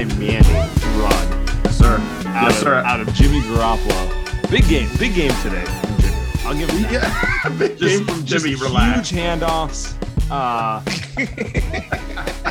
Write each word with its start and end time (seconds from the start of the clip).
Eli 0.00 0.14
Manning 0.18 0.54
run 0.98 1.70
sir. 1.72 1.96
out, 2.26 2.42
Yes, 2.44 2.52
of, 2.56 2.58
sir. 2.62 2.74
out 2.76 3.00
of 3.00 3.12
Jimmy 3.12 3.40
Garoppolo. 3.42 4.50
Big 4.50 4.66
game, 4.68 4.88
big 4.98 5.14
game 5.14 5.32
today. 5.42 5.64
I'll 6.44 6.54
give 6.54 6.70
him 6.70 6.82
that. 6.84 6.92
Yeah, 7.44 7.48
big 7.58 7.78
game 7.78 8.06
from 8.06 8.24
just 8.24 8.44
Jimmy. 8.46 8.56
Relax. 8.60 9.10
Huge 9.10 9.20
handoffs. 9.20 9.94
Uh, 10.30 10.80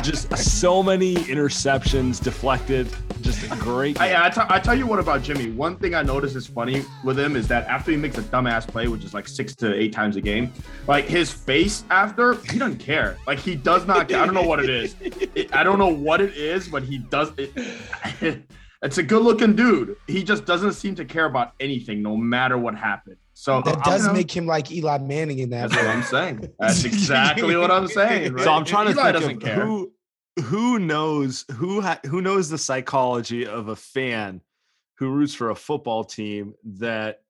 just 0.02 0.36
so 0.38 0.80
many 0.82 1.16
interceptions 1.16 2.22
deflected. 2.22 2.88
Just 3.22 3.44
a 3.44 3.56
great. 3.56 4.00
I, 4.00 4.08
game. 4.08 4.16
I, 4.20 4.30
t- 4.30 4.40
I 4.48 4.58
tell 4.58 4.74
you 4.76 4.86
what 4.86 4.98
about 4.98 5.22
Jimmy. 5.22 5.50
One 5.50 5.76
thing 5.76 5.94
I 5.94 6.02
notice 6.02 6.34
is 6.34 6.46
funny 6.46 6.84
with 7.04 7.18
him 7.18 7.36
is 7.36 7.46
that 7.48 7.66
after 7.66 7.90
he 7.90 7.96
makes 7.96 8.18
a 8.18 8.22
dumbass 8.22 8.66
play, 8.66 8.88
which 8.88 9.04
is 9.04 9.12
like 9.14 9.28
six 9.28 9.54
to 9.56 9.74
eight 9.74 9.92
times 9.92 10.16
a 10.16 10.20
game, 10.20 10.52
like 10.86 11.04
his 11.06 11.30
face 11.32 11.84
after, 11.90 12.34
he 12.50 12.58
doesn't 12.58 12.78
care. 12.78 13.16
Like 13.26 13.38
he 13.38 13.54
does 13.54 13.86
not 13.86 14.08
care. 14.08 14.20
I 14.20 14.24
don't 14.26 14.34
know 14.34 14.42
what 14.42 14.60
it 14.62 14.70
is. 14.70 14.94
It- 15.00 15.54
I 15.54 15.62
don't 15.62 15.78
know 15.78 15.88
what 15.88 16.20
it 16.20 16.34
is, 16.36 16.68
but 16.68 16.82
he 16.82 16.98
does 16.98 17.32
it. 17.36 18.42
It's 18.82 18.96
a 18.96 19.02
good 19.02 19.20
looking 19.20 19.54
dude. 19.54 19.94
He 20.06 20.24
just 20.24 20.46
doesn't 20.46 20.72
seem 20.72 20.94
to 20.94 21.04
care 21.04 21.26
about 21.26 21.52
anything, 21.60 22.00
no 22.02 22.16
matter 22.16 22.56
what 22.56 22.74
happened. 22.74 23.16
So 23.34 23.60
That 23.60 23.76
I'm 23.76 23.82
does 23.82 24.02
gonna- 24.06 24.14
make 24.16 24.34
him 24.34 24.46
like 24.46 24.72
Eli 24.72 24.96
Manning 24.96 25.40
in 25.40 25.50
that. 25.50 25.68
That's 25.68 25.82
what 25.82 25.94
I'm 25.94 26.02
saying. 26.02 26.48
That's 26.58 26.84
exactly 26.84 27.56
what 27.58 27.70
I'm 27.70 27.88
saying. 27.88 28.32
Right? 28.36 28.42
So 28.44 28.52
I'm 28.54 28.64
trying 28.64 28.86
to 28.86 28.92
Eli 28.92 29.02
think 29.12 29.14
doesn't 29.20 29.36
of 29.36 29.42
care. 29.42 29.66
who 29.66 29.92
who 30.44 30.78
knows 30.78 31.44
who 31.52 31.80
ha- 31.80 32.00
who 32.06 32.20
knows 32.20 32.48
the 32.48 32.58
psychology 32.58 33.46
of 33.46 33.68
a 33.68 33.76
fan 33.76 34.40
who 34.98 35.10
roots 35.10 35.34
for 35.34 35.50
a 35.50 35.54
football 35.54 36.04
team 36.04 36.54
that 36.64 37.22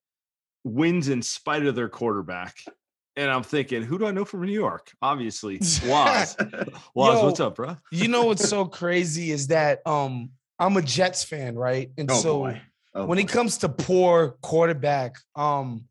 wins 0.64 1.08
in 1.08 1.22
spite 1.22 1.64
of 1.66 1.74
their 1.74 1.88
quarterback. 1.88 2.56
And 3.16 3.30
I'm 3.30 3.42
thinking, 3.42 3.82
who 3.82 3.98
do 3.98 4.06
I 4.06 4.12
know 4.12 4.24
from 4.24 4.42
New 4.42 4.52
York? 4.52 4.92
Obviously, 5.02 5.58
Wos. 5.86 6.36
Wos, 6.94 7.18
Yo, 7.18 7.24
what's 7.24 7.40
up, 7.40 7.56
bro? 7.56 7.76
You 7.90 8.08
know 8.08 8.24
what's 8.24 8.48
so 8.48 8.64
crazy 8.80 9.30
is 9.30 9.48
that 9.48 9.86
um 9.86 10.30
I'm 10.58 10.76
a 10.76 10.82
Jets 10.82 11.24
fan, 11.24 11.56
right? 11.56 11.90
And 11.98 12.10
Oh 12.10 12.14
so. 12.14 12.54
Oh, 12.92 13.06
when 13.06 13.18
boy. 13.18 13.22
it 13.22 13.28
comes 13.28 13.58
to 13.58 13.68
poor 13.68 14.36
quarterback, 14.42 15.14
um, 15.36 15.84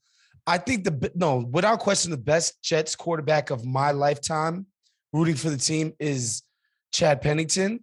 I 0.45 0.57
think 0.57 0.83
the 0.83 1.09
no, 1.15 1.37
without 1.49 1.79
question, 1.79 2.11
the 2.11 2.17
best 2.17 2.61
Jets 2.61 2.93
quarterback 2.93 3.51
of 3.51 3.63
my 3.65 3.91
lifetime, 3.91 4.65
rooting 5.13 5.35
for 5.35 5.49
the 5.49 5.55
team, 5.57 5.93
is 5.97 6.43
Chad 6.91 7.21
Pennington. 7.21 7.81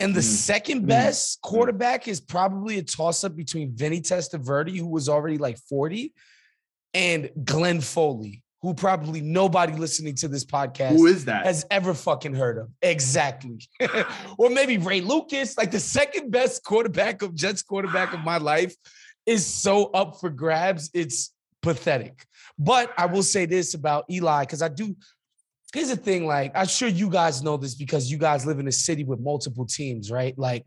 And 0.00 0.14
the 0.14 0.20
Mm. 0.20 0.24
second 0.24 0.82
Mm. 0.82 0.88
best 0.88 1.40
quarterback 1.42 2.08
is 2.08 2.20
probably 2.20 2.78
a 2.78 2.82
toss-up 2.82 3.36
between 3.36 3.72
Vinny 3.76 4.00
Testaverde, 4.00 4.76
who 4.76 4.86
was 4.88 5.08
already 5.08 5.38
like 5.38 5.58
40, 5.68 6.12
and 6.92 7.30
Glenn 7.44 7.80
Foley, 7.80 8.42
who 8.62 8.74
probably 8.74 9.20
nobody 9.20 9.74
listening 9.74 10.14
to 10.16 10.28
this 10.28 10.44
podcast 10.44 10.90
who 10.96 11.06
is 11.06 11.24
that? 11.26 11.46
has 11.46 11.64
ever 11.70 11.94
fucking 11.94 12.34
heard 12.34 12.58
of. 12.58 12.68
Exactly. 12.82 13.60
or 14.38 14.50
maybe 14.50 14.76
Ray 14.78 15.00
Lucas, 15.00 15.56
like 15.56 15.70
the 15.70 15.80
second 15.80 16.30
best 16.30 16.64
quarterback 16.64 17.22
of 17.22 17.34
Jets 17.34 17.62
quarterback 17.62 18.12
of 18.12 18.20
my 18.20 18.38
life, 18.38 18.74
is 19.24 19.46
so 19.46 19.84
up 19.92 20.18
for 20.20 20.30
grabs. 20.30 20.90
It's 20.94 21.32
pathetic. 21.62 22.26
But 22.58 22.92
I 22.98 23.06
will 23.06 23.22
say 23.22 23.46
this 23.46 23.74
about 23.74 24.04
Eli, 24.10 24.40
because 24.42 24.62
I 24.62 24.68
do. 24.68 24.96
Here's 25.72 25.88
the 25.88 25.96
thing, 25.96 26.26
like, 26.26 26.52
I'm 26.54 26.66
sure 26.66 26.88
you 26.88 27.08
guys 27.08 27.42
know 27.42 27.56
this 27.56 27.74
because 27.74 28.10
you 28.10 28.18
guys 28.18 28.44
live 28.44 28.58
in 28.58 28.68
a 28.68 28.72
city 28.72 29.04
with 29.04 29.20
multiple 29.20 29.64
teams, 29.66 30.10
right? 30.10 30.36
Like, 30.38 30.66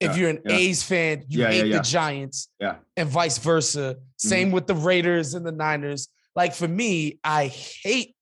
if 0.00 0.12
Yeah, 0.12 0.16
you're 0.16 0.30
an 0.30 0.40
yeah. 0.46 0.56
A's 0.56 0.82
fan, 0.82 1.24
you 1.28 1.42
Yeah, 1.42 1.50
hate 1.50 1.72
the 1.72 1.80
Giants, 1.80 2.48
Yeah. 2.60 2.72
Mm-hmm. 2.72 2.80
and 2.96 3.08
vice 3.08 3.38
versa. 3.38 3.96
Same 4.16 4.50
with 4.52 4.66
the 4.66 4.74
Raiders 4.74 5.34
and 5.34 5.44
the 5.46 5.52
Niners. 5.52 6.08
Like 6.34 6.54
for 6.54 6.68
me, 6.68 7.18
I 7.24 7.46
hate 7.48 8.14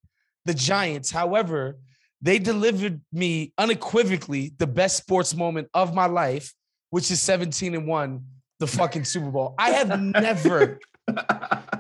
the 0.45 0.55
Giants. 0.55 1.11
However, 1.11 1.79
they 2.23 2.39
delivered 2.39 3.01
me 3.13 3.53
unequivocally 3.59 4.53
the 4.59 4.67
best 4.67 4.97
sports 4.97 5.35
moment 5.35 5.69
of 5.75 5.95
my 5.95 6.07
life, 6.07 6.53
which 6.91 7.11
is 7.11 7.21
17 7.21 7.75
and 7.75 7.87
1, 7.87 8.25
the 8.61 8.67
fucking 8.67 9.05
Super 9.05 9.31
Bowl. 9.31 9.55
I 9.59 9.71
have 9.71 10.01
never 10.01 10.79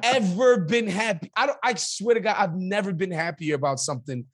ever 0.02 0.58
been 0.58 0.86
happy. 0.86 1.30
I 1.36 1.46
don't 1.46 1.58
I 1.62 1.74
swear 1.74 2.14
to 2.14 2.20
God, 2.20 2.36
I've 2.38 2.56
never 2.56 2.92
been 2.92 3.10
happier 3.10 3.54
about 3.54 3.80
something 3.80 4.26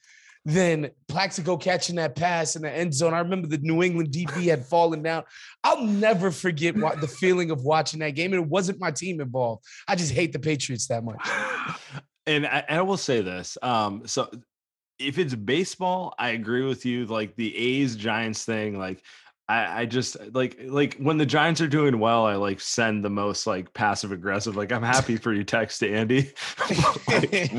than 0.45 0.91
Plaxico 1.09 1.56
catching 1.56 1.97
that 1.97 2.17
pass 2.17 2.56
in 2.56 2.62
the 2.62 2.71
end 2.71 2.95
zone. 2.95 3.12
I 3.12 3.19
remember 3.19 3.47
the 3.47 3.59
New 3.59 3.83
England 3.83 4.11
DB 4.11 4.45
had 4.49 4.65
fallen 4.65 5.03
down. 5.03 5.25
I'll 5.65 5.84
never 5.84 6.31
forget 6.31 6.77
what 6.77 7.01
the 7.01 7.09
feeling 7.09 7.51
of 7.51 7.62
watching 7.62 8.01
that 8.01 8.11
game. 8.11 8.33
And 8.33 8.43
it 8.43 8.49
wasn't 8.49 8.81
my 8.81 8.91
team 8.91 9.21
involved. 9.21 9.65
I 9.87 9.97
just 9.97 10.12
hate 10.12 10.33
the 10.33 10.39
Patriots 10.39 10.87
that 10.89 11.05
much. 11.05 11.21
and 12.27 12.47
I, 12.47 12.65
I 12.69 12.83
will 12.83 12.97
say 12.97 13.21
this. 13.21 13.59
Um, 13.62 14.07
so 14.07 14.31
if 14.99 15.19
it's 15.19 15.34
baseball, 15.34 16.15
I 16.19 16.31
agree 16.31 16.65
with 16.65 16.87
you. 16.87 17.07
Like 17.07 17.37
the 17.37 17.57
A's 17.57 17.97
Giants 17.97 18.45
thing, 18.45 18.78
like 18.78 19.03
I, 19.50 19.81
I 19.81 19.87
just 19.87 20.16
like 20.33 20.56
like 20.65 20.97
when 20.99 21.19
the 21.19 21.27
Giants 21.27 21.61
are 21.61 21.66
doing 21.66 21.99
well, 21.99 22.25
I 22.25 22.37
like 22.37 22.61
send 22.61 23.05
the 23.05 23.11
most 23.11 23.49
like 23.49 23.75
passive 23.75 24.12
aggressive. 24.12 24.56
Like 24.56 24.71
I'm 24.71 24.83
happy 24.83 25.16
for 25.16 25.33
you 25.33 25.43
text 25.43 25.81
to 25.81 25.93
Andy. 25.93 26.31
Like, 27.09 27.53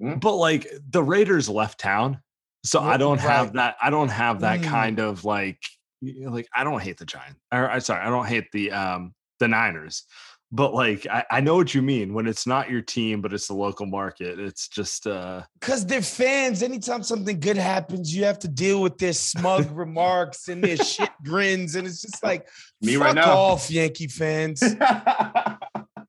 but 0.20 0.34
like 0.36 0.66
the 0.90 1.02
Raiders 1.02 1.48
left 1.48 1.80
town. 1.80 2.20
So 2.62 2.80
I 2.80 2.98
don't 2.98 3.18
have 3.18 3.54
that. 3.54 3.76
I 3.82 3.88
don't 3.88 4.10
have 4.10 4.40
that 4.40 4.60
Mm. 4.60 4.64
kind 4.64 4.98
of 4.98 5.24
like 5.24 5.62
like 6.02 6.46
I 6.54 6.62
don't 6.62 6.82
hate 6.82 6.98
the 6.98 7.06
Giants. 7.06 7.40
Or 7.52 7.70
I'm 7.70 7.80
sorry, 7.80 8.04
I 8.04 8.10
don't 8.10 8.26
hate 8.26 8.52
the 8.52 8.72
um 8.72 9.14
the 9.38 9.48
Niners. 9.48 10.04
But 10.52 10.74
like 10.74 11.06
I, 11.08 11.24
I 11.30 11.40
know 11.40 11.54
what 11.54 11.74
you 11.74 11.82
mean 11.82 12.12
when 12.12 12.26
it's 12.26 12.46
not 12.46 12.68
your 12.70 12.82
team, 12.82 13.20
but 13.20 13.32
it's 13.32 13.46
the 13.46 13.54
local 13.54 13.86
market. 13.86 14.40
It's 14.40 14.66
just 14.68 15.06
uh 15.06 15.42
Because 15.60 15.86
they're 15.86 16.02
fans. 16.02 16.62
Anytime 16.62 17.02
something 17.04 17.38
good 17.38 17.56
happens, 17.56 18.14
you 18.14 18.24
have 18.24 18.38
to 18.40 18.48
deal 18.48 18.82
with 18.82 18.98
their 18.98 19.12
smug 19.12 19.70
remarks 19.76 20.48
and 20.48 20.62
their 20.62 20.76
shit 20.76 21.10
grins. 21.24 21.76
And 21.76 21.86
it's 21.86 22.02
just 22.02 22.22
like, 22.24 22.48
Me 22.82 22.96
fuck 22.96 23.04
right 23.04 23.14
now. 23.14 23.36
off, 23.36 23.70
Yankee 23.70 24.08
fans. 24.08 24.62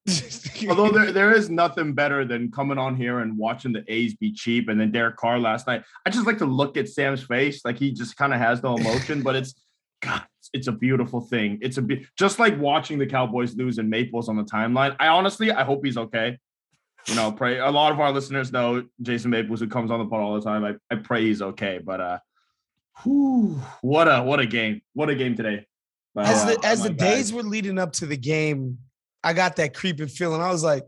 Although 0.69 0.89
there, 0.91 1.11
there 1.11 1.31
is 1.31 1.49
nothing 1.49 1.93
better 1.93 2.25
than 2.25 2.51
coming 2.51 2.77
on 2.77 2.95
here 2.95 3.19
and 3.19 3.37
watching 3.37 3.71
the 3.71 3.83
A's 3.87 4.15
be 4.15 4.31
cheap, 4.31 4.67
and 4.69 4.79
then 4.79 4.91
Derek 4.91 5.15
Carr 5.17 5.39
last 5.39 5.67
night. 5.67 5.83
I 6.05 6.09
just 6.09 6.25
like 6.25 6.39
to 6.39 6.45
look 6.45 6.77
at 6.77 6.89
Sam's 6.89 7.23
face, 7.23 7.63
like 7.63 7.77
he 7.77 7.91
just 7.91 8.17
kind 8.17 8.33
of 8.33 8.39
has 8.39 8.63
no 8.63 8.75
emotion, 8.75 9.21
but 9.21 9.35
it's 9.35 9.53
God, 10.01 10.23
it's, 10.53 10.67
a 10.67 10.71
beautiful 10.71 11.21
thing. 11.21 11.59
It's 11.61 11.77
a 11.77 11.81
be- 11.81 12.05
just 12.17 12.39
like 12.39 12.57
watching 12.59 12.97
the 12.97 13.05
Cowboys 13.05 13.55
lose 13.55 13.77
and 13.77 13.89
Maples 13.89 14.29
on 14.29 14.37
the 14.37 14.43
timeline. 14.43 14.95
I 14.99 15.07
honestly, 15.07 15.51
I 15.51 15.63
hope 15.63 15.85
he's 15.85 15.97
okay. 15.97 16.37
You 17.07 17.15
know, 17.15 17.31
pray. 17.31 17.57
A 17.57 17.69
lot 17.69 17.91
of 17.91 17.99
our 17.99 18.11
listeners 18.11 18.51
know 18.51 18.83
Jason 19.01 19.31
Maples, 19.31 19.59
who 19.59 19.67
comes 19.67 19.89
on 19.89 19.99
the 19.99 20.05
pod 20.05 20.21
all 20.21 20.35
the 20.35 20.41
time. 20.41 20.63
I, 20.63 20.75
I 20.93 20.97
pray 20.97 21.23
he's 21.23 21.41
okay, 21.41 21.79
but 21.83 21.99
uh, 21.99 22.19
whew, 23.03 23.59
what 23.81 24.07
a 24.07 24.21
what 24.21 24.39
a 24.39 24.45
game! 24.45 24.81
What 24.93 25.09
a 25.09 25.15
game 25.15 25.35
today! 25.35 25.65
as 26.15 26.43
Uh, 26.43 26.45
the 26.45 26.65
as 26.65 26.83
the 26.83 26.89
days 26.91 27.33
were 27.33 27.43
leading 27.43 27.79
up 27.79 27.93
to 27.93 28.05
the 28.05 28.17
game, 28.17 28.77
I 29.23 29.33
got 29.33 29.55
that 29.55 29.73
creeping 29.73 30.09
feeling. 30.09 30.41
I 30.41 30.51
was 30.51 30.63
like, 30.63 30.83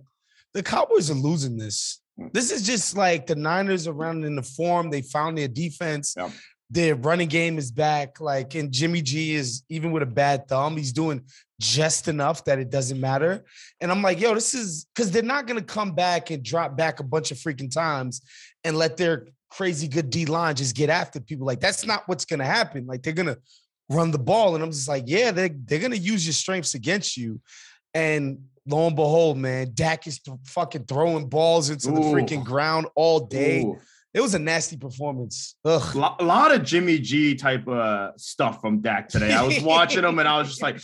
the 0.53 0.61
Cowboys 0.61 1.09
are 1.09 1.15
losing 1.15 1.57
this. 1.57 2.01
Mm. 2.19 2.31
This 2.31 2.51
is 2.51 2.63
just 2.63 2.95
like 2.95 3.25
the 3.25 3.35
Niners 3.35 3.87
are 3.87 3.93
running 3.93 4.23
in 4.23 4.35
the 4.35 4.43
form. 4.43 4.89
They 4.89 5.01
found 5.01 5.37
their 5.37 5.47
defense. 5.47 6.13
Yeah. 6.17 6.29
Their 6.73 6.95
running 6.95 7.29
game 7.29 7.57
is 7.57 7.71
back. 7.71 8.19
Like, 8.19 8.55
and 8.55 8.71
Jimmy 8.71 9.01
G 9.01 9.35
is 9.35 9.63
even 9.69 9.91
with 9.91 10.03
a 10.03 10.07
bad 10.07 10.47
thumb, 10.47 10.75
he's 10.75 10.91
doing 10.91 11.21
just 11.59 12.07
enough 12.07 12.43
that 12.45 12.59
it 12.59 12.69
doesn't 12.69 12.99
matter. 12.99 13.43
And 13.79 13.91
I'm 13.91 14.01
like, 14.01 14.19
yo, 14.19 14.33
this 14.33 14.53
is 14.53 14.85
because 14.93 15.11
they're 15.11 15.23
not 15.23 15.47
gonna 15.47 15.61
come 15.61 15.93
back 15.93 16.31
and 16.31 16.43
drop 16.43 16.75
back 16.75 16.99
a 16.99 17.03
bunch 17.03 17.31
of 17.31 17.37
freaking 17.37 17.71
times 17.71 18.21
and 18.63 18.77
let 18.77 18.97
their 18.97 19.27
crazy 19.49 19.87
good 19.87 20.09
D 20.09 20.25
line 20.25 20.55
just 20.55 20.75
get 20.75 20.89
after 20.89 21.19
people. 21.19 21.45
Like, 21.45 21.59
that's 21.59 21.85
not 21.85 22.07
what's 22.07 22.25
gonna 22.25 22.45
happen. 22.45 22.87
Like, 22.87 23.03
they're 23.03 23.13
gonna 23.13 23.37
run 23.89 24.11
the 24.11 24.19
ball. 24.19 24.55
And 24.55 24.63
I'm 24.63 24.71
just 24.71 24.87
like, 24.87 25.03
yeah, 25.07 25.31
they're, 25.31 25.51
they're 25.53 25.79
going 25.79 25.91
to 25.91 25.97
use 25.97 26.25
your 26.25 26.33
strengths 26.33 26.73
against 26.73 27.17
you. 27.17 27.39
And 27.93 28.45
lo 28.65 28.87
and 28.87 28.95
behold, 28.95 29.37
man, 29.37 29.71
Dak 29.73 30.07
is 30.07 30.19
th- 30.19 30.37
fucking 30.45 30.85
throwing 30.85 31.27
balls 31.27 31.69
into 31.69 31.91
the 31.91 31.99
freaking 31.99 32.43
ground 32.43 32.87
all 32.95 33.21
day. 33.21 33.63
Ooh. 33.63 33.79
It 34.13 34.21
was 34.21 34.35
a 34.35 34.39
nasty 34.39 34.77
performance. 34.77 35.55
Ugh. 35.65 35.95
A 35.95 36.23
lot 36.23 36.53
of 36.53 36.63
Jimmy 36.63 36.99
G 36.99 37.35
type 37.35 37.67
of 37.67 38.19
stuff 38.19 38.61
from 38.61 38.81
Dak 38.81 39.09
today. 39.09 39.33
I 39.33 39.41
was 39.43 39.59
watching 39.61 40.03
him 40.03 40.19
and 40.19 40.27
I 40.27 40.37
was 40.37 40.49
just 40.49 40.61
like, 40.61 40.79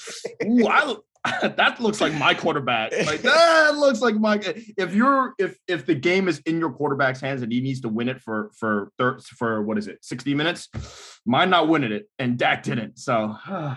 Ooh, 0.45 0.67
I, 0.67 0.95
that 1.41 1.79
looks 1.79 1.99
like 2.01 2.13
my 2.13 2.33
quarterback. 2.33 2.91
Like 3.05 3.21
that 3.21 3.75
looks 3.75 4.01
like 4.01 4.15
my. 4.15 4.39
If 4.77 4.93
you're 4.95 5.33
if 5.37 5.57
if 5.67 5.85
the 5.85 5.95
game 5.95 6.27
is 6.27 6.39
in 6.39 6.59
your 6.59 6.71
quarterback's 6.71 7.19
hands 7.19 7.41
and 7.41 7.51
he 7.51 7.59
needs 7.61 7.81
to 7.81 7.89
win 7.89 8.07
it 8.07 8.21
for 8.21 8.51
for 8.55 8.91
thir- 8.97 9.19
for 9.19 9.61
what 9.61 9.77
is 9.77 9.87
it, 9.87 9.99
sixty 10.01 10.33
minutes, 10.33 10.69
mine 11.25 11.49
not 11.49 11.67
winning 11.67 11.91
it 11.91 12.09
and 12.19 12.37
Dak 12.37 12.63
didn't. 12.63 12.99
So, 12.99 13.35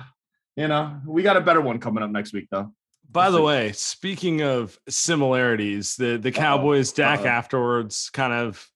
you 0.57 0.69
know, 0.69 1.01
we 1.05 1.23
got 1.23 1.37
a 1.37 1.41
better 1.41 1.61
one 1.61 1.81
coming 1.81 2.03
up 2.03 2.11
next 2.11 2.33
week 2.33 2.47
though. 2.51 2.73
By 3.11 3.31
the 3.31 3.43
way, 3.43 3.73
speaking 3.73 4.43
of 4.43 4.79
similarities, 4.89 5.97
the 5.97 6.17
the 6.17 6.33
Cowboys 6.33 6.93
Dak 6.93 7.21
Uh-oh. 7.21 7.29
afterwards 7.29 8.09
kind 8.11 8.33
of, 8.33 8.67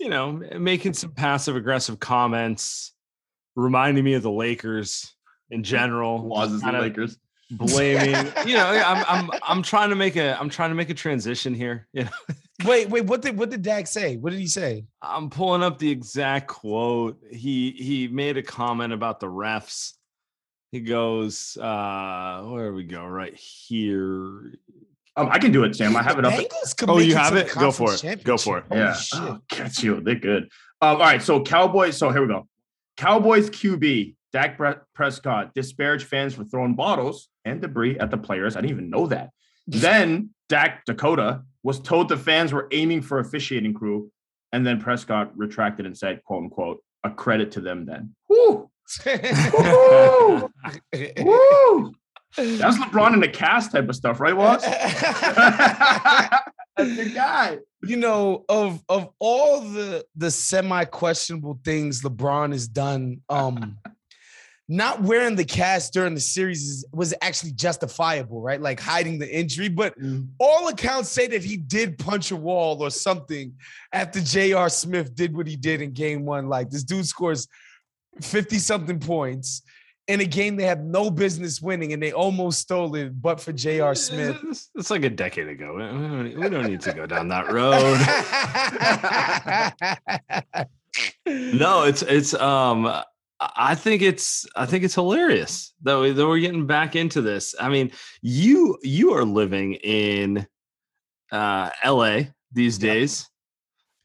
you 0.00 0.08
know, 0.08 0.32
making 0.58 0.94
some 0.94 1.12
passive 1.12 1.54
aggressive 1.54 2.00
comments, 2.00 2.92
reminding 3.54 4.02
me 4.02 4.14
of 4.14 4.22
the 4.22 4.30
Lakers 4.30 5.14
in 5.50 5.62
general. 5.62 6.34
Just 6.48 6.64
the 6.64 6.72
Lakers. 6.72 7.18
blaming. 7.50 8.14
you 8.46 8.54
know, 8.54 8.66
I'm 8.66 9.04
I'm 9.06 9.40
I'm 9.42 9.62
trying 9.62 9.90
to 9.90 9.96
make 9.96 10.16
a 10.16 10.40
I'm 10.40 10.48
trying 10.48 10.70
to 10.70 10.74
make 10.74 10.90
a 10.90 10.94
transition 10.94 11.54
here. 11.54 11.86
You 11.94 12.04
know, 12.04 12.10
Wait, 12.64 12.90
wait, 12.90 13.06
what 13.06 13.22
did 13.22 13.38
what 13.38 13.48
did 13.50 13.62
Dak 13.62 13.86
say? 13.86 14.16
What 14.16 14.30
did 14.30 14.38
he 14.38 14.46
say? 14.46 14.84
I'm 15.00 15.30
pulling 15.30 15.62
up 15.62 15.78
the 15.78 15.90
exact 15.90 16.48
quote. 16.48 17.18
He 17.30 17.70
he 17.72 18.08
made 18.08 18.36
a 18.36 18.42
comment 18.42 18.92
about 18.92 19.18
the 19.18 19.28
refs. 19.28 19.94
He 20.70 20.80
goes, 20.80 21.56
uh, 21.56 22.42
where 22.44 22.72
we 22.72 22.84
go? 22.84 23.04
Right 23.04 23.34
here. 23.34 24.52
Um, 25.16 25.28
I 25.30 25.38
can 25.38 25.52
do 25.52 25.64
it, 25.64 25.74
Sam. 25.74 25.96
I 25.96 26.02
have 26.02 26.18
it 26.18 26.24
up. 26.24 26.34
Oh, 26.86 26.98
you 26.98 27.16
have 27.16 27.36
it? 27.36 27.52
Go 27.52 27.70
for 27.70 27.92
it. 27.92 28.24
Go 28.24 28.36
for 28.36 28.58
it. 28.58 28.64
yeah. 28.70 28.94
shit. 28.94 29.20
Oh, 29.20 29.40
catch 29.48 29.82
you. 29.82 30.00
They're 30.00 30.14
good. 30.14 30.44
Um, 30.80 30.96
all 30.96 30.98
right. 30.98 31.22
So 31.22 31.42
Cowboys. 31.42 31.96
So 31.96 32.10
here 32.10 32.22
we 32.22 32.28
go. 32.28 32.46
Cowboys 32.96 33.50
QB 33.50 34.14
Dak 34.32 34.58
Prescott 34.94 35.54
disparaged 35.54 36.06
fans 36.06 36.34
for 36.34 36.44
throwing 36.44 36.74
bottles 36.74 37.28
and 37.44 37.60
debris 37.60 37.98
at 37.98 38.10
the 38.10 38.18
players. 38.18 38.56
I 38.56 38.60
didn't 38.60 38.72
even 38.72 38.90
know 38.90 39.06
that. 39.08 39.30
then 39.66 40.30
Dak 40.48 40.84
Dakota 40.84 41.42
was 41.62 41.80
told 41.80 42.08
the 42.08 42.16
fans 42.16 42.52
were 42.52 42.68
aiming 42.72 43.02
for 43.02 43.18
officiating 43.18 43.74
crew, 43.74 44.10
and 44.52 44.66
then 44.66 44.80
Prescott 44.80 45.36
retracted 45.36 45.86
and 45.86 45.96
said, 45.96 46.22
"quote 46.24 46.44
unquote," 46.44 46.82
a 47.04 47.10
credit 47.10 47.52
to 47.52 47.60
them. 47.60 47.86
Then. 47.86 48.14
Woo! 48.28 48.70
Woo! 49.06 50.50
Woo! 51.18 51.94
That's 52.36 52.78
LeBron 52.78 53.14
in 53.14 53.20
the 53.20 53.28
cast 53.28 53.72
type 53.72 53.88
of 53.88 53.96
stuff, 53.96 54.20
right, 54.20 54.36
Wos? 54.36 54.62
That's 56.76 56.96
the 56.96 57.10
guy. 57.14 57.58
you 57.82 57.96
know, 57.96 58.44
of 58.48 58.82
of 58.88 59.10
all 59.18 59.60
the 59.60 60.04
the 60.16 60.30
semi 60.30 60.84
questionable 60.84 61.58
things 61.64 62.02
LeBron 62.02 62.52
has 62.52 62.68
done, 62.68 63.20
um, 63.28 63.78
not 64.68 65.02
wearing 65.02 65.34
the 65.34 65.44
cast 65.44 65.92
during 65.92 66.14
the 66.14 66.20
series 66.20 66.62
is, 66.62 66.84
was 66.92 67.12
actually 67.20 67.52
justifiable, 67.52 68.40
right? 68.40 68.60
Like 68.60 68.78
hiding 68.78 69.18
the 69.18 69.28
injury, 69.28 69.68
but 69.68 69.94
all 70.38 70.68
accounts 70.68 71.08
say 71.08 71.26
that 71.26 71.42
he 71.42 71.56
did 71.56 71.98
punch 71.98 72.30
a 72.30 72.36
wall 72.36 72.80
or 72.80 72.90
something 72.90 73.52
after 73.92 74.20
J.R. 74.20 74.68
Smith 74.68 75.14
did 75.14 75.36
what 75.36 75.48
he 75.48 75.56
did 75.56 75.82
in 75.82 75.92
game 75.92 76.24
one. 76.24 76.48
Like 76.48 76.70
this 76.70 76.84
dude 76.84 77.06
scores 77.06 77.48
50 78.22 78.58
something 78.58 79.00
points 79.00 79.62
in 80.10 80.20
a 80.20 80.24
game 80.24 80.56
they 80.56 80.64
have 80.64 80.80
no 80.80 81.08
business 81.10 81.62
winning 81.62 81.92
and 81.92 82.02
they 82.02 82.12
almost 82.12 82.58
stole 82.58 82.94
it, 82.96 83.22
but 83.22 83.40
for 83.40 83.52
J.R. 83.52 83.94
Smith. 83.94 84.36
It's, 84.42 84.68
it's 84.74 84.90
like 84.90 85.04
a 85.04 85.10
decade 85.10 85.48
ago. 85.48 85.74
We 85.76 85.82
don't, 85.82 86.40
we 86.40 86.48
don't 86.48 86.66
need 86.66 86.80
to 86.80 86.92
go 86.92 87.06
down 87.06 87.28
that 87.28 87.52
road. 87.52 87.96
no, 91.26 91.84
it's 91.84 92.02
it's 92.02 92.34
um 92.34 92.86
I- 93.40 93.74
think 93.76 94.02
it's 94.02 94.46
I 94.56 94.66
think 94.66 94.84
it's 94.84 94.96
hilarious 94.96 95.72
that, 95.82 95.98
we, 95.98 96.10
that 96.10 96.26
we're 96.26 96.40
getting 96.40 96.66
back 96.66 96.96
into 96.96 97.22
this. 97.22 97.54
I 97.58 97.68
mean, 97.68 97.92
you 98.20 98.78
you 98.82 99.14
are 99.14 99.24
living 99.24 99.74
in 99.74 100.46
uh 101.30 101.70
LA 101.84 102.22
these 102.52 102.78
days. 102.78 103.28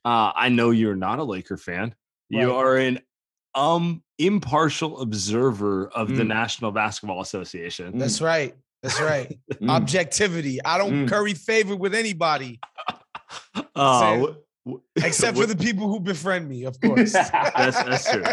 Uh 0.06 0.32
I 0.36 0.50
know 0.50 0.70
you're 0.70 0.96
not 0.96 1.18
a 1.18 1.24
Laker 1.24 1.58
fan. 1.58 1.96
You 2.30 2.54
are 2.54 2.78
an 2.78 3.00
um 3.56 4.04
impartial 4.18 5.02
observer 5.02 5.88
of 5.90 6.10
the 6.16 6.24
Mm. 6.24 6.28
National 6.28 6.72
Basketball 6.72 7.22
Association. 7.22 7.98
That's 7.98 8.22
right. 8.22 8.54
That's 8.84 9.00
right. 9.02 9.38
Mm. 9.62 9.70
Objectivity. 9.70 10.64
I 10.64 10.78
don't 10.78 11.06
Mm. 11.06 11.10
curry 11.10 11.34
favor 11.34 11.76
with 11.76 11.96
anybody 11.96 12.60
Uh, 13.76 14.00
Sam. 14.00 14.22
wh- 14.66 14.70
wh- 14.72 14.80
except 15.06 15.38
for 15.38 15.46
the 15.46 15.56
people 15.56 15.88
who 15.88 16.00
befriend 16.00 16.48
me, 16.48 16.64
of 16.66 16.80
course. 16.82 17.14
That's- 17.14 17.84
that's 17.84 18.12
true. 18.12 18.24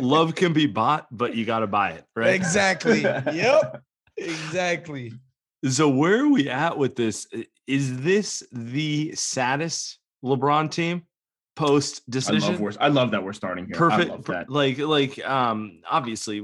love 0.00 0.34
can 0.34 0.52
be 0.52 0.66
bought, 0.66 1.06
but 1.10 1.34
you 1.36 1.44
got 1.44 1.60
to 1.60 1.66
buy 1.66 1.90
it, 1.90 2.04
right? 2.16 2.34
Exactly. 2.34 3.02
Yep. 3.02 3.82
Exactly. 4.16 5.12
So 5.68 5.88
where 5.88 6.20
are 6.24 6.28
we 6.28 6.48
at 6.48 6.78
with 6.78 6.96
this? 6.96 7.26
Is 7.66 8.00
this 8.02 8.42
the 8.52 9.12
saddest 9.14 9.98
LeBron 10.24 10.70
team 10.70 11.02
post 11.56 12.02
I 12.06 12.10
decision? 12.12 12.52
love, 12.52 12.60
we're, 12.60 12.72
I 12.80 12.88
love 12.88 13.10
that 13.10 13.24
we're 13.24 13.32
starting 13.32 13.66
here. 13.66 13.74
I 13.74 13.78
Perfect. 13.78 14.10
love 14.10 14.24
per- 14.24 14.32
that. 14.34 14.50
Like, 14.50 14.78
like, 14.78 15.18
um, 15.26 15.80
obviously, 15.90 16.40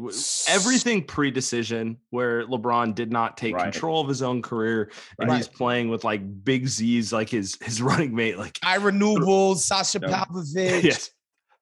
everything 0.49 1.05
pre-decision 1.05 1.99
where 2.11 2.45
LeBron 2.47 2.95
did 2.95 3.13
not 3.13 3.37
take 3.37 3.55
Right. 3.55 3.71
control 3.71 4.01
of 4.01 4.09
his 4.09 4.23
own 4.23 4.43
career, 4.43 4.91
and 5.21 5.29
Right. 5.31 5.37
he's 5.37 5.47
playing 5.49 5.89
with 5.91 6.03
like 6.03 6.23
big 6.45 6.67
Z's, 6.67 7.13
like 7.13 7.29
his 7.29 7.57
his 7.63 7.81
running 7.83 8.15
mate. 8.15 8.39
Like, 8.39 8.59
Ira 8.65 8.91
Newble, 8.91 9.57
Sasha 9.57 10.01
Yep. 10.03 10.11
Pavlovich, 10.11 10.85
yes, 10.85 11.11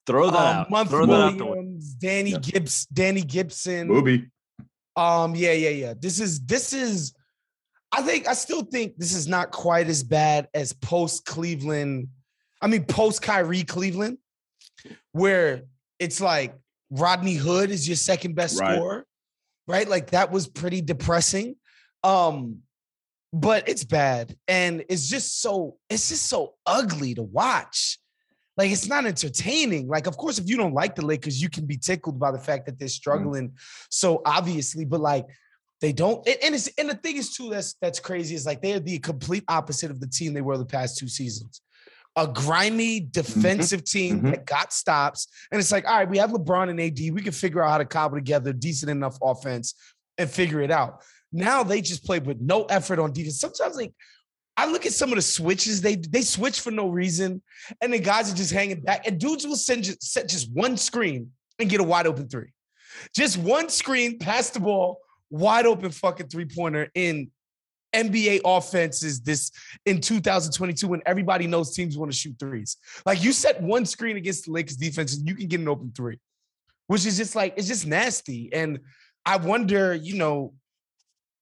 throw 0.06 0.30
that 0.30 0.36
um, 0.36 0.56
out. 0.56 0.70
Month 0.70 0.90
Throw 0.90 1.06
that 1.06 1.12
out 1.12 1.36
the 1.38 1.44
window. 1.44 1.50
Williams, 1.50 1.94
Danny 1.94 2.30
Yep. 2.30 2.42
Gibbs, 2.42 2.86
Danny 2.86 3.22
Gibson. 3.22 3.88
Booby. 3.88 4.26
Um, 4.96 5.34
yeah, 5.34 5.52
yeah, 5.52 5.70
yeah. 5.70 5.94
This 5.98 6.20
is 6.20 6.40
this 6.40 6.72
is 6.72 7.12
I 7.92 8.02
think 8.02 8.28
I 8.28 8.34
still 8.34 8.62
think 8.62 8.94
this 8.98 9.12
is 9.14 9.26
not 9.26 9.50
quite 9.50 9.88
as 9.88 10.04
bad 10.04 10.46
as 10.54 10.72
post 10.72 11.24
Cleveland. 11.26 12.08
I 12.60 12.66
mean, 12.66 12.84
post 12.84 13.22
Kyrie 13.22 13.64
Cleveland, 13.64 14.18
where 15.12 15.62
it's 15.98 16.20
like 16.20 16.54
Rodney 16.90 17.34
Hood 17.34 17.70
is 17.70 17.88
your 17.88 17.96
second 17.96 18.34
best 18.34 18.60
Right. 18.60 18.76
scorer, 18.76 19.06
right? 19.66 19.88
Like 19.88 20.10
that 20.10 20.30
was 20.30 20.48
pretty 20.48 20.80
depressing. 20.80 21.56
Um, 22.02 22.60
but 23.32 23.68
it's 23.68 23.84
bad, 23.84 24.36
and 24.48 24.84
it's 24.88 25.08
just 25.08 25.40
so 25.40 25.76
it's 25.88 26.08
just 26.08 26.26
so 26.26 26.54
ugly 26.66 27.14
to 27.14 27.22
watch. 27.22 27.98
Like 28.56 28.72
it's 28.72 28.88
not 28.88 29.06
entertaining. 29.06 29.86
Like, 29.86 30.06
of 30.06 30.16
course, 30.16 30.38
if 30.38 30.48
you 30.48 30.56
don't 30.56 30.74
like 30.74 30.96
the 30.96 31.06
Lakers, 31.06 31.40
you 31.40 31.48
can 31.48 31.64
be 31.64 31.76
tickled 31.76 32.18
by 32.18 32.32
the 32.32 32.38
fact 32.38 32.66
that 32.66 32.78
they're 32.78 32.88
struggling 32.88 33.52
so 33.88 34.20
obviously, 34.26 34.84
but 34.84 35.00
like 35.00 35.26
they 35.80 35.92
don't. 35.92 36.26
And, 36.26 36.36
and 36.42 36.54
it's 36.54 36.68
and 36.76 36.90
the 36.90 36.94
thing 36.96 37.16
is 37.16 37.34
too 37.34 37.50
that's 37.50 37.74
that's 37.80 38.00
crazy 38.00 38.34
is 38.34 38.44
like 38.44 38.60
they're 38.60 38.80
the 38.80 38.98
complete 38.98 39.44
opposite 39.48 39.90
of 39.90 40.00
the 40.00 40.08
team 40.08 40.34
they 40.34 40.42
were 40.42 40.58
the 40.58 40.66
past 40.66 40.98
two 40.98 41.08
seasons. 41.08 41.62
A 42.20 42.26
grimy 42.26 43.00
defensive 43.00 43.84
team 43.84 44.20
mhm. 44.20 44.30
that 44.30 44.44
got 44.44 44.72
stops, 44.72 45.28
and 45.50 45.58
it's 45.58 45.72
like, 45.72 45.88
all 45.88 45.96
right, 45.96 46.08
we 46.08 46.18
have 46.18 46.30
LeBron 46.30 46.68
and 46.68 46.80
AD. 46.80 46.98
We 47.14 47.22
can 47.22 47.32
figure 47.32 47.62
out 47.62 47.70
how 47.70 47.78
to 47.78 47.86
cobble 47.86 48.18
together 48.18 48.52
decent 48.52 48.90
enough 48.90 49.16
offense 49.22 49.74
and 50.18 50.28
figure 50.28 50.60
it 50.60 50.70
out. 50.70 51.02
Now 51.32 51.62
they 51.62 51.80
just 51.80 52.04
play 52.04 52.18
with 52.18 52.40
no 52.40 52.64
effort 52.64 52.98
on 52.98 53.12
defense. 53.12 53.40
Sometimes 53.40 53.76
like 53.76 53.94
I 54.56 54.66
look 54.66 54.84
at 54.84 54.92
some 54.92 55.08
of 55.10 55.16
the 55.16 55.22
switches 55.22 55.80
they 55.80 55.96
they 55.96 56.20
switch 56.20 56.60
for 56.60 56.70
no 56.70 56.88
reason, 56.90 57.40
and 57.80 57.92
the 57.92 57.98
guys 57.98 58.30
are 58.30 58.36
just 58.36 58.52
hanging 58.52 58.80
back. 58.82 59.06
And 59.06 59.18
dudes 59.18 59.46
will 59.46 59.56
send 59.56 59.84
just 59.84 60.02
set 60.02 60.28
just 60.28 60.52
one 60.52 60.76
screen 60.76 61.30
and 61.58 61.70
get 61.70 61.80
a 61.80 61.84
wide 61.84 62.06
open 62.06 62.28
three, 62.28 62.52
just 63.14 63.38
one 63.38 63.70
screen, 63.70 64.18
pass 64.18 64.50
the 64.50 64.60
ball, 64.60 65.00
wide 65.30 65.64
open 65.64 65.90
fucking 65.90 66.28
three 66.28 66.44
pointer 66.44 66.90
in 66.94 67.30
NBA 67.92 68.40
offenses 68.44 69.20
this 69.20 69.50
in 69.86 70.00
2022 70.00 70.88
when 70.88 71.02
everybody 71.06 71.46
knows 71.46 71.74
teams 71.74 71.96
want 71.96 72.10
to 72.10 72.16
shoot 72.16 72.36
threes. 72.38 72.76
Like 73.06 73.22
you 73.22 73.32
set 73.32 73.60
one 73.62 73.86
screen 73.86 74.16
against 74.16 74.46
the 74.46 74.52
Lakers 74.52 74.76
defense 74.76 75.16
and 75.16 75.28
you 75.28 75.34
can 75.34 75.48
get 75.48 75.60
an 75.60 75.68
open 75.68 75.92
three, 75.96 76.18
which 76.86 77.06
is 77.06 77.16
just 77.16 77.34
like 77.34 77.54
it's 77.56 77.68
just 77.68 77.86
nasty. 77.86 78.50
And 78.52 78.80
I 79.26 79.36
wonder, 79.36 79.94
you 79.94 80.16
know, 80.16 80.54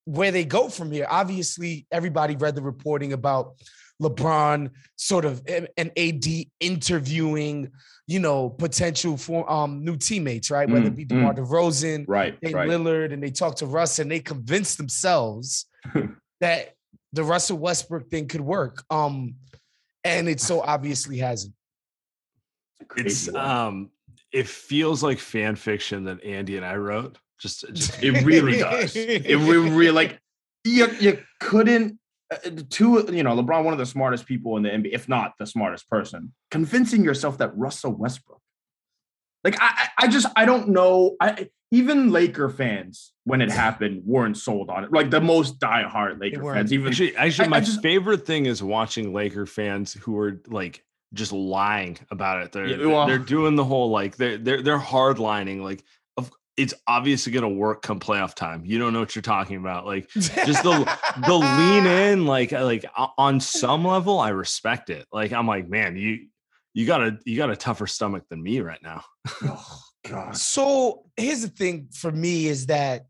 where 0.04 0.30
they 0.32 0.44
go 0.44 0.68
from 0.68 0.90
here. 0.90 1.06
Obviously, 1.08 1.86
everybody 1.92 2.34
read 2.34 2.54
the 2.54 2.62
reporting 2.62 3.12
about 3.12 3.56
LeBron 4.02 4.70
sort 4.96 5.24
of 5.24 5.42
an 5.46 5.90
AD 5.96 6.24
interviewing, 6.60 7.70
you 8.06 8.20
know, 8.20 8.48
potential 8.48 9.16
for 9.16 9.50
um 9.50 9.84
new 9.84 9.96
teammates, 9.96 10.50
right? 10.50 10.68
Whether 10.68 10.86
it 10.86 10.96
be 10.96 11.04
Mm, 11.04 11.08
DeMar 11.08 11.34
DeRozan, 11.34 12.04
Right. 12.08 12.38
Right. 12.42 12.68
Lillard, 12.68 13.12
and 13.12 13.22
they 13.22 13.30
talked 13.30 13.58
to 13.58 13.66
Russ 13.66 13.98
and 13.98 14.10
they 14.10 14.20
convinced 14.20 14.78
themselves 14.78 15.66
that 16.40 16.74
the 17.12 17.24
Russell 17.24 17.58
Westbrook 17.58 18.08
thing 18.10 18.28
could 18.28 18.40
work. 18.40 18.84
Um, 18.90 19.34
and 20.04 20.28
it 20.28 20.40
so 20.40 20.60
obviously 20.60 21.18
hasn't. 21.18 21.54
It's 22.96 23.32
um 23.34 23.90
it 24.32 24.46
feels 24.46 25.02
like 25.02 25.18
fan 25.18 25.56
fiction 25.56 26.04
that 26.04 26.22
Andy 26.24 26.56
and 26.56 26.64
I 26.64 26.76
wrote. 26.76 27.18
Just, 27.40 27.64
just 27.72 28.02
It 28.02 28.10
really 28.24 28.58
does. 28.58 28.94
It 28.94 29.36
really 29.36 29.90
like 29.90 30.20
you 30.64 30.88
you 31.00 31.22
couldn't 31.40 31.98
uh, 32.32 32.50
two 32.68 33.04
you 33.12 33.22
know 33.22 33.34
LeBron 33.36 33.64
one 33.64 33.72
of 33.72 33.78
the 33.78 33.86
smartest 33.86 34.26
people 34.26 34.56
in 34.56 34.62
the 34.62 34.68
NBA 34.70 34.92
if 34.92 35.08
not 35.08 35.32
the 35.38 35.46
smartest 35.46 35.88
person 35.88 36.32
convincing 36.50 37.02
yourself 37.02 37.38
that 37.38 37.56
Russell 37.56 37.92
Westbrook 37.92 38.40
like 39.44 39.56
I 39.60 39.88
I 39.98 40.04
I 40.04 40.08
just 40.08 40.26
I 40.36 40.44
don't 40.44 40.68
know 40.68 41.16
I 41.20 41.48
even 41.70 42.10
Laker 42.10 42.48
fans 42.48 43.12
when 43.24 43.40
it 43.42 43.50
happened 43.64 44.02
weren't 44.04 44.36
sold 44.36 44.70
on 44.70 44.84
it 44.84 44.92
like 44.92 45.10
the 45.10 45.20
most 45.20 45.58
diehard 45.60 46.20
Laker 46.20 46.42
fans 46.54 46.72
even 46.72 46.88
actually, 46.88 47.16
actually 47.16 47.44
I- 47.44 47.48
I 47.48 47.50
my 47.50 47.60
just- 47.60 47.82
favorite 47.82 48.26
thing 48.26 48.46
is 48.46 48.62
watching 48.62 49.12
Laker 49.12 49.46
fans 49.46 49.92
who 49.92 50.18
are 50.18 50.40
like 50.48 50.84
just 51.14 51.32
lying 51.32 51.98
about 52.10 52.42
it. 52.42 52.52
They're 52.52 52.66
Yeah, 52.66 52.76
they're- 52.76 52.88
well- 52.88 53.06
they're 53.06 53.18
doing 53.18 53.56
the 53.56 53.64
whole 53.64 53.90
like 53.90 54.16
they're 54.16 54.36
they're 54.38 54.62
they're 54.62 54.78
hard 54.78 55.18
lining 55.18 55.62
like 55.62 55.82
it's 56.56 56.74
obviously 56.88 57.30
gonna 57.30 57.48
work 57.48 57.82
come 57.82 58.00
playoff 58.00 58.34
time. 58.34 58.64
You 58.64 58.80
don't 58.80 58.92
know 58.92 58.98
what 58.98 59.14
you're 59.14 59.22
talking 59.22 59.58
about. 59.58 59.86
Like 59.86 60.08
just 60.10 60.32
the 60.34 60.98
the 61.24 61.34
lean 61.34 61.86
in 62.10 62.26
like 62.26 62.52
uh, 62.52 62.64
like 62.64 62.84
on 63.16 63.38
some 63.40 63.84
level 63.84 64.18
i 64.18 64.30
respect 64.30 64.90
it 64.90 65.06
like 65.12 65.32
i'm 65.32 65.46
like 65.46 65.68
man 65.68 65.96
you 65.96 66.26
you 66.74 66.84
got 66.84 67.00
a 67.02 67.16
you 67.24 67.36
got 67.36 67.50
a 67.50 67.56
tougher 67.56 67.86
stomach 67.86 68.24
than 68.28 68.42
me 68.42 68.60
right 68.60 68.82
now 68.82 69.04
god 70.08 70.36
So 70.36 71.04
here's 71.16 71.42
the 71.42 71.48
thing 71.48 71.88
for 71.92 72.10
me 72.10 72.46
is 72.46 72.66
that 72.66 73.06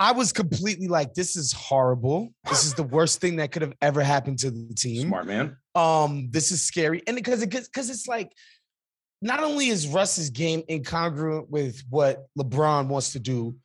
I 0.00 0.12
was 0.12 0.32
completely 0.32 0.86
like, 0.86 1.14
this 1.14 1.34
is 1.34 1.52
horrible. 1.52 2.32
This 2.48 2.64
is 2.64 2.74
the 2.74 2.84
worst 2.84 3.20
thing 3.20 3.36
that 3.36 3.50
could 3.50 3.62
have 3.62 3.74
ever 3.82 4.00
happened 4.00 4.38
to 4.40 4.50
the 4.50 4.72
team. 4.74 5.08
smart 5.08 5.26
man 5.26 5.56
Um, 5.74 6.28
this 6.30 6.52
is 6.52 6.62
scary. 6.62 7.02
And 7.06 7.16
because 7.16 7.42
it 7.42 7.50
because 7.50 7.90
it's 7.90 8.06
like 8.06 8.32
not 9.20 9.42
only 9.42 9.68
is 9.68 9.88
Russ's 9.88 10.30
game 10.30 10.62
incongruent 10.70 11.48
with 11.48 11.82
what 11.90 12.26
LeBron 12.38 12.86
wants 12.86 13.12
to 13.12 13.18
do, 13.18 13.56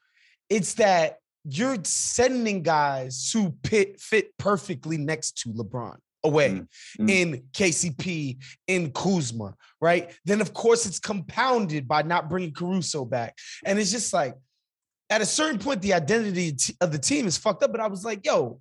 it's 0.50 0.74
that 0.76 1.18
you're 1.46 1.78
sending 1.84 2.64
guys 2.64 3.30
who 3.32 3.52
pit, 3.64 4.00
fit 4.00 4.36
perfectly 4.38 4.98
next 4.98 5.38
to 5.40 5.50
LeBron 5.50 5.98
away 6.24 6.50
Mm, 6.50 6.68
mm. 7.00 7.10
in 7.10 7.44
KCP, 7.54 8.38
in 8.68 8.92
Kuzma, 8.92 9.56
right? 9.82 10.12
Then, 10.26 10.42
of 10.42 10.54
course, 10.54 10.86
it's 10.86 11.00
compounded 11.00 11.88
by 11.88 12.02
not 12.02 12.30
bringing 12.30 12.54
Caruso 12.54 13.06
back. 13.06 13.38
And 13.66 13.80
it's 13.80 13.92
just 13.92 14.14
like, 14.14 14.36
at 15.10 15.22
a 15.22 15.26
certain 15.26 15.60
point, 15.60 15.82
the 15.82 15.94
identity 15.94 16.56
of 16.82 16.92
the 16.92 17.00
team 17.00 17.28
is 17.28 17.38
fucked 17.38 17.64
up. 17.64 17.72
But 17.72 17.82
I 17.82 17.88
was 17.88 18.04
like, 18.04 18.26
yo, 18.26 18.60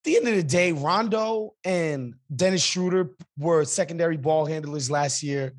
at 0.00 0.04
the 0.04 0.16
end 0.16 0.28
of 0.28 0.36
the 0.36 0.42
day, 0.42 0.72
Rondo 0.72 1.54
and 1.64 2.14
Dennis 2.34 2.62
Schroeder 2.62 3.10
were 3.38 3.64
secondary 3.64 4.16
ball 4.16 4.46
handlers 4.46 4.90
last 4.90 5.22
year. 5.22 5.52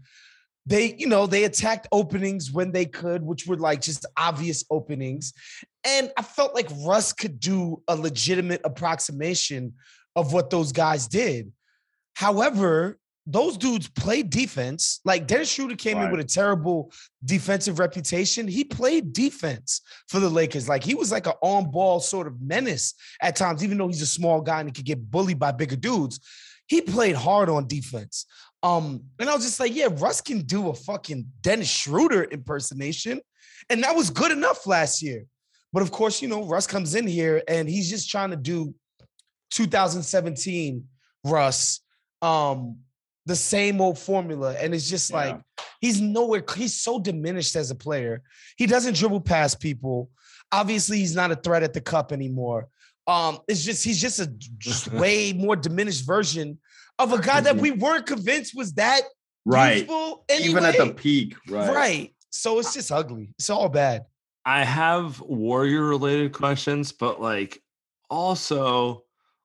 They, 0.65 0.95
you 0.95 1.07
know, 1.07 1.25
they 1.25 1.43
attacked 1.43 1.87
openings 1.91 2.51
when 2.51 2.71
they 2.71 2.85
could, 2.85 3.23
which 3.23 3.47
were 3.47 3.57
like 3.57 3.81
just 3.81 4.05
obvious 4.15 4.63
openings. 4.69 5.33
And 5.83 6.11
I 6.17 6.21
felt 6.21 6.53
like 6.53 6.69
Russ 6.85 7.13
could 7.13 7.39
do 7.39 7.81
a 7.87 7.95
legitimate 7.95 8.61
approximation 8.63 9.73
of 10.15 10.33
what 10.33 10.49
those 10.49 10.71
guys 10.71 11.07
did. 11.07 11.51
However, 12.15 12.97
those 13.27 13.57
dudes 13.57 13.87
played 13.87 14.29
defense. 14.29 14.99
Like 15.05 15.27
Dennis 15.27 15.49
Schroeder 15.49 15.75
came 15.75 15.99
in 15.99 16.11
with 16.11 16.19
a 16.19 16.25
terrible 16.25 16.91
defensive 17.23 17.79
reputation. 17.79 18.47
He 18.47 18.63
played 18.63 19.13
defense 19.13 19.81
for 20.09 20.19
the 20.19 20.29
Lakers. 20.29 20.67
Like 20.67 20.83
he 20.83 20.95
was 20.95 21.11
like 21.11 21.27
an 21.27 21.33
on-ball 21.41 21.99
sort 21.99 22.27
of 22.27 22.41
menace 22.41 22.95
at 23.21 23.35
times, 23.35 23.63
even 23.63 23.77
though 23.77 23.87
he's 23.87 24.01
a 24.01 24.07
small 24.07 24.41
guy 24.41 24.59
and 24.59 24.69
he 24.69 24.73
could 24.73 24.85
get 24.85 25.11
bullied 25.11 25.39
by 25.39 25.51
bigger 25.51 25.75
dudes. 25.75 26.19
He 26.67 26.81
played 26.81 27.15
hard 27.15 27.49
on 27.49 27.67
defense. 27.67 28.25
Um, 28.63 29.03
and 29.19 29.29
I 29.29 29.35
was 29.35 29.45
just 29.45 29.59
like, 29.59 29.75
yeah, 29.75 29.87
Russ 29.91 30.21
can 30.21 30.41
do 30.41 30.69
a 30.69 30.73
fucking 30.73 31.27
Dennis 31.41 31.69
Schroeder 31.69 32.23
impersonation. 32.23 33.21
And 33.69 33.83
that 33.83 33.95
was 33.95 34.09
good 34.09 34.31
enough 34.31 34.65
last 34.65 35.01
year. 35.01 35.25
But 35.73 35.83
of 35.83 35.91
course, 35.91 36.21
you 36.21 36.27
know, 36.27 36.43
Russ 36.43 36.67
comes 36.67 36.95
in 36.95 37.07
here 37.07 37.43
and 37.47 37.69
he's 37.69 37.89
just 37.89 38.09
trying 38.09 38.31
to 38.31 38.35
do 38.35 38.73
2017 39.51 40.85
Russ, 41.23 41.81
um, 42.21 42.77
the 43.25 43.35
same 43.35 43.79
old 43.81 43.99
formula. 43.99 44.55
And 44.59 44.73
it's 44.73 44.89
just 44.89 45.13
like 45.13 45.39
he's 45.79 46.01
nowhere, 46.01 46.43
he's 46.55 46.79
so 46.79 46.99
diminished 46.99 47.55
as 47.55 47.71
a 47.71 47.75
player. 47.75 48.23
He 48.57 48.65
doesn't 48.65 48.95
dribble 48.95 49.21
past 49.21 49.59
people. 49.59 50.09
Obviously, 50.51 50.97
he's 50.97 51.15
not 51.15 51.31
a 51.31 51.35
threat 51.35 51.63
at 51.63 51.73
the 51.73 51.81
cup 51.81 52.11
anymore. 52.11 52.67
Um, 53.07 53.39
it's 53.47 53.63
just 53.63 53.83
he's 53.83 54.01
just 54.01 54.19
a 54.19 54.27
just 54.57 54.87
way 54.93 55.33
more 55.33 55.55
diminished 55.55 56.05
version 56.05 56.59
of 56.99 57.13
a 57.13 57.21
guy 57.21 57.41
that 57.41 57.57
we 57.57 57.71
weren't 57.71 58.05
convinced 58.05 58.55
was 58.55 58.73
that 58.73 59.01
right 59.45 59.77
useful 59.79 60.23
even 60.29 60.63
at 60.63 60.77
the 60.77 60.93
peak 60.93 61.35
right 61.49 61.73
right. 61.73 62.15
So 62.29 62.59
it's 62.59 62.73
just 62.73 62.91
ugly. 62.91 63.33
It's 63.39 63.49
all 63.49 63.69
bad. 63.69 64.05
i 64.45 64.63
have 64.63 65.19
warrior 65.21 65.83
related 65.83 66.31
questions 66.31 66.91
but 66.91 67.19
like 67.19 67.61
also 68.09 69.03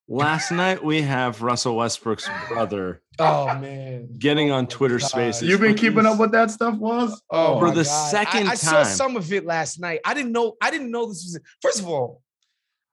last 0.09 0.51
night 0.53 0.83
we 0.85 1.03
have 1.03 1.43
russell 1.43 1.77
westbrook's 1.77 2.29
brother 2.49 3.03
Oh 3.19 3.55
man. 3.55 4.09
getting 4.19 4.51
Oh 4.53 4.57
on 4.57 4.65
my 4.65 4.69
twitter 4.69 4.99
God. 4.99 5.07
spaces 5.09 5.49
you've 5.49 5.61
been 5.61 5.73
for 5.75 5.79
keeping 5.81 6.07
up 6.07 6.19
with 6.19 6.33
that 6.33 6.51
stuff 6.51 6.77
was 6.77 7.21
Oh, 7.31 7.59
For 7.59 7.71
the 7.71 7.83
God. 7.83 8.11
second 8.11 8.47
I, 8.49 8.53
I 8.53 8.55
saw 8.55 8.83
some 8.85 9.17
of 9.17 9.33
it 9.33 9.45
last 9.45 9.81
night. 9.81 10.01
I 10.05 10.15
didn't 10.15 10.33
know. 10.33 10.55
I 10.63 10.71
didn't 10.71 10.91
know 10.91 11.07
this 11.07 11.25
was. 11.25 11.41
First 11.63 11.81
of 11.81 11.89
all, 11.89 12.23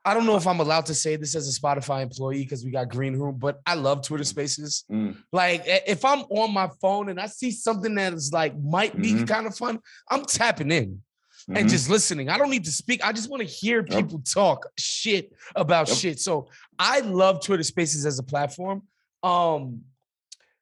I 0.05 0.13
don't 0.13 0.25
know 0.25 0.35
if 0.37 0.47
I'm 0.47 0.59
allowed 0.59 0.85
to 0.87 0.95
say 0.95 1.15
this 1.17 1.35
as 1.35 1.47
a 1.55 1.59
Spotify 1.59 2.01
employee 2.03 2.43
because 2.43 2.63
we 2.65 2.71
got 2.71 2.89
Green 2.89 3.15
Room, 3.17 3.37
but 3.37 3.59
I 3.65 3.75
love 3.75 4.01
Twitter 4.05 4.23
Spaces. 4.23 4.83
Mm. 4.91 5.17
Like 5.31 5.63
if 5.65 6.03
I'm 6.03 6.21
on 6.29 6.51
my 6.53 6.69
phone 6.81 7.09
and 7.09 7.19
I 7.19 7.27
see 7.27 7.51
something 7.51 7.93
that 7.95 8.13
is 8.13 8.31
like 8.33 8.57
might 8.59 8.99
be 8.99 9.13
Mhm. 9.13 9.27
kind 9.27 9.45
of 9.45 9.55
fun, 9.55 9.79
I'm 10.09 10.25
tapping 10.25 10.71
in 10.71 11.01
Mhm. 11.49 11.57
and 11.59 11.69
just 11.69 11.89
listening. 11.89 12.29
I 12.29 12.37
don't 12.37 12.49
need 12.49 12.63
to 12.65 12.71
speak. 12.71 13.03
I 13.05 13.11
just 13.11 13.29
want 13.29 13.41
to 13.41 13.47
hear 13.47 13.85
Yep. 13.87 13.97
people 13.97 14.19
talk 14.19 14.67
shit 14.77 15.31
about 15.55 15.87
Yep. 15.89 15.97
shit. 15.97 16.19
So 16.19 16.49
I 16.79 16.99
love 16.99 17.43
Twitter 17.43 17.63
Spaces 17.63 18.05
as 18.05 18.19
a 18.19 18.23
platform. 18.23 18.83
Um, 19.21 19.81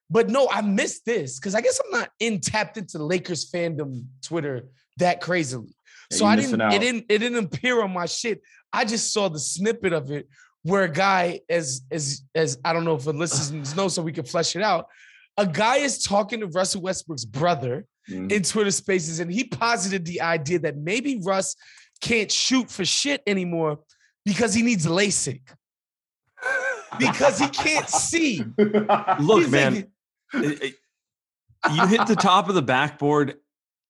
but 0.10 0.30
no, 0.30 0.48
I 0.52 0.62
missed 0.62 1.06
this 1.06 1.40
because 1.40 1.56
I 1.56 1.62
guess 1.62 1.80
I'm 1.84 1.92
not 2.00 2.10
in 2.20 2.40
tapped 2.42 2.78
into 2.78 3.02
Lakers 3.04 3.50
fandom 3.50 4.06
Twitter 4.24 4.68
that 4.98 5.22
crazily. 5.22 5.74
Yeah, 6.12 6.18
so 6.18 6.26
I 6.26 6.36
didn't. 6.36 6.62
out. 6.62 6.74
It 6.74 6.80
didn't. 6.80 7.06
It 7.10 7.20
didn't 7.20 7.46
appear 7.46 7.82
on 7.82 7.94
my 7.94 8.06
shit. 8.06 8.42
I 8.74 8.86
just 8.86 9.14
saw 9.14 9.30
the 9.30 9.40
snippet 9.40 9.94
of 9.94 10.12
it 10.12 10.28
where 10.64 10.84
a 10.84 10.92
guy, 10.92 11.40
as 11.50 11.82
as 11.92 12.24
as 12.36 12.58
I 12.66 12.74
don't 12.74 12.84
know 12.84 12.96
if 12.96 13.04
the 13.06 13.14
listeners 13.14 13.76
know, 13.78 13.88
so 13.88 14.02
we 14.02 14.12
can 14.12 14.26
flesh 14.26 14.56
it 14.56 14.62
out. 14.62 14.88
A 15.38 15.48
guy 15.48 15.78
is 15.78 16.04
talking 16.04 16.42
to 16.42 16.48
Russell 16.48 16.82
Westbrook's 16.82 17.26
brother 17.26 17.86
Mhm. 18.10 18.32
in 18.32 18.44
Twitter 18.44 18.72
Spaces, 18.72 19.20
and 19.20 19.32
he 19.32 19.44
posited 19.46 20.06
the 20.06 20.22
idea 20.22 20.60
that 20.60 20.76
maybe 20.76 21.22
Russ 21.24 21.56
can't 22.02 22.32
shoot 22.32 22.70
for 22.70 22.84
shit 22.84 23.22
anymore 23.28 23.80
because 24.26 24.54
he 24.56 24.62
needs 24.64 24.86
LASIK 24.88 25.42
because 27.00 27.40
he 27.40 27.48
can't 27.50 27.90
see. 27.90 28.44
look 28.58 29.42
He's 29.44 29.50
man 29.50 29.74
like, 30.34 30.44
it- 30.44 30.64
it- 30.64 30.76
you 31.76 31.86
hit 31.86 32.08
the 32.08 32.16
top 32.16 32.50
of 32.50 32.56
the 32.56 32.62
backboard 32.62 33.36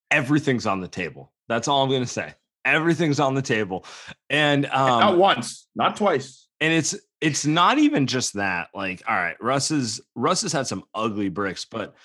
everything's 0.09 0.65
on 0.65 0.81
the 0.81 0.87
table. 0.89 1.31
That's 1.47 1.67
all 1.69 1.83
i'm 1.83 1.89
going 1.89 2.01
to 2.01 2.07
say. 2.07 2.33
Everything's 2.65 3.19
on 3.19 3.33
the 3.33 3.41
table. 3.41 3.85
And 4.29 4.63
not 4.63 5.03
um 5.13 5.17
once 5.19 5.67
not 5.75 5.95
twice. 5.95 6.47
and 6.59 6.73
it's 6.73 6.95
it's 7.21 7.45
not 7.45 7.79
even 7.79 8.07
just 8.07 8.33
that 8.33 8.67
like 8.73 9.01
all 9.07 9.15
right 9.15 9.37
russ 9.41 9.71
is 9.71 10.01
russ 10.15 10.41
has 10.41 10.51
had 10.51 10.67
some 10.67 10.83
ugly 10.93 11.29
bricks 11.29 11.65
but 11.65 11.95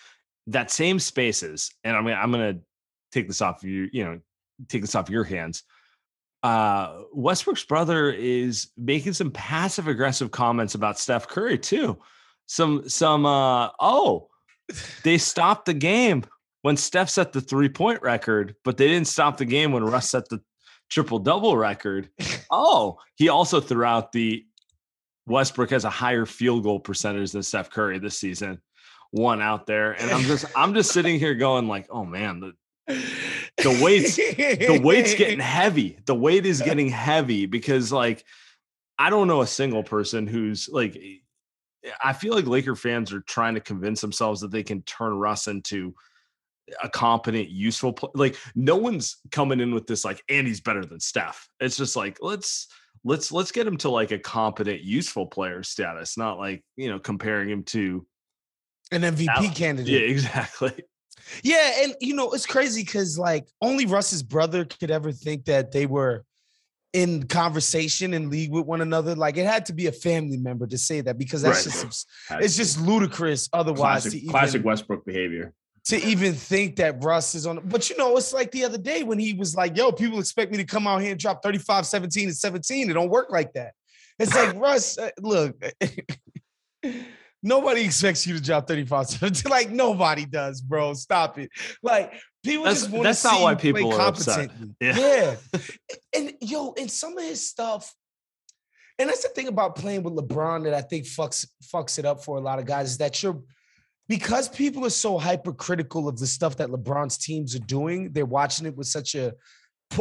that 0.47 0.71
same 0.71 0.99
spaces 1.01 1.73
and 1.83 1.97
i 1.97 2.01
mean 2.01 2.15
i'm 2.15 2.31
going 2.31 2.55
to 2.55 2.61
take 3.11 3.27
this 3.27 3.41
off 3.43 3.65
you 3.65 3.89
you 3.93 4.05
know 4.05 4.21
take 4.69 4.83
this 4.83 4.95
off 4.95 5.11
your 5.11 5.25
hands 5.25 5.65
uh 6.47 7.03
westbrook's 7.13 7.65
brother 7.65 8.11
is 8.11 8.69
making 8.77 9.13
some 9.13 9.31
passive 9.31 9.89
aggressive 9.89 10.31
comments 10.31 10.75
about 10.75 10.99
steph 10.99 11.27
curry 11.29 11.59
too 11.59 11.99
some 12.47 12.89
some 12.89 13.27
uh 13.27 13.69
oh 13.81 14.29
they 15.03 15.19
stopped 15.19 15.67
the 15.67 15.75
game 15.75 16.25
when 16.67 16.77
Steph 16.77 17.09
set 17.09 17.33
the 17.33 17.41
three 17.41 17.69
point 17.69 18.03
record, 18.03 18.57
but 18.65 18.77
they 18.77 18.89
didn't 18.89 19.07
stop 19.07 19.37
the 19.37 19.45
game 19.45 19.71
when 19.71 19.85
Russ 19.85 20.11
set 20.11 20.29
the 20.29 20.41
triple 20.91 21.21
double 21.21 21.57
record. 21.57 22.11
Oh, 22.51 22.99
he 23.17 23.29
also 23.29 23.61
threw 23.61 23.85
out 23.85 24.13
the 24.13 24.45
Westbrook 25.27 25.71
has 25.71 25.85
a 25.85 25.91
higher 25.91 26.27
field 26.27 26.63
goal 26.63 26.81
percentage 26.81 27.33
than 27.33 27.43
Steph 27.43 27.71
Curry 27.71 27.99
this 27.99 28.19
season. 28.19 28.61
One 29.11 29.41
out 29.41 29.67
there, 29.67 29.93
and 29.93 30.11
I'm 30.11 30.23
just 30.23 30.45
I'm 30.57 30.75
just 30.75 30.93
sitting 30.93 31.19
here 31.19 31.35
going 31.35 31.69
like, 31.69 31.87
oh 31.91 32.05
man, 32.05 32.41
the, 32.41 32.53
the 32.87 33.81
weight's 33.83 34.17
the 34.17 34.81
weight's 34.83 35.15
getting 35.15 35.41
heavy. 35.41 35.99
The 36.07 36.15
weight 36.15 36.47
is 36.47 36.63
getting 36.63 36.89
heavy 36.89 37.47
because 37.47 37.93
like 37.93 38.25
I 38.99 39.11
don't 39.11 39.29
know 39.29 39.43
a 39.43 39.47
single 39.47 39.83
person 39.83 40.27
who's 40.27 40.69
like 40.69 40.97
I 42.03 42.13
feel 42.13 42.35
like 42.35 42.47
Laker 42.47 42.77
fans 42.77 43.13
are 43.13 43.21
trying 43.21 43.55
to 43.55 43.61
convince 43.61 44.01
themselves 44.01 44.41
that 44.41 44.51
they 44.51 44.63
can 44.63 44.83
turn 44.83 45.15
Russ 45.15 45.47
into 45.47 45.95
a 46.83 46.89
competent, 46.89 47.49
useful 47.49 47.93
play. 47.93 48.11
Like 48.15 48.37
no 48.55 48.77
one's 48.77 49.19
coming 49.31 49.61
in 49.61 49.75
with 49.75 49.87
this 49.87 50.05
like, 50.05 50.23
and 50.29 50.47
he's 50.47 50.61
better 50.61 50.85
than 50.85 51.01
Steph. 51.01 51.49
It's 51.61 51.77
just 51.77 51.97
like 51.97 52.19
let's 52.21 52.69
let's 53.05 53.31
let's 53.31 53.53
get 53.53 53.67
him 53.67 53.77
to 53.79 53.91
like 53.91 54.11
a 54.11 54.19
competent, 54.19 54.81
useful 54.83 55.27
player 55.27 55.63
status, 55.63 56.17
not 56.17 56.39
like 56.39 56.65
you 56.77 56.89
know 56.89 56.99
comparing 56.99 57.49
him 57.51 57.63
to 57.65 58.07
an 58.93 59.03
MVP 59.03 59.55
candidate. 59.55 59.93
Yeah, 59.93 60.09
exactly. 60.11 60.73
Yeah, 61.43 61.83
and 61.83 61.95
you 62.01 62.15
know 62.15 62.33
it's 62.33 62.47
crazy 62.47 62.83
because 62.83 63.19
like 63.19 63.47
only 63.61 63.87
Russ's 63.87 64.23
brother 64.23 64.65
could 64.65 64.91
ever 64.91 65.13
think 65.13 65.47
that 65.47 65.73
they 65.73 65.87
were 65.87 66.25
in 66.93 67.27
conversation 67.27 68.15
and 68.15 68.31
league 68.31 68.51
with 68.51 68.65
one 68.65 68.81
another. 68.81 69.15
Like 69.15 69.37
it 69.37 69.47
had 69.47 69.67
to 69.67 69.73
be 69.73 69.87
a 69.87 69.93
family 69.93 70.39
member 70.39 70.67
to 70.67 70.79
say 70.79 71.01
that 71.03 71.19
because 71.19 71.43
that's 71.43 71.67
right. 71.67 71.87
just 71.87 72.09
it's 72.41 72.57
just 72.57 72.81
ludicrous. 72.81 73.49
Otherwise, 73.53 74.03
classic, 74.03 74.15
even, 74.15 74.31
classic 74.31 74.65
Westbrook 74.65 75.05
behavior 75.05 75.53
to 75.87 76.05
even 76.05 76.35
think 76.35 76.77
that 76.77 77.03
Russ 77.03 77.35
is 77.35 77.47
on. 77.47 77.61
But 77.65 77.89
you 77.91 77.97
know, 77.97 78.17
it's 78.17 78.33
like 78.33 78.51
the 78.51 78.65
other 78.65 78.79
day 78.79 79.03
when 79.03 79.19
he 79.19 79.35
was 79.35 79.55
like, 79.55 79.77
"Yo, 79.77 79.93
people 79.93 80.19
expect 80.19 80.51
me 80.51 80.59
to 80.59 80.65
come 80.65 80.87
out 80.87 81.01
here 81.01 81.13
and 81.13 81.21
drop 81.21 81.43
35, 81.43 81.87
17, 81.87 82.29
and 82.29 82.37
17. 82.37 82.91
It 82.91 82.93
don't 82.93 83.11
work 83.11 83.31
like 83.31 83.53
that." 83.53 83.73
It's 84.19 84.35
like 84.35 84.55
Russ, 84.61 84.99
uh, 84.99 85.11
look. 85.21 85.63
nobody 87.47 87.85
expects 87.85 88.27
you 88.27 88.35
to 88.35 88.43
drop 88.43 88.67
35 88.67 89.45
Like 89.49 89.71
nobody 89.71 90.27
does, 90.27 90.61
bro. 90.61 90.93
Stop 90.95 91.39
it. 91.39 91.51
Like 91.83 92.13
people 92.45 92.65
that's, 92.65 92.81
just 92.81 92.93
want 92.93 93.07
to 93.07 93.15
see 93.15 93.29
not 93.29 93.41
why 93.41 93.55
people 93.55 93.93
are 93.95 94.09
upset. 94.09 94.51
Yeah. 94.81 94.99
yeah. 94.99 95.37
and 96.15 96.35
yo, 96.41 96.75
and 96.79 96.91
some 96.91 97.17
of 97.17 97.25
his 97.25 97.49
stuff, 97.49 97.95
and 98.99 99.09
that's 99.09 99.23
the 99.23 99.29
thing 99.29 99.47
about 99.47 99.77
playing 99.77 100.03
with 100.03 100.15
LeBron 100.15 100.65
that 100.65 100.75
I 100.75 100.83
think 100.83 101.05
fucks 101.05 101.47
fucks 101.73 101.99
it 101.99 102.05
up 102.05 102.25
for 102.25 102.37
a 102.37 102.41
lot 102.41 102.59
of 102.59 102.67
guys 102.67 102.91
is 102.91 102.99
that 102.99 103.23
you're 103.23 103.41
because 104.09 104.49
people 104.49 104.85
are 104.85 104.91
so 104.91 105.19
hypercritical 105.19 106.09
of 106.09 106.19
the 106.19 106.27
stuff 106.27 106.57
that 106.57 106.69
LeBron's 106.69 107.19
teams 107.19 107.55
are 107.55 107.61
doing, 107.61 108.13
they're 108.13 108.25
watching 108.25 108.67
it 108.67 108.77
with 108.77 108.87
such 108.89 109.15
a 109.15 109.35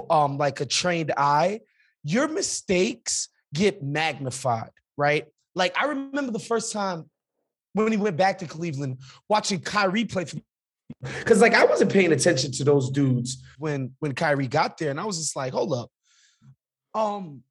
um 0.09 0.37
like 0.37 0.61
a 0.61 0.65
trained 0.65 1.13
eye. 1.15 1.59
Your 2.03 2.27
mistakes 2.27 3.29
get 3.53 3.83
magnified, 3.83 4.71
right? 4.97 5.25
Like 5.53 5.75
I 5.79 5.85
remember 5.85 6.31
the 6.31 6.39
first 6.39 6.71
time 6.71 7.09
when 7.75 7.91
he 7.91 7.97
went 7.97 8.17
back 8.17 8.39
to 8.39 8.47
Cleveland, 8.47 8.99
watching 9.29 9.59
Kyrie 9.59 10.05
play 10.05 10.25
for 10.25 10.37
because 11.01 11.41
like 11.41 11.53
I 11.53 11.65
wasn't 11.65 11.91
paying 11.91 12.11
attention 12.11 12.51
to 12.53 12.63
those 12.63 12.89
dudes 12.89 13.43
when 13.57 13.93
when 13.99 14.13
Kyrie 14.13 14.47
got 14.47 14.77
there, 14.77 14.91
and 14.91 14.99
I 14.99 15.05
was 15.05 15.17
just 15.17 15.35
like, 15.35 15.51
hold 15.53 15.73
up, 15.73 15.91
um, 16.93 17.41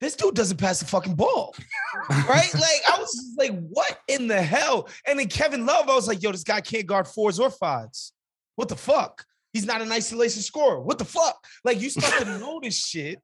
this 0.00 0.16
dude 0.16 0.34
doesn't 0.34 0.56
pass 0.56 0.78
the 0.78 0.86
fucking 0.86 1.14
ball, 1.14 1.54
right? 2.10 2.54
like 2.54 2.80
I 2.88 2.98
was 2.98 3.34
like, 3.36 3.52
what 3.68 3.98
in 4.08 4.28
the 4.28 4.40
hell? 4.40 4.88
And 5.06 5.18
then 5.18 5.28
Kevin 5.28 5.66
Love, 5.66 5.88
I 5.90 5.94
was 5.94 6.08
like, 6.08 6.22
yo, 6.22 6.32
this 6.32 6.44
guy 6.44 6.60
can't 6.60 6.86
guard 6.86 7.06
fours 7.06 7.38
or 7.38 7.50
fives. 7.50 8.12
What 8.54 8.68
the 8.68 8.76
fuck? 8.76 9.24
He's 9.52 9.66
not 9.66 9.82
an 9.82 9.92
isolation 9.92 10.42
scorer. 10.42 10.80
What 10.80 10.98
the 10.98 11.04
fuck? 11.04 11.44
Like 11.64 11.80
you 11.80 11.90
start 11.90 12.24
to 12.24 12.38
notice 12.40 12.78
shit 12.78 13.20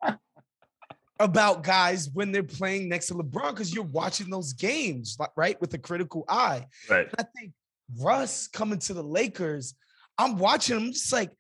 about 1.23 1.63
guys 1.63 2.11
when 2.13 2.33
they're 2.33 2.43
playing 2.43 2.89
next 2.89 3.07
to 3.09 3.15
LeBron 3.15 3.51
because 3.51 3.75
you're 3.75 3.85
watching 3.85 4.31
those 4.31 4.53
games, 4.53 5.17
right, 5.37 5.61
with 5.61 5.73
a 5.75 5.79
critical 5.79 6.25
eye. 6.29 6.67
Right. 6.89 7.07
And 7.07 7.15
I 7.19 7.25
think 7.37 7.53
Russ 7.99 8.49
coming 8.49 8.79
to 8.81 8.95
the 8.95 9.03
Lakers, 9.03 9.75
I'm 10.19 10.39
watching 10.39 10.77
him 10.77 10.93
just 10.93 11.13
like, 11.13 11.31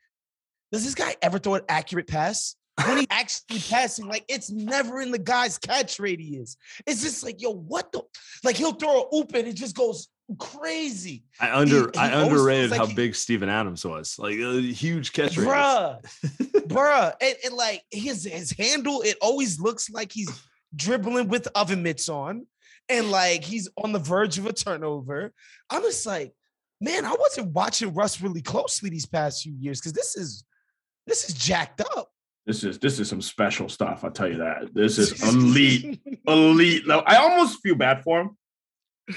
does 0.70 0.84
this 0.84 0.94
guy 0.94 1.16
ever 1.20 1.38
throw 1.38 1.54
an 1.54 1.62
accurate 1.68 2.06
pass? 2.06 2.56
when 2.86 2.98
he 2.98 3.06
actually 3.10 3.58
passing, 3.58 4.06
like 4.06 4.24
it's 4.28 4.50
never 4.50 5.00
in 5.00 5.10
the 5.10 5.18
guy's 5.18 5.58
catch 5.58 5.98
radius. 5.98 6.56
It's 6.86 7.02
just 7.02 7.22
like, 7.22 7.40
yo, 7.42 7.50
what 7.50 7.92
the 7.92 8.02
like 8.44 8.56
he'll 8.56 8.72
throw 8.72 9.02
a 9.02 9.16
oop 9.16 9.34
and 9.34 9.46
it 9.46 9.54
just 9.54 9.76
goes 9.76 10.08
crazy. 10.38 11.24
I 11.40 11.52
under 11.52 11.90
he, 11.92 11.98
he 11.98 11.98
I 11.98 12.22
underrated 12.22 12.70
like, 12.70 12.80
how 12.80 12.94
big 12.94 13.14
Steven 13.14 13.48
Adams 13.48 13.84
was. 13.84 14.16
Like 14.18 14.38
a 14.38 14.60
huge 14.60 15.12
catch. 15.12 15.36
Bruh. 15.36 16.02
bruh. 16.22 17.12
And, 17.20 17.36
and 17.44 17.54
like 17.54 17.82
his 17.90 18.24
his 18.24 18.50
handle, 18.52 19.02
it 19.02 19.16
always 19.20 19.60
looks 19.60 19.90
like 19.90 20.12
he's 20.12 20.30
dribbling 20.74 21.28
with 21.28 21.48
oven 21.54 21.82
mitts 21.82 22.08
on 22.08 22.46
and 22.88 23.10
like 23.10 23.44
he's 23.44 23.68
on 23.82 23.92
the 23.92 23.98
verge 23.98 24.38
of 24.38 24.46
a 24.46 24.52
turnover. 24.52 25.32
I'm 25.70 25.82
just 25.82 26.06
like, 26.06 26.32
man, 26.80 27.04
I 27.04 27.14
wasn't 27.18 27.52
watching 27.52 27.94
Russ 27.94 28.20
really 28.20 28.42
closely 28.42 28.90
these 28.90 29.06
past 29.06 29.42
few 29.42 29.54
years 29.58 29.80
because 29.80 29.92
this 29.92 30.16
is 30.16 30.44
this 31.06 31.28
is 31.28 31.34
jacked 31.34 31.80
up. 31.80 32.08
This 32.46 32.64
is 32.64 32.78
this 32.78 32.98
is 32.98 33.08
some 33.08 33.22
special 33.22 33.68
stuff. 33.68 34.04
I'll 34.04 34.10
tell 34.10 34.28
you 34.28 34.38
that. 34.38 34.74
This 34.74 34.98
is 34.98 35.22
elite, 35.28 36.00
elite. 36.26 36.82
I 36.90 37.16
almost 37.16 37.60
feel 37.62 37.76
bad 37.76 38.02
for 38.02 38.20
him. 38.20 38.36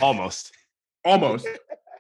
Almost, 0.02 0.52
almost. 1.06 1.48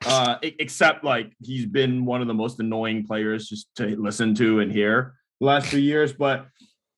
Uh, 0.06 0.38
except 0.42 1.04
like 1.04 1.34
he's 1.42 1.66
been 1.66 2.06
one 2.06 2.22
of 2.22 2.28
the 2.28 2.34
most 2.34 2.60
annoying 2.60 3.06
players 3.08 3.48
just 3.48 3.68
to 3.76 3.96
listen 3.96 4.36
to 4.36 4.60
and 4.60 4.72
hear 4.72 5.16
the 5.40 5.48
last 5.48 5.68
few 5.68 5.80
years. 5.80 6.14
But 6.14 6.48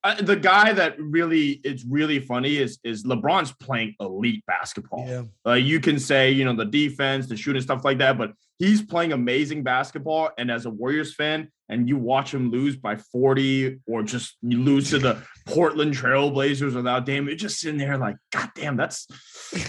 uh, 0.04 0.20
the 0.20 0.36
guy 0.36 0.72
that 0.72 1.00
really 1.00 1.60
it's 1.64 1.84
really 1.84 2.20
funny 2.20 2.56
is 2.56 2.78
is 2.84 3.04
LeBron's 3.04 3.52
playing 3.52 3.94
elite 4.00 4.44
basketball. 4.46 5.06
Yeah. 5.08 5.22
Uh, 5.46 5.54
you 5.54 5.80
can 5.80 5.98
say 5.98 6.30
you 6.30 6.44
know 6.44 6.54
the 6.54 6.64
defense, 6.64 7.28
the 7.28 7.36
shooting 7.36 7.62
stuff 7.62 7.84
like 7.84 7.98
that, 7.98 8.18
but 8.18 8.32
he's 8.58 8.82
playing 8.82 9.12
amazing 9.12 9.62
basketball. 9.62 10.30
And 10.36 10.50
as 10.50 10.66
a 10.66 10.70
Warriors 10.70 11.14
fan, 11.14 11.50
and 11.68 11.88
you 11.88 11.96
watch 11.96 12.32
him 12.32 12.50
lose 12.50 12.76
by 12.76 12.96
40 12.96 13.80
or 13.86 14.02
just 14.02 14.36
you 14.42 14.58
lose 14.58 14.90
to 14.90 14.98
the 14.98 15.22
Portland 15.46 15.94
Trailblazers 15.94 16.74
without 16.74 17.04
Dame, 17.04 17.26
you're 17.26 17.36
just 17.36 17.60
sitting 17.60 17.78
there 17.78 17.98
like, 17.98 18.16
God 18.32 18.50
damn, 18.54 18.76
that's 18.76 19.06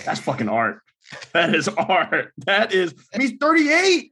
that's 0.05 0.19
fucking 0.21 0.49
art. 0.49 0.81
That 1.33 1.53
is 1.53 1.67
art. 1.67 2.33
That 2.45 2.73
is. 2.73 2.95
I 3.13 3.17
mean, 3.17 3.29
he's 3.29 3.37
38 3.39 4.11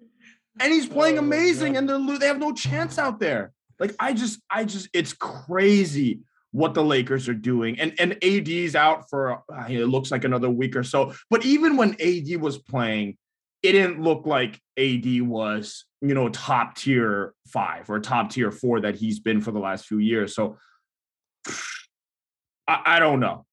and 0.60 0.74
he's 0.74 0.88
playing 0.88 1.18
oh, 1.18 1.22
amazing, 1.22 1.78
and 1.78 1.90
they're 1.90 2.20
they 2.20 2.28
have 2.28 2.40
no 2.40 2.54
chance 2.54 3.00
out 3.00 3.20
there. 3.20 3.54
Like 3.80 3.96
I 4.00 4.14
just, 4.14 4.40
I 4.50 4.66
just, 4.66 4.90
it's 4.94 5.14
crazy 5.14 6.20
what 6.52 6.74
the 6.74 6.84
Lakers 6.84 7.28
are 7.28 7.34
doing. 7.34 7.80
And 7.80 7.94
and 8.00 8.24
AD's 8.24 8.76
out 8.76 9.10
for 9.10 9.44
uh, 9.52 9.66
it 9.68 9.86
looks 9.86 10.12
like 10.12 10.24
another 10.24 10.50
week 10.50 10.76
or 10.76 10.84
so. 10.84 11.14
But 11.30 11.46
even 11.46 11.76
when 11.76 11.96
AD 12.02 12.40
was 12.40 12.58
playing, 12.58 13.18
it 13.64 13.72
didn't 13.72 14.02
look 14.02 14.26
like 14.26 14.60
AD 14.78 15.22
was, 15.22 15.86
you 16.02 16.14
know, 16.14 16.30
top 16.30 16.76
tier 16.76 17.34
five 17.48 17.90
or 17.90 18.00
top 18.00 18.30
tier 18.30 18.52
four 18.52 18.82
that 18.82 18.96
he's 18.96 19.20
been 19.20 19.42
for 19.42 19.52
the 19.52 19.60
last 19.60 19.86
few 19.86 19.98
years. 19.98 20.36
So 20.36 20.58
I, 22.68 22.82
I 22.86 23.00
don't 23.00 23.20
know. 23.20 23.47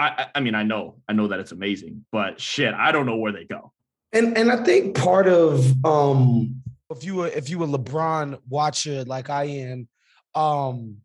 I, 0.00 0.26
I 0.34 0.40
mean, 0.40 0.54
I 0.54 0.62
know, 0.62 0.96
I 1.08 1.12
know 1.12 1.28
that 1.28 1.40
it's 1.40 1.52
amazing, 1.52 2.04
but 2.10 2.40
shit, 2.40 2.72
I 2.72 2.90
don't 2.90 3.06
know 3.06 3.16
where 3.16 3.32
they 3.32 3.44
go. 3.44 3.72
And 4.12 4.36
and 4.36 4.50
I 4.50 4.64
think 4.64 4.96
part 4.96 5.28
of 5.28 5.84
um 5.84 6.62
if 6.90 7.04
you 7.04 7.16
were 7.16 7.28
if 7.28 7.48
you 7.48 7.58
were 7.58 7.66
LeBron 7.66 8.38
watcher 8.48 9.04
like 9.04 9.30
I 9.30 9.44
am, 9.44 9.88
um, 10.34 10.96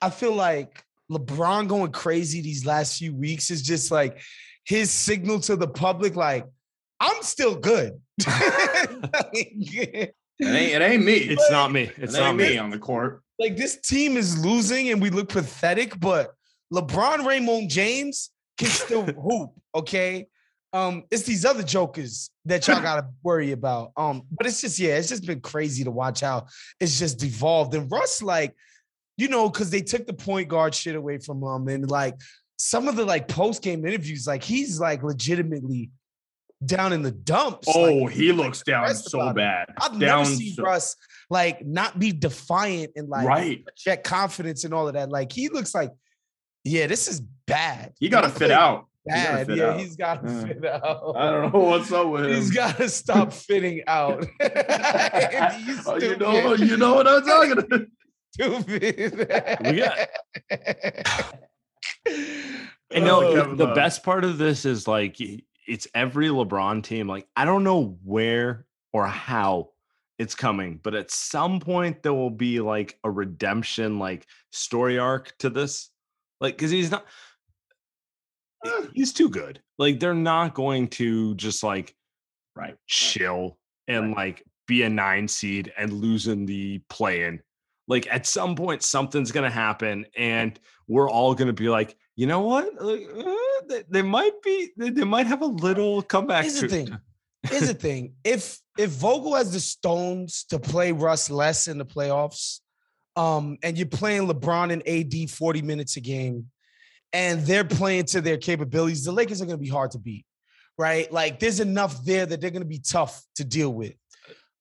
I 0.00 0.10
feel 0.10 0.34
like 0.34 0.84
LeBron 1.10 1.66
going 1.66 1.92
crazy 1.92 2.40
these 2.40 2.64
last 2.64 2.98
few 2.98 3.14
weeks 3.14 3.50
is 3.50 3.62
just 3.62 3.90
like 3.90 4.20
his 4.64 4.90
signal 4.90 5.40
to 5.40 5.56
the 5.56 5.66
public, 5.66 6.14
like 6.14 6.46
I'm 7.00 7.22
still 7.22 7.56
good. 7.56 8.00
it 8.18 10.14
ain't 10.40 10.72
it 10.72 10.82
ain't 10.82 11.04
me. 11.04 11.14
It's 11.14 11.50
not 11.50 11.72
me. 11.72 11.90
It's 11.96 12.14
it 12.14 12.20
not 12.20 12.36
me 12.36 12.58
on 12.58 12.70
the 12.70 12.78
court. 12.78 13.22
Like 13.38 13.56
this 13.56 13.80
team 13.80 14.16
is 14.16 14.44
losing 14.44 14.90
and 14.90 15.02
we 15.02 15.10
look 15.10 15.28
pathetic, 15.28 15.98
but 15.98 16.32
LeBron 16.72 17.26
Raymond 17.26 17.70
James 17.70 18.30
can 18.62 18.70
still 18.70 19.04
hoop. 19.04 19.50
Okay. 19.74 20.26
Um, 20.72 21.04
it's 21.10 21.24
these 21.24 21.44
other 21.44 21.62
jokers 21.62 22.30
that 22.46 22.66
y'all 22.66 22.80
gotta 22.82 23.06
worry 23.22 23.52
about. 23.52 23.92
Um, 23.96 24.22
but 24.30 24.46
it's 24.46 24.60
just 24.60 24.78
yeah, 24.78 24.96
it's 24.96 25.08
just 25.08 25.26
been 25.26 25.40
crazy 25.40 25.84
to 25.84 25.90
watch 25.90 26.20
how 26.20 26.46
it's 26.80 26.98
just 26.98 27.18
devolved. 27.18 27.74
And 27.74 27.90
Russ, 27.90 28.22
like, 28.22 28.54
you 29.16 29.28
know, 29.28 29.50
because 29.50 29.70
they 29.70 29.82
took 29.82 30.06
the 30.06 30.14
point 30.14 30.48
guard 30.48 30.74
shit 30.74 30.96
away 30.96 31.18
from 31.18 31.42
him, 31.42 31.68
and 31.68 31.90
like 31.90 32.14
some 32.56 32.88
of 32.88 32.96
the 32.96 33.04
like 33.04 33.28
post 33.28 33.62
game 33.62 33.84
interviews, 33.86 34.26
like 34.26 34.42
he's 34.42 34.80
like 34.80 35.02
legitimately 35.02 35.90
down 36.64 36.92
in 36.92 37.02
the 37.02 37.10
dumps. 37.10 37.68
Oh, 37.74 37.94
like, 37.94 38.12
he 38.12 38.32
looks 38.32 38.62
like, 38.66 38.66
down 38.66 38.94
so 38.94 39.32
bad. 39.32 39.68
I've 39.78 39.98
down 39.98 40.22
never 40.22 40.24
seen 40.24 40.54
so- 40.54 40.62
Russ 40.62 40.96
like 41.28 41.64
not 41.64 41.98
be 41.98 42.12
defiant 42.12 42.92
and 42.96 43.08
like 43.08 43.26
right. 43.26 43.64
check 43.76 44.04
confidence 44.04 44.64
and 44.64 44.74
all 44.74 44.86
of 44.86 44.94
that. 44.94 45.10
Like 45.10 45.32
he 45.32 45.48
looks 45.48 45.74
like, 45.74 45.90
yeah, 46.64 46.86
this 46.86 47.08
is 47.08 47.20
bad. 47.46 47.94
He 47.98 48.08
got 48.08 48.22
to 48.22 48.28
fit 48.28 48.50
out 48.50 48.86
bad. 49.04 49.50
He 49.50 49.56
yeah, 49.56 49.70
out. 49.70 49.80
he's 49.80 49.96
got 49.96 50.26
to 50.26 50.32
uh, 50.32 50.46
fit 50.46 50.64
out. 50.64 51.14
I 51.16 51.30
don't 51.30 51.52
know 51.52 51.60
what's 51.60 51.92
up 51.92 52.08
with 52.08 52.26
him. 52.26 52.34
He's 52.34 52.50
got 52.50 52.76
to 52.78 52.88
stop 52.88 53.32
fitting 53.32 53.82
out. 53.86 54.26
oh, 54.40 55.98
you 56.00 56.16
know, 56.16 56.54
you 56.54 56.76
know 56.76 56.94
what 56.94 57.08
I'm 57.08 57.22
talking 57.24 57.52
about. 57.58 57.86
Stupid. 58.32 59.28
we 59.64 59.76
got. 59.76 59.98
And 62.94 63.04
no, 63.04 63.22
oh, 63.22 63.54
the 63.54 63.72
best 63.74 64.02
part 64.02 64.24
of 64.24 64.38
this 64.38 64.64
is 64.64 64.88
like 64.88 65.16
it's 65.66 65.86
every 65.94 66.28
LeBron 66.28 66.82
team. 66.82 67.08
Like 67.08 67.26
I 67.36 67.44
don't 67.44 67.64
know 67.64 67.98
where 68.04 68.66
or 68.92 69.06
how 69.06 69.70
it's 70.18 70.34
coming, 70.34 70.78
but 70.82 70.94
at 70.94 71.10
some 71.10 71.60
point 71.60 72.02
there 72.02 72.14
will 72.14 72.30
be 72.30 72.60
like 72.60 72.98
a 73.04 73.10
redemption, 73.10 73.98
like 73.98 74.26
story 74.50 74.98
arc 74.98 75.36
to 75.38 75.50
this. 75.50 75.90
Like, 76.42 76.56
because 76.56 76.72
he's 76.72 76.90
not, 76.90 77.06
he's 78.92 79.12
too 79.12 79.28
good. 79.28 79.62
Like, 79.78 80.00
they're 80.00 80.12
not 80.12 80.54
going 80.54 80.88
to 80.88 81.34
just 81.36 81.62
like 81.62 81.94
Right. 82.54 82.76
chill 82.86 83.56
and 83.88 84.12
like 84.12 84.44
be 84.66 84.82
a 84.82 84.90
nine 84.90 85.26
seed 85.28 85.72
and 85.78 85.92
losing 85.92 86.44
the 86.44 86.82
play 86.90 87.24
in. 87.24 87.40
Like, 87.88 88.06
at 88.12 88.26
some 88.26 88.54
point, 88.56 88.82
something's 88.82 89.32
going 89.32 89.48
to 89.48 89.54
happen, 89.54 90.06
and 90.16 90.58
we're 90.86 91.10
all 91.10 91.34
going 91.34 91.48
to 91.48 91.52
be 91.52 91.68
like, 91.68 91.96
you 92.14 92.26
know 92.26 92.40
what? 92.40 92.68
Like, 92.80 93.06
uh, 93.16 93.34
they, 93.68 93.84
they 93.88 94.02
might 94.02 94.40
be, 94.42 94.70
they, 94.76 94.90
they 94.90 95.04
might 95.04 95.26
have 95.26 95.42
a 95.42 95.46
little 95.46 96.02
comeback. 96.02 96.44
Here's 96.44 96.60
the 96.60 96.68
thing. 96.68 96.98
Here's 97.50 97.68
the 97.68 97.74
thing. 97.74 98.14
If 98.22 98.60
if 98.78 98.90
Vogel 98.90 99.34
has 99.34 99.52
the 99.52 99.60
stones 99.60 100.44
to 100.50 100.58
play 100.60 100.92
Russ 100.92 101.28
less 101.28 101.66
in 101.68 101.76
the 101.76 101.84
playoffs, 101.84 102.60
um, 103.16 103.58
and 103.62 103.76
you're 103.76 103.86
playing 103.86 104.28
LeBron 104.28 104.72
and 104.72 104.86
AD 104.88 105.30
40 105.30 105.62
minutes 105.62 105.96
a 105.96 106.00
game, 106.00 106.50
and 107.12 107.40
they're 107.42 107.64
playing 107.64 108.04
to 108.06 108.20
their 108.20 108.38
capabilities, 108.38 109.04
the 109.04 109.12
Lakers 109.12 109.42
are 109.42 109.46
gonna 109.46 109.58
be 109.58 109.68
hard 109.68 109.90
to 109.92 109.98
beat, 109.98 110.24
right? 110.78 111.10
Like 111.12 111.38
there's 111.38 111.60
enough 111.60 112.04
there 112.04 112.26
that 112.26 112.40
they're 112.40 112.50
gonna 112.50 112.64
be 112.64 112.80
tough 112.80 113.22
to 113.36 113.44
deal 113.44 113.72
with. 113.72 113.94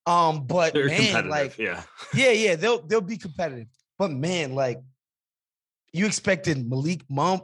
Um, 0.05 0.45
but 0.47 0.73
They're 0.73 0.87
man, 0.87 1.29
like 1.29 1.57
yeah. 1.57 1.83
yeah, 2.13 2.31
yeah, 2.31 2.55
they'll 2.55 2.81
they'll 2.81 3.01
be 3.01 3.17
competitive. 3.17 3.67
But 3.99 4.11
man, 4.11 4.55
like 4.55 4.79
you 5.93 6.05
expected 6.05 6.67
Malik 6.67 7.03
Monk, 7.09 7.43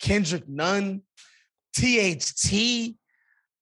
Kendrick 0.00 0.48
Nunn, 0.48 1.02
THT, 1.76 2.94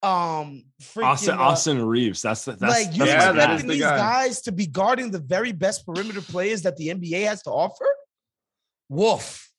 um, 0.05 0.63
freaking, 0.81 1.03
Austin, 1.05 1.35
uh, 1.35 1.41
Austin 1.41 1.85
Reaves. 1.85 2.21
That's 2.21 2.45
the, 2.45 2.53
that's, 2.53 2.61
like 2.73 2.93
you 2.93 3.05
that's 3.05 3.11
Yeah, 3.11 3.31
my 3.31 3.31
that 3.31 3.35
guy. 3.35 3.53
expecting 3.53 3.67
the 3.67 3.73
these 3.73 3.81
guy. 3.83 3.97
guys 3.97 4.41
to 4.41 4.51
be 4.51 4.67
guarding 4.67 5.11
the 5.11 5.19
very 5.19 5.51
best 5.51 5.85
perimeter 5.85 6.21
players 6.21 6.61
that 6.63 6.77
the 6.77 6.89
NBA 6.89 7.25
has 7.27 7.41
to 7.43 7.49
offer? 7.49 7.85
Woof. 8.89 9.51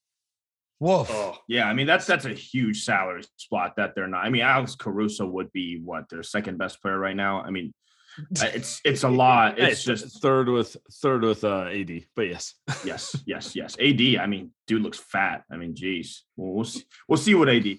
Woof. 0.78 1.09
Oh, 1.11 1.37
Yeah, 1.48 1.68
I 1.68 1.72
mean 1.74 1.87
that's 1.87 2.06
that's 2.06 2.26
a 2.26 2.35
huge 2.35 2.85
salary 2.85 3.24
spot 3.37 3.76
that 3.76 3.94
they're 3.94 4.06
not. 4.06 4.24
I 4.24 4.28
mean, 4.30 4.42
Alex 4.42 4.74
Caruso 4.74 5.26
would 5.26 5.50
be 5.52 5.80
what 5.82 6.09
their 6.11 6.22
second 6.22 6.59
best 6.59 6.82
player 6.82 6.98
right 6.98 7.16
now. 7.16 7.40
I 7.40 7.50
mean, 7.50 7.72
it's 8.30 8.80
it's 8.85 9.02
a 9.02 9.09
lot. 9.09 9.59
yeah, 9.59 9.66
It's 9.66 9.82
just 9.85 10.20
third 10.22 10.48
with 10.48 10.76
third 11.02 11.22
with 11.22 11.44
uh, 11.44 11.68
AD, 11.70 12.04
but 12.14 12.28
yes. 12.28 12.54
yes, 12.85 13.16
yes, 13.26 13.56
yes. 13.56 13.76
AD. 13.80 14.16
I 14.20 14.26
mean, 14.26 14.50
dude 14.66 14.82
looks 14.82 14.98
fat. 14.98 15.44
I 15.50 15.56
mean, 15.56 15.74
geez, 15.74 16.24
we'll, 16.37 16.54
we'll 16.54 16.64
see. 16.64 16.85
We'll 17.09 17.18
see 17.18 17.35
what 17.35 17.48
AD. 17.48 17.78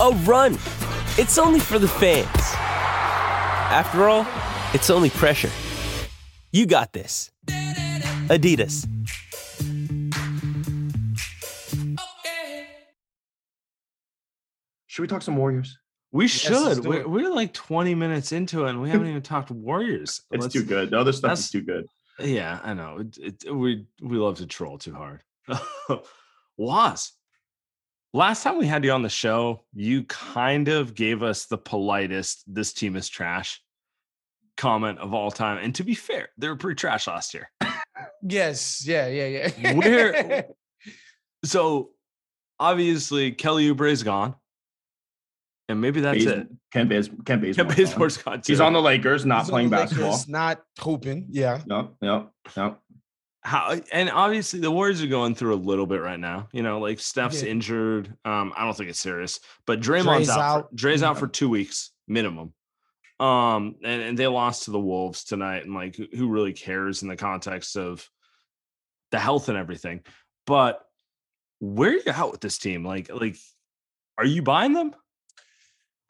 a 0.00 0.10
run. 0.24 0.54
It's 1.18 1.38
only 1.38 1.60
for 1.60 1.78
the 1.78 1.88
fans. 1.88 2.26
After 3.72 4.08
all, 4.08 4.26
it's 4.74 4.90
only 4.90 5.10
pressure. 5.10 5.50
You 6.52 6.66
got 6.66 6.92
this. 6.92 7.30
Adidas. 7.46 8.86
Should 14.86 15.02
we 15.02 15.08
talk 15.08 15.22
some 15.22 15.36
Warriors? 15.36 15.78
We 16.12 16.26
should. 16.26 16.82
do 16.82 16.88
We're, 16.88 17.06
we're 17.08 17.30
like 17.30 17.52
20 17.54 17.94
minutes 17.94 18.32
into 18.32 18.66
it 18.66 18.70
and 18.70 18.82
we 18.82 18.90
haven't 18.90 19.06
even 19.06 19.22
talked 19.22 19.50
Warriors. 19.50 20.22
It's 20.32 20.42
Let's- 20.42 20.52
too 20.54 20.64
good. 20.64 20.90
The 20.90 20.98
other 20.98 21.12
stuff 21.12 21.38
is 21.38 21.50
too 21.50 21.62
good. 21.62 21.86
Yeah, 22.18 22.58
I 22.62 22.74
know. 22.74 22.98
It, 22.98 23.44
it, 23.44 23.54
we 23.54 23.86
we 24.02 24.18
love 24.18 24.36
to 24.38 24.46
troll 24.46 24.76
too 24.76 24.92
hard. 24.92 25.22
Wos 26.58 27.12
last 28.12 28.42
time 28.42 28.58
we 28.58 28.66
had 28.66 28.84
you 28.84 28.92
on 28.92 29.02
the 29.02 29.08
show, 29.08 29.64
you 29.74 30.04
kind 30.04 30.68
of 30.68 30.94
gave 30.94 31.22
us 31.22 31.46
the 31.46 31.58
politest 31.58 32.44
"this 32.46 32.72
team 32.72 32.96
is 32.96 33.08
trash" 33.08 33.60
comment 34.56 34.98
of 34.98 35.14
all 35.14 35.30
time. 35.30 35.58
And 35.58 35.74
to 35.76 35.84
be 35.84 35.94
fair, 35.94 36.28
they 36.36 36.48
were 36.48 36.56
pretty 36.56 36.76
trash 36.76 37.06
last 37.06 37.32
year. 37.34 37.50
Yes, 38.22 38.86
yeah, 38.86 39.06
yeah, 39.08 39.50
yeah. 39.58 39.72
Where- 39.74 40.44
So 41.44 41.92
obviously 42.58 43.32
Kelly 43.32 43.72
Oubre 43.72 43.90
is 43.90 44.02
gone, 44.02 44.34
and 45.70 45.80
maybe 45.80 46.02
that's 46.02 46.22
Baz- 46.22 46.34
it. 46.34 46.48
Ken 46.70 46.86
Baz, 46.86 47.08
Kent 47.24 47.40
Bazemore. 47.40 47.66
Kent 47.72 47.78
Bazemore's 47.78 48.16
gone 48.18 48.42
too. 48.42 48.52
He's 48.52 48.60
on 48.60 48.74
the 48.74 48.82
Lakers, 48.82 49.24
not 49.24 49.42
He's 49.44 49.50
playing 49.50 49.70
the 49.70 49.76
basketball. 49.76 50.10
Lakers, 50.10 50.28
not 50.28 50.60
hooping. 50.78 51.28
Yeah. 51.30 51.62
No, 51.64 51.96
no, 52.02 52.28
no. 52.58 52.76
How 53.42 53.80
and 53.92 54.10
obviously 54.10 54.60
the 54.60 54.70
Warriors 54.70 55.02
are 55.02 55.06
going 55.06 55.34
through 55.34 55.54
a 55.54 55.56
little 55.56 55.86
bit 55.86 56.00
right 56.02 56.20
now. 56.20 56.48
You 56.52 56.62
know, 56.62 56.78
like 56.78 57.00
Steph's 57.00 57.42
Yeah. 57.42 57.50
injured. 57.50 58.14
Um, 58.24 58.52
I 58.56 58.64
don't 58.64 58.76
think 58.76 58.90
it's 58.90 59.00
serious, 59.00 59.40
but 59.66 59.80
Draymond's 59.80 60.26
Dre's 60.26 60.28
out. 60.30 60.40
out. 60.40 60.70
For, 60.70 60.76
Dre's 60.76 61.02
out 61.02 61.18
for 61.18 61.26
two 61.26 61.48
weeks 61.48 61.90
minimum. 62.06 62.52
Um, 63.18 63.76
and, 63.84 64.02
and 64.02 64.18
they 64.18 64.26
lost 64.26 64.64
to 64.64 64.70
the 64.70 64.80
Wolves 64.80 65.24
tonight, 65.24 65.64
and 65.64 65.74
like 65.74 65.96
who- 65.96 66.28
really 66.28 66.52
cares 66.54 67.02
in 67.02 67.08
the 67.08 67.16
context 67.16 67.76
of 67.76 68.08
the 69.10 69.18
health 69.18 69.48
and 69.48 69.58
everything? 69.58 70.00
But 70.46 70.82
where 71.58 71.90
are 71.90 71.94
you 71.94 72.02
at 72.06 72.30
with 72.30 72.40
this 72.40 72.56
team? 72.58 72.84
Like, 72.84 73.10
like, 73.12 73.36
are 74.16 74.24
you 74.24 74.40
buying 74.42 74.72
them? 74.72 74.94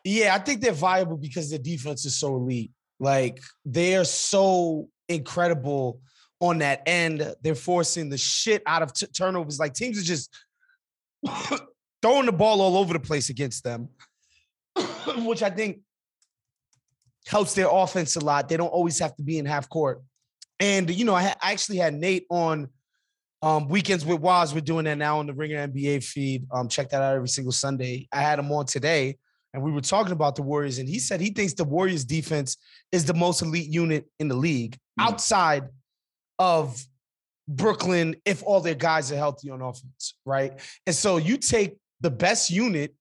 Yeah, 0.05 0.35
I 0.35 0.39
think 0.39 0.61
they're 0.61 0.73
viable 0.73 1.17
because 1.17 1.51
their 1.51 1.59
defense 1.59 2.05
is 2.07 2.19
so 2.19 2.37
elite. 2.37 2.71
Like 3.01 3.41
they 3.65 3.97
are 3.97 4.05
so 4.05 4.89
incredible 5.09 6.01
on 6.41 6.59
that 6.59 6.83
end. 6.87 7.35
They're 7.43 7.55
forcing 7.55 8.09
the 8.09 8.19
shit 8.19 8.63
out 8.67 8.83
of 8.83 8.93
t- 8.93 9.07
turnovers. 9.07 9.59
Like 9.59 9.75
teams 9.75 9.99
are 9.99 10.03
just 10.03 10.31
throwing 12.03 12.27
the 12.27 12.33
ball 12.33 12.61
all 12.61 12.77
over 12.77 12.93
the 12.93 13.01
place 13.01 13.29
against 13.29 13.63
them, 13.65 13.89
which 15.19 15.43
I 15.43 15.51
think 15.51 15.81
helps 17.27 17.55
their 17.55 17.69
offense 17.71 18.17
a 18.17 18.21
lot. 18.25 18.49
They 18.49 18.57
don't 18.57 18.69
always 18.69 18.99
have 18.99 19.15
to 19.17 19.23
be 19.23 19.39
in 19.39 19.45
half 19.47 19.69
court. 19.69 20.03
And 20.59 20.91
you 20.91 21.05
know, 21.05 21.15
I, 21.15 21.23
ha- 21.25 21.37
I 21.43 21.53
actually 21.53 21.79
had 21.79 21.95
Nate 21.95 22.27
on 22.31 22.69
um, 23.43 23.69
weekends 23.69 24.05
with 24.05 24.21
Wos. 24.21 24.53
We're 24.55 24.61
doing 24.61 24.85
that 24.87 24.99
now 24.99 25.19
on 25.19 25.27
the 25.27 25.35
Ringer 25.35 25.67
NBA 25.69 26.05
feed. 26.05 26.47
Um, 26.53 26.69
check 26.69 26.91
that 26.91 27.03
out 27.03 27.15
every 27.15 27.29
single 27.29 27.53
Sunday. 27.53 28.09
I 28.13 28.21
had 28.21 28.39
him 28.39 28.53
on 28.53 28.67
today, 28.67 29.17
and 29.55 29.63
we 29.63 29.73
were 29.73 29.81
talking 29.81 30.13
about 30.13 30.37
the 30.37 30.43
Warriors, 30.43 30.79
and 30.79 30.89
he 30.89 30.99
said 30.99 31.21
he 31.21 31.31
thinks 31.31 31.55
the 31.55 31.65
Warriors 31.65 32.05
defense 32.05 32.59
is 32.93 33.07
the 33.07 33.15
most 33.15 33.41
elite 33.41 33.71
unit 33.71 34.07
in 34.19 34.29
the 34.29 34.35
league 34.37 34.79
Mm. 34.99 35.05
outside 35.05 35.69
of 36.41 36.85
Brooklyn 37.47 38.17
if 38.25 38.43
all 38.43 38.61
their 38.61 38.75
guys 38.75 39.13
are 39.13 39.17
healthy 39.17 39.51
on 39.51 39.61
offense, 39.61 40.15
right? 40.25 40.59
And 40.87 40.97
so 40.97 41.19
you 41.19 41.37
take 41.37 41.77
the 42.01 42.11
best 42.11 42.51
unit 42.51 42.95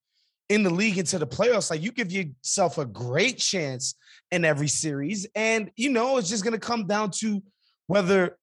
in 0.49 0.63
the 0.63 0.69
league 0.69 0.97
into 0.97 1.17
the 1.17 1.27
playoffs, 1.27 1.71
like 1.71 1.81
you 1.81 1.91
give 1.91 2.11
yourself 2.11 2.77
a 2.77 2.85
great 2.85 3.37
chance 3.37 3.95
in 4.31 4.43
every 4.43 4.67
series. 4.67 5.25
And 5.35 5.71
you 5.75 5.89
know, 5.89 6.17
it's 6.17 6.29
just 6.29 6.43
gonna 6.43 6.59
come 6.59 6.85
down 6.85 7.11
to 7.19 7.41
whether 7.87 8.37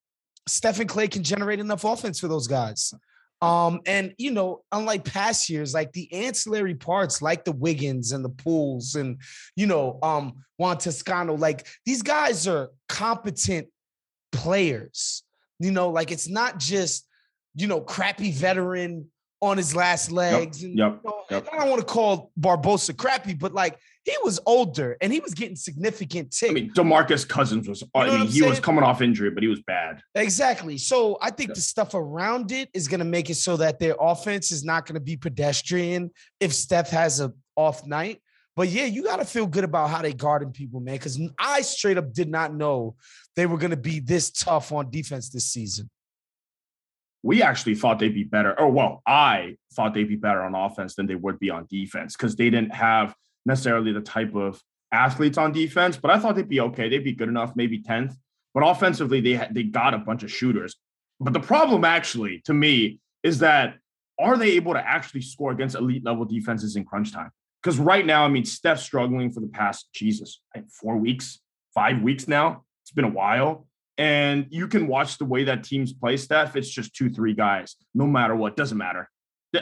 Stephen 0.48 0.86
Clay 0.86 1.08
can 1.08 1.22
generate 1.22 1.60
enough 1.60 1.84
offense 1.84 2.18
for 2.18 2.28
those 2.28 2.46
guys. 2.46 2.94
Um, 3.42 3.80
and 3.84 4.14
you 4.16 4.30
know, 4.30 4.62
unlike 4.72 5.04
past 5.04 5.50
years, 5.50 5.74
like 5.74 5.92
the 5.92 6.10
ancillary 6.12 6.74
parts, 6.74 7.20
like 7.20 7.44
the 7.44 7.52
Wiggins 7.52 8.12
and 8.12 8.24
the 8.24 8.30
Pools, 8.30 8.94
and 8.94 9.20
you 9.56 9.66
know, 9.66 9.98
um, 10.02 10.44
Juan 10.56 10.78
Toscano, 10.78 11.34
like 11.34 11.66
these 11.84 12.02
guys 12.02 12.46
are 12.46 12.70
competent 12.88 13.68
players. 14.36 15.22
You 15.58 15.70
know, 15.72 15.90
like 15.90 16.10
it's 16.10 16.28
not 16.28 16.58
just 16.58 17.06
you 17.54 17.66
know 17.66 17.80
crappy 17.80 18.30
veteran 18.32 19.06
on 19.42 19.56
his 19.58 19.74
last 19.76 20.10
legs. 20.10 20.62
and 20.62 20.76
yep, 20.78 21.00
you 21.04 21.10
know, 21.10 21.22
yep. 21.30 21.46
I 21.52 21.58
don't 21.58 21.68
want 21.68 21.80
to 21.80 21.86
call 21.86 22.30
Barbosa 22.40 22.96
crappy, 22.96 23.34
but 23.34 23.52
like 23.52 23.78
he 24.04 24.14
was 24.22 24.40
older 24.46 24.96
and 25.00 25.12
he 25.12 25.20
was 25.20 25.34
getting 25.34 25.56
significant 25.56 26.30
tick. 26.30 26.50
I 26.50 26.54
mean, 26.54 26.70
Demarcus 26.72 27.28
Cousins 27.28 27.68
was. 27.68 27.82
Uh, 27.82 28.04
know 28.06 28.12
I 28.12 28.18
mean, 28.18 28.28
he 28.28 28.42
was 28.42 28.60
coming 28.60 28.84
off 28.84 29.02
injury, 29.02 29.30
but 29.30 29.42
he 29.42 29.48
was 29.48 29.60
bad. 29.66 30.00
Exactly. 30.14 30.78
So 30.78 31.18
I 31.20 31.30
think 31.30 31.50
Yeah. 31.50 31.54
the 31.54 31.60
stuff 31.60 31.94
around 31.94 32.52
it 32.52 32.70
is 32.72 32.88
going 32.88 33.00
to 33.00 33.04
make 33.04 33.28
it 33.28 33.34
so 33.34 33.56
that 33.58 33.78
their 33.78 33.96
offense 34.00 34.52
is 34.52 34.64
not 34.64 34.86
going 34.86 34.94
to 34.94 35.00
be 35.00 35.16
pedestrian 35.16 36.10
if 36.40 36.52
Steph 36.52 36.90
has 36.90 37.20
a 37.20 37.32
off 37.56 37.86
night. 37.86 38.20
But 38.56 38.68
yeah, 38.68 38.86
you 38.86 39.04
got 39.04 39.18
to 39.18 39.26
feel 39.26 39.46
good 39.46 39.64
about 39.64 39.90
how 39.90 40.00
they 40.00 40.14
guarding 40.14 40.50
people, 40.50 40.80
man. 40.80 40.94
Because 40.94 41.20
I 41.38 41.60
straight 41.60 41.98
up 41.98 42.12
did 42.14 42.30
not 42.30 42.54
know 42.54 42.96
they 43.36 43.44
were 43.44 43.58
going 43.58 43.70
to 43.70 43.76
be 43.76 44.00
this 44.00 44.30
tough 44.30 44.72
on 44.72 44.90
defense 44.90 45.28
this 45.28 45.44
season. 45.46 45.90
we 47.22 47.42
actually 47.42 47.74
thought 47.74 47.98
they'd 47.98 48.14
be 48.14 48.24
better. 48.24 48.54
Oh, 48.58 48.68
well, 48.68 49.02
I 49.06 49.56
thought 49.74 49.94
they'd 49.94 50.04
be 50.08 50.16
better 50.16 50.42
on 50.42 50.54
offense 50.54 50.94
than 50.94 51.06
they 51.06 51.16
would 51.16 51.38
be 51.38 51.50
on 51.50 51.66
defense 51.68 52.16
because 52.16 52.36
they 52.36 52.50
didn't 52.50 52.74
have 52.74 53.14
necessarily 53.44 53.92
the 53.92 54.00
type 54.00 54.34
of 54.34 54.62
athletes 54.92 55.36
on 55.36 55.52
defense. 55.52 55.96
But 55.96 56.12
I 56.12 56.18
thought 56.18 56.36
they'd 56.36 56.48
be 56.48 56.60
okay. 56.60 56.88
They'd 56.88 57.04
be 57.04 57.12
good 57.12 57.28
enough, 57.28 57.54
maybe 57.56 57.82
tenth. 57.82 58.16
But 58.54 58.66
offensively, 58.66 59.20
they 59.20 59.46
they 59.50 59.64
got 59.64 59.92
a 59.92 59.98
bunch 59.98 60.22
of 60.22 60.30
shooters. 60.32 60.76
But 61.20 61.32
the 61.34 61.40
problem, 61.40 61.84
actually, 61.84 62.42
to 62.46 62.54
me, 62.54 63.00
is 63.22 63.40
that 63.40 63.76
are 64.18 64.38
they 64.38 64.52
able 64.52 64.72
to 64.74 64.80
actually 64.80 65.22
score 65.22 65.50
against 65.50 65.76
elite 65.76 66.04
level 66.04 66.24
defenses 66.24 66.76
in 66.76 66.84
crunch 66.84 67.12
time? 67.12 67.30
Because 67.66 67.80
right 67.80 68.06
now, 68.06 68.24
I 68.24 68.28
mean, 68.28 68.44
Steph's 68.44 68.84
struggling 68.84 69.32
for 69.32 69.40
the 69.40 69.48
past 69.48 69.88
Jesus, 69.92 70.40
like 70.54 70.70
four 70.70 70.98
weeks, 70.98 71.40
five 71.74 72.00
weeks 72.00 72.28
now. 72.28 72.62
It's 72.84 72.92
been 72.92 73.04
a 73.04 73.08
while. 73.08 73.66
And 73.98 74.46
you 74.50 74.68
can 74.68 74.86
watch 74.86 75.18
the 75.18 75.24
way 75.24 75.42
that 75.42 75.64
teams 75.64 75.92
play 75.92 76.16
Steph. 76.16 76.54
It's 76.54 76.70
just 76.70 76.94
two, 76.94 77.10
three 77.10 77.34
guys, 77.34 77.74
no 77.92 78.06
matter 78.06 78.36
what. 78.36 78.56
Doesn't 78.56 78.78
matter. 78.78 79.10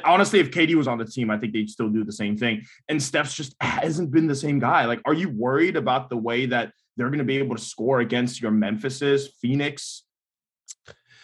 Honestly, 0.05 0.39
if 0.39 0.51
KD 0.51 0.75
was 0.75 0.87
on 0.87 0.99
the 0.99 1.07
team, 1.07 1.31
I 1.31 1.39
think 1.39 1.55
they'd 1.55 1.71
still 1.71 1.89
do 1.89 2.05
the 2.05 2.13
same 2.13 2.37
thing. 2.37 2.67
And 2.91 3.03
Steph's 3.03 3.33
just 3.33 3.57
hasn't 3.63 4.11
been 4.11 4.27
the 4.27 4.35
same 4.35 4.59
guy. 4.59 4.85
Like, 4.85 5.01
are 5.07 5.15
you 5.15 5.31
worried 5.31 5.77
about 5.77 6.11
the 6.11 6.19
way 6.19 6.45
that 6.45 6.73
they're 6.99 7.09
going 7.09 7.21
to 7.21 7.25
be 7.25 7.39
able 7.39 7.57
to 7.57 7.63
score 7.63 8.01
against 8.01 8.39
your 8.39 8.51
Memphises, 8.51 9.31
Phoenix, 9.41 10.05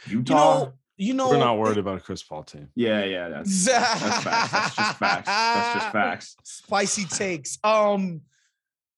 You 0.06 0.20
Utah? 0.20 0.34
know, 0.34 0.72
you 1.00 1.14
know, 1.14 1.30
We're 1.30 1.38
not 1.38 1.56
worried 1.58 1.78
about 1.78 1.96
a 1.96 2.00
Chris 2.00 2.22
Paul 2.22 2.42
team. 2.42 2.68
yeah, 2.74 3.04
yeah, 3.04 3.28
that's 3.30 3.64
that's 3.66 4.22
facts. 4.22 4.52
That's 4.52 4.74
just 4.76 4.98
facts. 4.98 5.26
That's 5.26 5.74
just 5.74 5.92
facts. 5.92 6.36
Spicy 6.42 7.04
takes. 7.06 7.58
Um, 7.64 8.20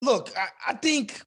look, 0.01 0.29
I, 0.37 0.71
I 0.71 0.73
think 0.73 1.21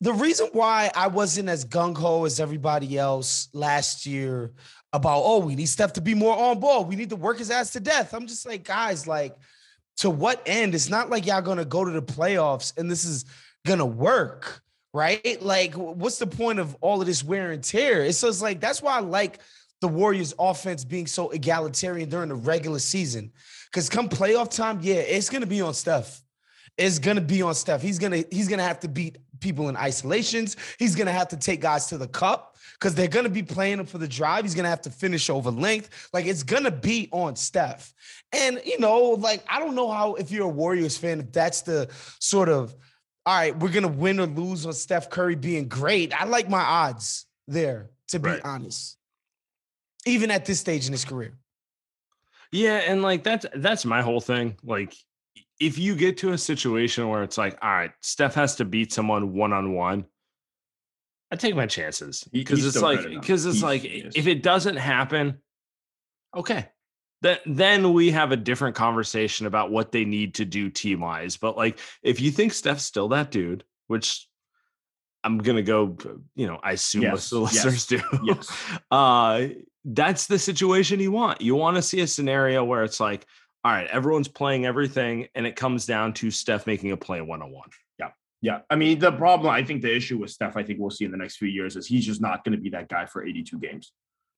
the 0.00 0.12
reason 0.12 0.48
why 0.52 0.90
I 0.96 1.06
wasn't 1.06 1.48
as 1.48 1.64
gung 1.64 1.96
ho 1.96 2.24
as 2.24 2.40
everybody 2.40 2.98
else 2.98 3.48
last 3.52 4.04
year 4.04 4.52
about 4.92 5.22
oh 5.24 5.38
we 5.38 5.54
need 5.54 5.66
Steph 5.66 5.92
to 5.94 6.00
be 6.00 6.14
more 6.14 6.36
on 6.36 6.58
ball, 6.58 6.84
we 6.84 6.96
need 6.96 7.10
to 7.10 7.16
work 7.16 7.38
his 7.38 7.50
ass 7.50 7.72
to 7.72 7.80
death. 7.80 8.14
I'm 8.14 8.26
just 8.26 8.46
like 8.46 8.64
guys, 8.64 9.06
like 9.06 9.36
to 9.98 10.10
what 10.10 10.42
end? 10.46 10.74
It's 10.74 10.88
not 10.88 11.08
like 11.08 11.24
y'all 11.24 11.40
gonna 11.40 11.64
go 11.64 11.84
to 11.84 11.92
the 11.92 12.02
playoffs 12.02 12.76
and 12.76 12.90
this 12.90 13.04
is 13.04 13.24
gonna 13.64 13.86
work, 13.86 14.60
right? 14.92 15.40
Like, 15.40 15.74
what's 15.74 16.18
the 16.18 16.26
point 16.26 16.58
of 16.58 16.76
all 16.80 17.00
of 17.00 17.06
this 17.06 17.22
wear 17.22 17.52
and 17.52 17.62
tear? 17.62 18.04
It's 18.04 18.20
just 18.20 18.42
like 18.42 18.58
that's 18.60 18.82
why 18.82 18.96
I 18.96 19.00
like 19.00 19.38
the 19.84 19.88
Warriors' 19.88 20.32
offense 20.38 20.82
being 20.82 21.06
so 21.06 21.28
egalitarian 21.28 22.08
during 22.08 22.30
the 22.30 22.34
regular 22.34 22.78
season. 22.78 23.30
Because 23.70 23.90
come 23.90 24.08
playoff 24.08 24.48
time, 24.48 24.78
yeah, 24.80 24.94
it's 24.94 25.28
gonna 25.28 25.44
be 25.44 25.60
on 25.60 25.74
Steph. 25.74 26.22
It's 26.78 26.98
gonna 26.98 27.20
be 27.20 27.42
on 27.42 27.54
Steph. 27.54 27.82
He's 27.82 27.98
gonna 27.98 28.24
he's 28.30 28.48
gonna 28.48 28.62
have 28.62 28.80
to 28.80 28.88
beat 28.88 29.18
people 29.40 29.68
in 29.68 29.76
isolations. 29.76 30.56
He's 30.78 30.94
gonna 30.96 31.12
have 31.12 31.28
to 31.28 31.36
take 31.36 31.60
guys 31.60 31.84
to 31.88 31.98
the 31.98 32.08
cup 32.08 32.56
because 32.80 32.94
they're 32.94 33.08
gonna 33.08 33.28
be 33.28 33.42
playing 33.42 33.78
him 33.78 33.84
for 33.84 33.98
the 33.98 34.08
drive. 34.08 34.46
He's 34.46 34.54
gonna 34.54 34.70
have 34.70 34.80
to 34.82 34.90
finish 34.90 35.28
over 35.28 35.50
length. 35.50 36.08
Like 36.14 36.24
it's 36.24 36.44
gonna 36.44 36.70
be 36.70 37.10
on 37.12 37.36
Steph. 37.36 37.92
And 38.32 38.62
you 38.64 38.78
know, 38.78 38.98
like 39.10 39.44
I 39.50 39.58
don't 39.60 39.74
know 39.74 39.90
how 39.90 40.14
if 40.14 40.30
you're 40.30 40.46
a 40.46 40.48
Warriors 40.48 40.96
fan, 40.96 41.20
if 41.20 41.30
that's 41.30 41.60
the 41.60 41.90
sort 42.20 42.48
of 42.48 42.74
all 43.26 43.36
right, 43.36 43.54
we're 43.58 43.68
gonna 43.68 43.88
win 43.88 44.18
or 44.18 44.24
lose 44.26 44.64
on 44.64 44.72
Steph 44.72 45.10
Curry 45.10 45.34
being 45.34 45.68
great. 45.68 46.18
I 46.18 46.24
like 46.24 46.48
my 46.48 46.62
odds 46.62 47.26
there, 47.46 47.90
to 48.08 48.18
be 48.18 48.30
Right. 48.30 48.40
honest. 48.46 48.96
Even 50.06 50.30
at 50.30 50.44
this 50.44 50.60
stage 50.60 50.86
in 50.86 50.92
his 50.92 51.04
career. 51.04 51.34
Yeah, 52.52 52.76
and 52.76 53.02
like 53.02 53.24
that's 53.24 53.46
that's 53.56 53.84
my 53.84 54.02
whole 54.02 54.20
thing. 54.20 54.56
Like 54.62 54.94
if 55.58 55.78
you 55.78 55.96
get 55.96 56.18
to 56.18 56.32
a 56.32 56.38
situation 56.38 57.08
where 57.08 57.22
it's 57.22 57.38
like, 57.38 57.58
all 57.62 57.70
right, 57.70 57.90
Steph 58.00 58.34
has 58.34 58.56
to 58.56 58.64
beat 58.64 58.92
someone 58.92 59.32
one 59.32 59.52
on 59.52 59.72
one, 59.72 60.04
I 61.30 61.36
take 61.36 61.56
my 61.56 61.66
chances 61.66 62.22
because 62.32 62.64
it's 62.64 62.80
like 62.80 63.08
because 63.08 63.46
it's 63.46 63.56
He's- 63.56 63.62
like 63.64 63.82
he 63.82 64.08
if 64.14 64.26
it 64.26 64.42
doesn't 64.42 64.76
happen, 64.76 65.38
okay. 66.36 66.68
Then 67.22 67.38
then 67.46 67.92
we 67.94 68.10
have 68.10 68.32
a 68.32 68.36
different 68.36 68.76
conversation 68.76 69.46
about 69.46 69.70
what 69.70 69.90
they 69.92 70.04
need 70.04 70.34
to 70.34 70.44
do 70.44 70.68
team 70.68 71.00
wise. 71.00 71.36
But 71.38 71.56
like 71.56 71.78
if 72.02 72.20
you 72.20 72.30
think 72.30 72.52
Steph's 72.52 72.84
still 72.84 73.08
that 73.08 73.30
dude, 73.30 73.64
which 73.86 74.28
I'm 75.24 75.38
gonna 75.38 75.62
go, 75.62 75.96
you 76.36 76.46
know, 76.46 76.60
I 76.62 76.72
assume 76.72 77.02
Yes, 77.02 77.10
most 77.12 77.32
of 77.32 77.38
the 77.48 77.54
yes, 77.54 77.64
listeners 77.64 77.86
do. 77.86 78.18
yes. 78.24 78.78
uh 78.90 79.46
that's 79.84 80.26
the 80.26 80.38
situation 80.38 81.00
you 81.00 81.12
want. 81.12 81.40
You 81.40 81.54
want 81.54 81.76
to 81.76 81.82
see 81.82 82.00
a 82.00 82.06
scenario 82.06 82.64
where 82.64 82.84
it's 82.84 83.00
like, 83.00 83.26
all 83.64 83.72
right, 83.72 83.86
everyone's 83.88 84.28
playing 84.28 84.66
everything, 84.66 85.28
and 85.34 85.46
it 85.46 85.56
comes 85.56 85.86
down 85.86 86.12
to 86.14 86.30
Steph 86.30 86.66
making 86.66 86.92
a 86.92 86.96
play 86.96 87.20
one 87.20 87.42
on 87.42 87.50
one. 87.50 87.68
Yeah. 87.98 88.10
Yeah. 88.42 88.60
I 88.68 88.76
mean, 88.76 88.98
the 88.98 89.12
problem, 89.12 89.50
I 89.50 89.64
think 89.64 89.82
the 89.82 89.94
issue 89.94 90.18
with 90.18 90.30
Steph, 90.30 90.56
I 90.56 90.62
think 90.62 90.78
we'll 90.78 90.90
see 90.90 91.04
in 91.04 91.10
the 91.10 91.16
next 91.16 91.36
few 91.36 91.48
years 91.48 91.76
is 91.76 91.86
he's 91.86 92.04
just 92.04 92.20
not 92.20 92.44
going 92.44 92.56
to 92.56 92.60
be 92.60 92.70
that 92.70 92.88
guy 92.88 93.06
for 93.06 93.24
82 93.24 93.58
games. 93.58 93.92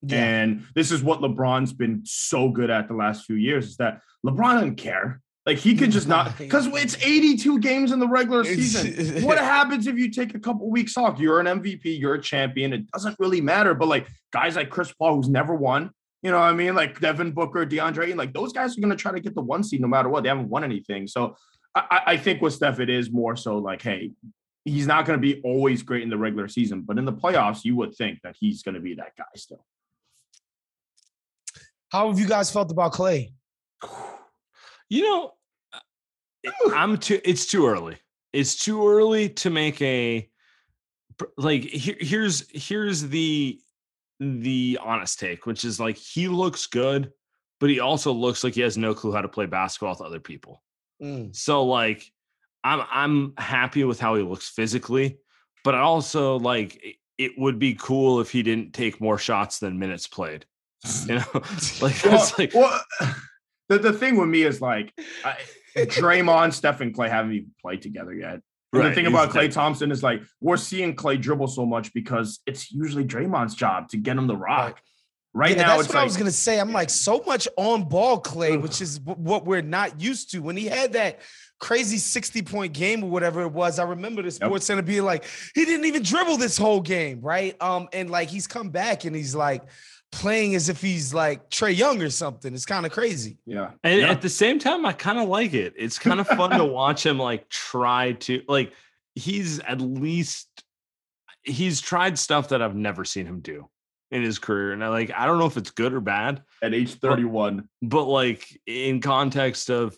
And 0.09 0.65
this 0.75 0.91
is 0.91 1.01
what 1.01 1.21
LeBron's 1.21 1.73
been 1.73 2.01
so 2.05 2.49
good 2.49 2.69
at 2.69 2.87
the 2.87 2.93
last 2.93 3.25
few 3.25 3.35
years 3.35 3.67
is 3.67 3.77
that 3.77 4.01
LeBron 4.25 4.53
doesn't 4.53 4.75
care. 4.75 5.21
Like 5.47 5.57
he 5.59 5.75
could 5.75 5.91
just 5.91 6.09
not 6.09 6.37
because 6.37 6.67
it's 6.67 6.97
82 7.01 7.59
games 7.59 7.93
in 7.93 7.99
the 7.99 8.07
regular 8.07 8.43
season. 8.43 9.23
what 9.23 9.37
happens 9.37 9.87
if 9.87 9.97
you 9.97 10.11
take 10.11 10.35
a 10.35 10.39
couple 10.39 10.69
weeks 10.69 10.97
off? 10.97 11.19
You're 11.21 11.39
an 11.39 11.45
MVP, 11.45 11.97
you're 11.99 12.15
a 12.15 12.21
champion. 12.21 12.73
It 12.73 12.91
doesn't 12.91 13.15
really 13.17 13.39
matter. 13.39 13.73
But 13.73 13.87
like 13.87 14.07
guys 14.33 14.57
like 14.57 14.69
Chris 14.69 14.91
Paul, 14.91 15.15
who's 15.15 15.29
never 15.29 15.55
won, 15.55 15.91
you 16.21 16.31
know 16.31 16.37
what 16.39 16.47
I 16.49 16.53
mean? 16.53 16.75
Like 16.75 16.99
Devin 16.99 17.31
Booker, 17.31 17.65
DeAndre, 17.65 18.13
like 18.17 18.33
those 18.33 18.51
guys 18.51 18.77
are 18.77 18.81
gonna 18.81 18.97
try 18.97 19.13
to 19.13 19.21
get 19.21 19.35
the 19.35 19.41
one 19.41 19.63
seed 19.63 19.79
no 19.79 19.87
matter 19.87 20.09
what. 20.09 20.23
They 20.23 20.29
haven't 20.29 20.49
won 20.49 20.65
anything. 20.65 21.07
So 21.07 21.37
I, 21.73 21.85
I- 21.91 22.11
I 22.11 22.17
think 22.17 22.41
with 22.41 22.53
Steph, 22.53 22.81
it 22.81 22.89
is 22.89 23.09
more 23.09 23.37
so 23.37 23.57
like, 23.57 23.81
hey, 23.81 24.11
he's 24.65 24.85
not 24.85 25.05
gonna 25.05 25.17
be 25.17 25.39
always 25.45 25.81
great 25.81 26.03
in 26.03 26.09
the 26.09 26.17
regular 26.17 26.49
season, 26.49 26.81
but 26.81 26.97
in 26.97 27.05
the 27.05 27.13
playoffs, 27.13 27.63
you 27.63 27.77
would 27.77 27.95
think 27.95 28.19
that 28.23 28.35
he's 28.37 28.63
gonna 28.63 28.81
be 28.81 28.95
that 28.95 29.13
guy 29.17 29.23
still. 29.37 29.63
How 31.89 32.09
have 32.09 32.19
you 32.19 32.27
guys 32.27 32.51
felt 32.51 32.69
about 32.69 32.91
Clay? 32.91 33.31
You 34.89 35.01
know, 35.03 35.25
it- 35.25 35.31
I'm 36.73 36.97
too. 36.97 37.19
It's 37.23 37.45
too 37.45 37.67
early. 37.67 37.97
It's 38.33 38.55
too 38.55 38.87
early 38.87 39.29
to 39.29 39.49
make 39.49 39.81
a 39.81 40.29
like. 41.37 41.63
Here, 41.63 41.97
here's 41.99 42.49
here's 42.51 43.07
the 43.07 43.59
the 44.19 44.79
honest 44.81 45.19
take, 45.19 45.45
which 45.45 45.63
is 45.65 45.79
like 45.79 45.97
he 45.97 46.27
looks 46.27 46.67
good, 46.67 47.11
but 47.59 47.69
he 47.69 47.79
also 47.79 48.11
looks 48.11 48.43
like 48.43 48.53
he 48.55 48.61
has 48.61 48.77
no 48.77 48.93
clue 48.93 49.11
how 49.13 49.21
to 49.21 49.27
play 49.27 49.45
basketball 49.45 49.91
with 49.91 50.01
other 50.01 50.19
people. 50.19 50.63
Mm. 51.01 51.35
So 51.35 51.63
like 51.63 52.11
I'm 52.63 52.83
I'm 52.91 53.33
happy 53.37 53.83
with 53.83 53.99
how 53.99 54.15
he 54.15 54.23
looks 54.23 54.49
physically, 54.49 55.19
but 55.63 55.75
I 55.75 55.79
also 55.79 56.37
like 56.39 56.97
it- 57.17 57.33
would 57.37 57.57
be 57.57 57.73
cool 57.73 58.19
if 58.19 58.29
he 58.29 58.43
didn't 58.43 58.73
take 58.73 59.01
more 59.01 59.17
shots 59.17 59.57
than 59.59 59.79
minutes 59.79 60.07
played. 60.07 60.45
You 61.07 61.15
know, 61.15 61.23
like 61.81 62.03
Well, 62.03 62.11
that's 62.11 62.37
like 62.39 62.53
well, 62.53 62.79
the, 63.69 63.79
the 63.79 63.93
thing 63.93 64.17
with 64.17 64.29
me 64.29 64.43
is 64.43 64.61
like 64.61 64.93
I, 65.25 65.37
Draymond, 65.85 66.53
Steph, 66.53 66.81
and 66.81 66.93
Clay 66.93 67.09
haven't 67.09 67.33
even 67.33 67.51
played 67.61 67.81
together 67.81 68.13
yet. 68.13 68.33
And 68.33 68.41
the 68.73 68.79
Right, 68.79 68.95
thing 68.95 69.05
about 69.07 69.29
Clay. 69.29 69.47
Thompson 69.47 69.91
is 69.91 70.03
like 70.03 70.21
we're 70.41 70.57
seeing 70.57 70.93
Clay 70.95 71.17
dribble 71.17 71.47
so 71.47 71.65
much 71.65 71.93
because 71.93 72.39
it's 72.45 72.71
usually 72.71 73.05
Draymond's 73.05 73.55
job 73.55 73.87
to 73.89 73.97
get 73.97 74.17
him 74.17 74.27
the 74.27 74.35
rock. 74.35 74.81
Right, 75.33 75.55
yeah, 75.55 75.63
now, 75.63 75.77
that's 75.77 75.89
what 75.89 75.95
like 75.95 76.01
I 76.01 76.03
was 76.03 76.17
gonna 76.17 76.31
say. 76.31 76.59
I'm 76.59 76.73
like 76.73 76.89
so 76.89 77.23
much 77.25 77.47
on 77.57 77.87
ball 77.87 78.19
Clay, 78.19 78.57
which 78.57 78.81
is 78.81 78.97
wh- 78.97 79.19
what 79.19 79.45
we're 79.45 79.61
not 79.61 80.01
used 80.01 80.31
to. 80.31 80.39
When 80.39 80.57
he 80.57 80.65
had 80.65 80.93
that 80.93 81.21
crazy 81.59 81.97
60 81.97 82.41
point 82.41 82.73
game 82.73 83.03
or 83.03 83.09
whatever 83.09 83.41
it 83.41 83.51
was, 83.51 83.77
I 83.79 83.83
remember 83.83 84.21
the 84.21 84.31
Sports 84.31 84.65
Center 84.65 84.81
being 84.81 85.03
like, 85.03 85.25
he 85.55 85.63
didn't 85.65 85.85
even 85.85 86.03
dribble 86.03 86.37
this 86.37 86.57
whole 86.57 86.81
game, 86.81 87.21
right? 87.21 87.55
Um, 87.61 87.87
and 87.93 88.09
like 88.09 88.29
he's 88.29 88.47
come 88.47 88.69
back 88.69 89.05
and 89.05 89.15
he's 89.15 89.35
like 89.35 89.61
playing 90.11 90.55
as 90.55 90.69
if 90.69 90.81
he's 90.81 91.13
like 91.13 91.49
Trae 91.49 91.75
Young 91.75 92.01
or 92.01 92.09
something. 92.09 92.53
It's 92.53 92.65
kind 92.65 92.85
of 92.85 92.91
crazy. 92.91 93.37
yeah, 93.45 93.71
And 93.83 94.01
yeah. 94.01 94.09
at 94.09 94.21
the 94.21 94.29
same 94.29 94.57
time, 94.59 94.85
I 94.85 94.93
kind 94.93 95.19
of 95.19 95.27
like 95.27 95.53
it. 95.53 95.73
It's 95.77 95.99
kind 95.99 96.19
of 96.19 96.27
fun 96.27 96.51
to 96.51 96.65
watch 96.79 97.05
him 97.05 97.17
like 97.19 97.47
try 97.49 98.13
to 98.13 98.41
like 98.47 98.73
he's 99.15 99.59
at 99.59 99.81
least 99.81 100.47
he's 101.43 101.81
tried 101.81 102.17
stuff 102.19 102.49
that 102.49 102.61
I've 102.61 102.75
never 102.75 103.05
seen 103.05 103.25
him 103.25 103.39
do. 103.41 103.67
in 104.11 104.21
his 104.23 104.39
career. 104.39 104.71
And 104.73 104.83
I 104.83 104.87
like 104.89 105.11
I 105.15 105.25
don't 105.25 105.39
know 105.39 105.45
if 105.45 105.57
it's 105.57 105.71
good 105.71 105.93
or 105.93 105.99
bad, 106.01 106.41
At 106.63 106.73
age 106.73 106.95
31. 106.95 107.67
but 107.81 108.05
like 108.05 108.59
in 108.65 109.01
context 109.01 109.69
of 109.69 109.97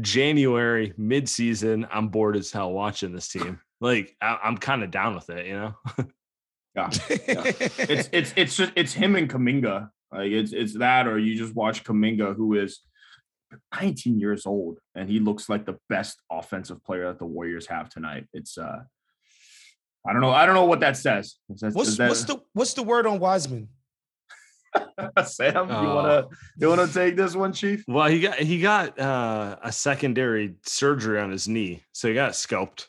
January 0.00 0.92
midseason, 0.98 1.86
I'm 1.92 2.08
bored 2.08 2.36
as 2.36 2.50
hell 2.52 2.72
watching 2.72 3.12
this 3.12 3.28
team. 3.28 3.60
Like 3.80 4.16
I, 4.22 4.38
I'm 4.42 4.56
kind 4.56 4.82
of 4.82 4.90
down 4.90 5.14
with 5.14 5.30
it, 5.30 5.46
you 5.46 5.54
know. 5.54 5.74
Yeah. 6.74 6.88
it's 7.10 8.08
it's 8.12 8.32
it's 8.36 8.56
just 8.56 8.72
it's 8.76 8.92
him 8.92 9.16
and 9.16 9.28
Kuminga. 9.28 9.90
Like 10.12 10.30
it's 10.30 10.52
it's 10.52 10.74
that, 10.78 11.06
or 11.06 11.18
you 11.18 11.36
just 11.36 11.54
watch 11.54 11.84
Kuminga, 11.84 12.34
who 12.36 12.54
is 12.54 12.80
19 13.80 14.18
years 14.20 14.46
old, 14.46 14.78
and 14.94 15.08
he 15.08 15.18
looks 15.20 15.48
like 15.48 15.66
the 15.66 15.78
best 15.88 16.20
offensive 16.30 16.82
player 16.84 17.06
that 17.08 17.18
the 17.18 17.26
Warriors 17.26 17.66
have 17.66 17.88
tonight. 17.88 18.26
It's 18.32 18.56
uh, 18.58 18.80
I 20.06 20.12
don't 20.12 20.22
know, 20.22 20.30
I 20.30 20.46
don't 20.46 20.54
know 20.54 20.64
what 20.64 20.80
that 20.80 20.96
says. 20.96 21.36
That- 21.60 21.74
What's 21.74 21.96
that- 21.96 22.08
what's 22.08 22.24
the 22.24 22.40
what's 22.54 22.74
the 22.74 22.82
word 22.84 23.06
on 23.06 23.18
Wiseman? 23.18 23.68
Sam? 25.24 25.68
You 25.68 25.74
Oh. 25.74 25.94
wanna 25.96 26.28
you 26.58 26.68
wanna 26.68 26.86
take 26.86 27.16
this 27.16 27.34
one, 27.34 27.52
Chief? 27.52 27.84
Well, 27.88 28.08
he 28.08 28.20
got 28.20 28.38
he 28.38 28.60
got 28.60 28.98
uh, 28.98 29.56
a 29.62 29.72
secondary 29.72 30.54
surgery 30.64 31.20
on 31.20 31.30
his 31.32 31.48
knee, 31.48 31.82
so 31.92 32.06
he 32.08 32.14
got 32.14 32.36
scalped. 32.36 32.88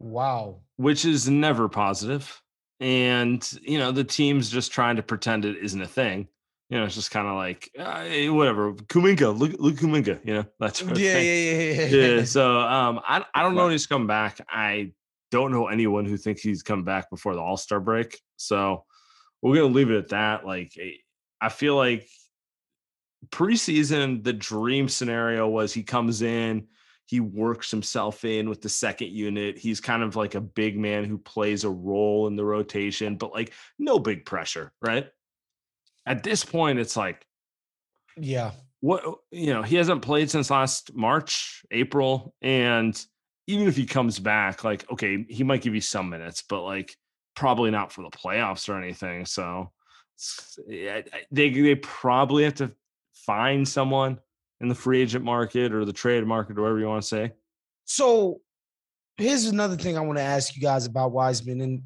Wow. 0.00 0.60
which 0.76 1.04
is 1.06 1.28
never 1.30 1.68
positive. 1.68 2.40
And 2.80 3.48
you 3.62 3.78
know, 3.78 3.92
the 3.92 4.04
team's 4.04 4.50
just 4.50 4.72
trying 4.72 4.96
to 4.96 5.02
pretend 5.02 5.44
it 5.44 5.56
isn't 5.58 5.80
a 5.80 5.86
thing. 5.86 6.28
You 6.70 6.78
know, 6.78 6.86
it's 6.86 6.94
just 6.94 7.10
kind 7.10 7.28
of 7.28 7.36
like 7.36 7.70
uh, 7.78 8.04
whatever. 8.32 8.72
Kuminga, 8.72 9.38
look, 9.38 9.52
look, 9.58 9.76
Kuminga. 9.76 10.18
You 10.24 10.34
know, 10.34 10.44
that's 10.60 10.82
Yeah, 10.82 10.92
yeah, 10.92 11.18
yeah, 11.18 11.72
yeah. 11.72 11.86
yeah. 11.86 12.24
So, 12.24 12.58
um, 12.58 13.00
I 13.06 13.24
I 13.34 13.42
don't 13.42 13.54
know 13.54 13.64
when 13.64 13.72
he's 13.72 13.86
come 13.86 14.06
back. 14.06 14.40
I 14.48 14.92
don't 15.30 15.52
know 15.52 15.68
anyone 15.68 16.04
who 16.04 16.16
thinks 16.16 16.42
he's 16.42 16.62
come 16.62 16.84
back 16.84 17.10
before 17.10 17.34
the 17.34 17.40
All 17.40 17.56
Star 17.56 17.80
break. 17.80 18.20
So, 18.36 18.84
we're 19.42 19.56
gonna 19.56 19.74
leave 19.74 19.90
it 19.90 19.98
at 19.98 20.08
that. 20.08 20.46
Like, 20.46 20.72
eh, 20.80 20.92
I 21.40 21.48
feel 21.50 21.76
like 21.76 22.08
preseason, 23.30 24.24
the 24.24 24.32
dream 24.32 24.88
scenario 24.88 25.48
was 25.48 25.72
he 25.72 25.82
comes 25.82 26.22
in, 26.22 26.66
he 27.06 27.20
works 27.20 27.70
himself 27.70 28.24
in 28.24 28.48
with 28.48 28.62
the 28.62 28.68
second 28.68 29.10
unit. 29.10 29.58
He's 29.58 29.80
kind 29.80 30.02
of 30.02 30.16
like 30.16 30.34
a 30.34 30.40
big 30.40 30.78
man 30.78 31.04
who 31.04 31.18
plays 31.18 31.64
a 31.64 31.70
role 31.70 32.26
in 32.26 32.36
the 32.36 32.44
rotation, 32.44 33.16
but 33.16 33.32
like 33.32 33.52
no 33.78 33.98
big 33.98 34.24
pressure, 34.24 34.72
right? 34.80 35.08
At 36.06 36.22
this 36.22 36.44
point, 36.44 36.78
it's 36.78 36.96
like, 36.96 37.26
Yeah. 38.16 38.52
what 38.80 39.06
uh, 39.06 39.12
you 39.30 39.52
know, 39.52 39.62
he 39.62 39.76
hasn't 39.76 40.02
played 40.02 40.30
since 40.30 40.50
last 40.50 40.94
March, 40.94 41.62
April, 41.70 42.34
and 42.42 43.00
even 43.46 43.68
if 43.68 43.76
he 43.76 43.84
comes 43.84 44.18
back, 44.18 44.64
like, 44.64 44.90
okay, 44.90 45.26
he 45.28 45.44
might 45.44 45.62
give 45.62 45.74
you 45.74 45.80
some 45.80 46.08
minutes, 46.08 46.42
but 46.48 46.62
like 46.62 46.96
probably 47.36 47.70
not 47.70 47.92
for 47.92 48.02
the 48.02 48.10
playoffs 48.10 48.68
or 48.68 48.80
anything. 48.82 49.26
So 49.26 49.72
yeah, 50.66 51.02
they 51.30 51.50
they 51.50 51.74
probably 51.74 52.44
have 52.44 52.54
to 52.54 52.72
find 53.12 53.66
someone 53.66 54.18
in 54.60 54.68
the 54.68 54.74
free 54.74 55.02
agent 55.02 55.24
market 55.24 55.72
or 55.72 55.84
the 55.84 55.92
trade 55.92 56.24
market, 56.26 56.58
or 56.58 56.62
whatever 56.62 56.78
you 56.78 56.86
want 56.86 57.02
to 57.02 57.08
say. 57.08 57.32
So 57.84 58.40
here's 59.16 59.46
another 59.46 59.76
thing 59.76 59.96
I 59.96 60.00
want 60.00 60.18
to 60.18 60.22
ask 60.24 60.54
you 60.56 60.62
guys 60.62 60.86
about 60.86 61.12
Wiseman. 61.12 61.60
And 61.60 61.82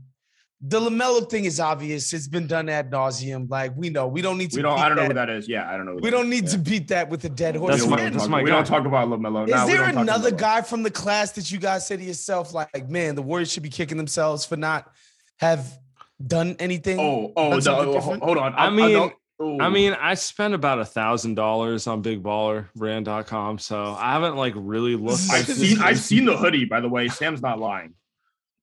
the 0.61 0.81
LaMelo 0.81 1.29
thing 1.29 1.45
is 1.45 1.61
obvious. 1.61 2.13
It's 2.13 2.29
been 2.29 2.47
done 2.47 2.69
ad 2.69 2.91
nauseum. 2.91 3.49
Like 3.49 3.73
we 3.77 3.91
know. 3.91 4.07
We 4.09 4.23
don't 4.23 4.39
need 4.39 4.51
to 4.53 4.57
We 4.59 4.63
don't. 4.63 4.77
beat 4.77 4.83
I 4.83 4.89
don't 4.89 4.97
know 4.97 5.03
that. 5.03 5.09
who 5.09 5.15
that 5.15 5.31
is. 5.31 5.49
Yeah, 5.49 5.69
I 5.73 5.77
don't 5.77 5.87
know. 5.87 5.93
Who 5.93 6.01
We 6.03 6.11
don't 6.11 6.25
is. 6.27 6.31
need 6.31 6.45
Yeah. 6.45 6.51
to 6.51 6.59
beat 6.59 6.89
that 6.89 7.09
with 7.09 7.25
a 7.25 7.29
dead 7.29 7.57
horse. 7.57 7.73
That's 7.73 7.85
We 7.85 7.91
my- 7.91 7.97
don't 7.97 8.13
that's 8.13 8.25
talk- 8.25 8.31
my 8.31 8.43
We 8.43 8.51
don't 8.51 8.67
talk 8.67 8.85
about 8.87 9.09
Lamelo. 9.09 9.45
Is 9.47 9.51
Nah, 9.55 9.67
there 9.67 9.85
another 9.85 10.31
guy 10.31 10.63
from 10.63 10.83
the 10.83 10.91
class 10.91 11.33
that 11.33 11.51
you 11.51 11.59
guys 11.59 11.87
say 11.87 11.97
to 11.97 12.05
yourself, 12.05 12.53
like, 12.55 12.89
man, 12.91 13.15
the 13.15 13.23
Warriors 13.23 13.53
should 13.53 13.63
be 13.63 13.71
kicking 13.71 13.97
themselves 13.97 14.45
for 14.45 14.57
not 14.57 14.91
have 15.39 15.79
done 16.25 16.57
anything? 16.59 16.99
Oh, 16.99 17.33
oh, 17.37 17.61
Done 17.61 17.91
the, 17.93 17.99
oh, 17.99 18.01
hold 18.21 18.39
on. 18.39 18.55
I 18.55 18.71
mean- 18.71 18.97
I 18.97 19.13
ooh. 19.40 19.59
mean, 19.70 19.94
I 20.01 20.14
spent 20.14 20.55
about 20.55 20.79
a 20.81 20.85
thousand 20.85 21.35
dollars 21.35 21.87
on 21.87 22.03
bigballerbrand.com, 22.03 23.59
so 23.59 23.96
I 23.98 24.12
haven't 24.12 24.37
like 24.37 24.55
really 24.57 24.96
looked. 24.96 25.22
I've 25.31 25.46
seen 25.46 25.81
I've 25.81 25.98
seen 25.98 26.24
the 26.24 26.37
hoodie. 26.37 26.64
By 26.64 26.81
the 26.81 26.88
way, 26.88 27.09
Sam's 27.09 27.42
not 27.42 27.59
lying. 27.59 27.94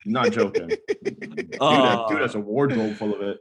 I'm 0.05 0.11
not 0.11 0.31
joking. 0.31 0.67
dude, 1.03 1.49
that, 1.51 1.57
Oh. 1.61 2.07
dude 2.09 2.21
has 2.21 2.35
a 2.35 2.39
wardrobe 2.39 2.95
full 2.95 3.13
of 3.15 3.21
it. 3.21 3.37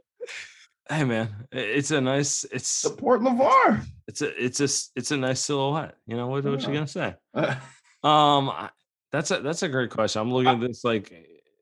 Hey 0.89 1.03
man, 1.03 1.29
it's 1.51 1.91
a 1.91 1.99
nice. 2.01 2.43
It's 2.51 2.67
Support 2.69 3.21
Lavar. 3.21 3.81
it's 4.07 4.21
a 4.21 4.43
it's 4.43 4.59
a 4.61 4.65
s- 4.65 4.91
it's 4.95 5.11
a 5.11 5.17
nice 5.17 5.39
silhouette. 5.41 5.95
You 6.07 6.15
know 6.17 6.27
what 6.27 6.43
what 6.45 6.61
you 6.61 6.67
Yeah. 6.69 6.73
gonna 6.73 6.87
say? 6.87 7.15
Um, 8.03 8.49
I- 8.51 8.69
that's 9.11 9.31
a 9.31 9.39
that's 9.39 9.63
a 9.63 9.69
great 9.69 9.89
question. 9.89 10.21
I'm 10.21 10.31
looking 10.31 10.49
at 10.49 10.59
this 10.59 10.83
like 10.83 11.11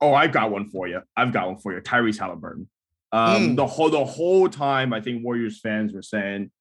oh, 0.01 0.13
I've 0.13 0.33
got 0.33 0.51
one 0.51 0.69
for 0.69 0.88
you. 0.89 1.01
I've 1.15 1.31
got 1.31 1.47
one 1.47 1.57
for 1.57 1.71
you. 1.73 1.79
Tyrese 1.79 2.19
Halliburton. 2.19 2.67
Um, 3.13 3.49
Mm. 3.52 3.56
the 3.56 3.67
whole 3.67 3.89
the 3.89 4.04
whole 4.04 4.49
time, 4.49 4.91
I 4.91 4.99
think 4.99 5.23
Warriors 5.23 5.60
fans 5.62 5.93
were 5.93 6.02
saying, 6.02 6.52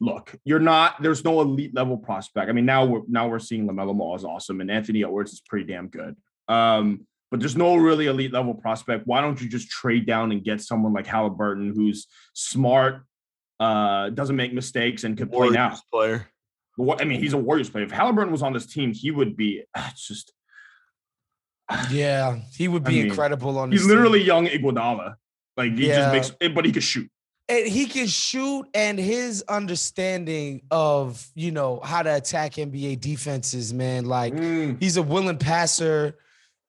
"Look, 0.00 0.34
you're 0.44 0.58
not. 0.58 1.00
There's 1.00 1.24
no 1.24 1.40
elite 1.40 1.72
level 1.74 1.96
prospect. 1.96 2.48
I 2.50 2.52
mean, 2.52 2.66
now 2.66 2.84
we're 2.84 3.02
now 3.08 3.28
we're 3.28 3.38
seeing 3.38 3.68
Lamelo 3.68 3.96
Ball 3.96 4.16
is 4.16 4.24
awesome, 4.24 4.60
and 4.60 4.70
Anthony 4.70 5.04
Edwards 5.04 5.32
is 5.32 5.40
pretty 5.40 5.66
damn 5.72 5.86
good. 5.88 6.16
Um, 6.48 7.06
but 7.30 7.38
there's 7.40 7.56
no 7.56 7.76
really 7.76 8.06
elite 8.08 8.32
level 8.32 8.52
prospect. 8.54 9.06
Why 9.06 9.20
don't 9.22 9.40
you 9.40 9.48
just 9.48 9.70
trade 9.70 10.04
down 10.04 10.32
and 10.32 10.42
get 10.44 10.60
someone 10.60 10.92
like 10.92 11.06
Halliburton, 11.06 11.72
who's 11.74 12.06
smart, 12.34 13.04
uh, 13.60 14.10
doesn't 14.10 14.36
make 14.36 14.52
mistakes, 14.52 15.04
and 15.04 15.16
could 15.16 15.30
play 15.32 15.48
now? 15.50 15.76
Player. 15.92 16.26
I 17.00 17.04
mean, 17.04 17.20
he's 17.20 17.34
a 17.34 17.38
Warriors 17.38 17.70
player. 17.70 17.84
If 17.84 17.90
Halliburton 17.92 18.32
was 18.32 18.42
on 18.42 18.52
this 18.52 18.66
team, 18.66 18.92
he 18.92 19.10
would 19.12 19.36
be. 19.36 19.62
It's 19.76 20.08
just 20.08 20.32
yeah, 21.90 22.38
he 22.54 22.68
would 22.68 22.84
I 22.86 22.90
be 22.90 22.96
mean, 22.96 23.06
incredible 23.10 23.58
on. 23.58 23.70
he's 23.70 23.80
this 23.82 23.86
team. 23.86 23.90
He's 23.90 23.96
literally 23.96 24.22
young 24.22 24.46
Iguodala. 24.46 25.14
Like 25.56 25.72
he 25.72 25.88
Yeah. 25.88 26.12
just 26.14 26.34
makes, 26.40 26.52
but 26.54 26.64
he 26.64 26.72
could 26.72 26.82
shoot. 26.84 27.10
and 27.48 27.66
he 27.66 27.86
can 27.86 28.06
shoot 28.06 28.66
and 28.72 28.98
his 28.98 29.42
understanding 29.48 30.62
of 30.70 31.26
you 31.34 31.50
know 31.50 31.80
how 31.84 32.02
to 32.02 32.14
attack 32.16 32.52
NBA 32.58 33.00
defenses, 33.00 33.74
man. 33.74 34.04
Like 34.06 34.32
Mm. 34.34 34.80
he's 34.80 34.96
a 34.96 35.02
willing 35.02 35.38
passer. 35.38 36.16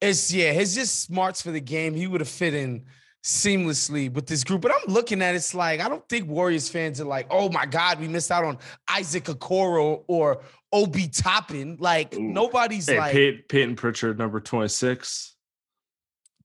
It's 0.01 0.33
yeah, 0.33 0.51
his 0.51 0.75
just 0.75 1.01
smarts 1.01 1.41
for 1.41 1.51
the 1.51 1.61
game. 1.61 1.93
He 1.95 2.07
would 2.07 2.19
have 2.21 2.27
fit 2.27 2.53
in 2.53 2.83
seamlessly 3.23 4.11
with 4.11 4.27
this 4.27 4.43
group. 4.43 4.61
But 4.61 4.71
I'm 4.73 4.93
looking 4.93 5.21
at 5.21 5.33
it, 5.33 5.37
it's 5.37 5.53
like 5.53 5.79
I 5.79 5.87
don't 5.89 6.07
think 6.09 6.27
Warriors 6.27 6.67
fans 6.69 6.99
are 6.99 7.05
like, 7.05 7.27
oh 7.29 7.49
my 7.49 7.65
God, 7.65 7.99
we 8.01 8.07
missed 8.07 8.31
out 8.31 8.43
on 8.43 8.57
Isaac 8.89 9.25
Okoro 9.25 10.03
or 10.07 10.41
Obi 10.73 11.07
Toppin. 11.07 11.77
Like 11.79 12.15
Ooh. 12.15 12.21
nobody's 12.21 12.87
Hey, 12.87 12.97
like 12.97 13.13
Pey- 13.13 13.37
Payton 13.47 13.75
Pritchard, 13.77 14.17
number 14.17 14.39
twenty 14.41 14.67
six. 14.67 15.32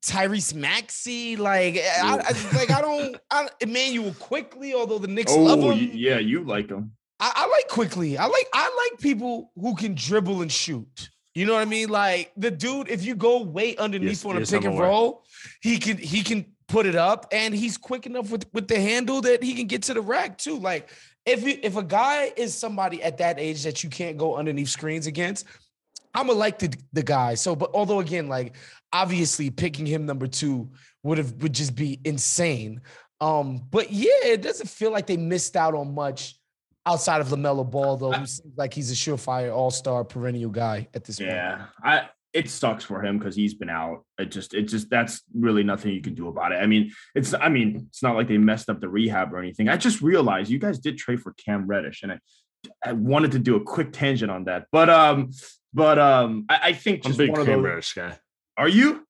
Tyrese 0.04 0.54
Maxey. 0.54 1.36
Like 1.36 1.76
eh, 1.76 1.82
I, 2.02 2.14
I 2.18 2.56
like 2.56 2.70
I 2.70 2.80
don't 2.80 3.16
I, 3.30 3.48
Immanuel 3.60 4.14
Quickley, 4.18 4.74
although 4.74 4.98
the 4.98 5.08
Knicks 5.08 5.32
Oh 5.34 5.42
love 5.42 5.60
him. 5.60 5.90
yeah, 5.92 6.18
you 6.18 6.44
like 6.44 6.70
him. 6.70 6.92
I, 7.20 7.32
I 7.34 7.48
like 7.48 7.68
Quickley. 7.68 8.16
I 8.16 8.26
like 8.26 8.46
I 8.52 8.88
like 8.90 9.00
people 9.00 9.50
who 9.56 9.74
can 9.74 9.94
dribble 9.94 10.42
and 10.42 10.50
shoot. 10.52 11.10
You 11.34 11.46
know 11.46 11.54
what 11.54 11.62
I 11.62 11.66
mean? 11.66 11.88
Like 11.88 12.32
the 12.36 12.50
dude, 12.50 12.88
if 12.88 13.04
you 13.04 13.14
go 13.14 13.42
way 13.42 13.76
underneath 13.76 14.08
Yes, 14.08 14.24
on 14.24 14.36
a 14.36 14.40
yes, 14.40 14.50
pick 14.50 14.60
I'm 14.62 14.68
and 14.70 14.74
aware. 14.78 14.88
roll, 14.88 15.24
he 15.60 15.78
can 15.78 15.96
he 15.96 16.22
can 16.22 16.46
put 16.68 16.84
it 16.86 16.94
up, 16.96 17.26
and 17.32 17.54
he's 17.54 17.76
quick 17.76 18.06
enough 18.06 18.30
with 18.30 18.46
with 18.52 18.68
the 18.68 18.78
handle 18.80 19.20
that 19.22 19.42
he 19.42 19.54
can 19.54 19.66
get 19.66 19.82
to 19.84 19.94
the 19.94 20.00
rack 20.00 20.38
too. 20.38 20.58
Like 20.58 20.90
if 21.26 21.42
you, 21.42 21.58
if 21.62 21.76
a 21.76 21.82
guy 21.82 22.32
is 22.36 22.54
somebody 22.54 23.02
at 23.02 23.18
that 23.18 23.38
age 23.38 23.62
that 23.64 23.82
you 23.84 23.90
can't 23.90 24.16
go 24.16 24.36
underneath 24.36 24.68
screens 24.68 25.06
against, 25.06 25.44
I'm 26.14 26.26
gonna 26.26 26.38
like 26.38 26.58
the 26.58 26.74
the 26.92 27.02
guy. 27.02 27.34
So, 27.34 27.56
but 27.56 27.70
although 27.74 28.00
again, 28.00 28.28
like 28.28 28.56
obviously 28.92 29.50
picking 29.50 29.86
him 29.86 30.06
number 30.06 30.26
two 30.26 30.70
would 31.02 31.18
have 31.18 31.32
would 31.42 31.52
just 31.52 31.74
be 31.74 32.00
insane. 32.04 32.80
Um, 33.20 33.62
but 33.70 33.92
yeah, 33.92 34.24
it 34.24 34.42
doesn't 34.42 34.68
feel 34.68 34.92
like 34.92 35.06
they 35.06 35.16
missed 35.16 35.56
out 35.56 35.74
on 35.74 35.94
much 35.94 36.38
outside 36.86 37.20
of 37.20 37.28
Lamelo 37.28 37.68
Ball, 37.68 37.96
though. 37.96 38.12
Who 38.12 38.26
seems 38.26 38.56
like 38.56 38.74
he's 38.74 38.90
a 38.90 38.94
surefire 38.94 39.54
All 39.54 39.70
Star 39.70 40.04
perennial 40.04 40.50
guy 40.50 40.88
at 40.94 41.04
this 41.04 41.18
point. 41.18 41.30
Yeah, 41.30 41.66
I. 41.82 42.08
It 42.34 42.50
sucks 42.50 42.84
for 42.84 43.02
him 43.02 43.18
because 43.18 43.34
he's 43.34 43.54
been 43.54 43.70
out. 43.70 44.04
It 44.18 44.26
just, 44.30 44.52
it 44.52 44.64
just, 44.64 44.90
that's 44.90 45.22
really 45.34 45.62
nothing 45.64 45.94
you 45.94 46.02
can 46.02 46.14
do 46.14 46.28
about 46.28 46.52
it. 46.52 46.56
I 46.56 46.66
mean, 46.66 46.92
it's, 47.14 47.32
I 47.32 47.48
mean, 47.48 47.86
it's 47.88 48.02
not 48.02 48.16
like 48.16 48.28
they 48.28 48.36
messed 48.36 48.68
up 48.68 48.82
the 48.82 48.88
rehab 48.88 49.32
or 49.32 49.38
anything. 49.38 49.70
I 49.70 49.78
just 49.78 50.02
realized 50.02 50.50
you 50.50 50.58
guys 50.58 50.78
did 50.78 50.98
trade 50.98 51.22
for 51.22 51.32
Cam 51.32 51.66
Reddish, 51.66 52.02
and 52.02 52.12
I, 52.12 52.18
I 52.84 52.92
wanted 52.92 53.32
to 53.32 53.38
do 53.38 53.56
a 53.56 53.60
quick 53.60 53.92
tangent 53.92 54.30
on 54.30 54.44
that, 54.44 54.66
but 54.70 54.90
um, 54.90 55.30
but 55.72 55.98
um, 55.98 56.46
I, 56.48 56.58
I 56.64 56.72
think 56.72 57.04
I'm 57.06 57.12
a 57.12 57.16
big 57.16 57.30
one 57.30 57.40
of 57.40 57.46
Cam 57.46 57.62
those. 57.62 57.64
Reddish 57.70 57.92
guy. 57.94 58.18
Are 58.56 58.68
you? 58.68 59.04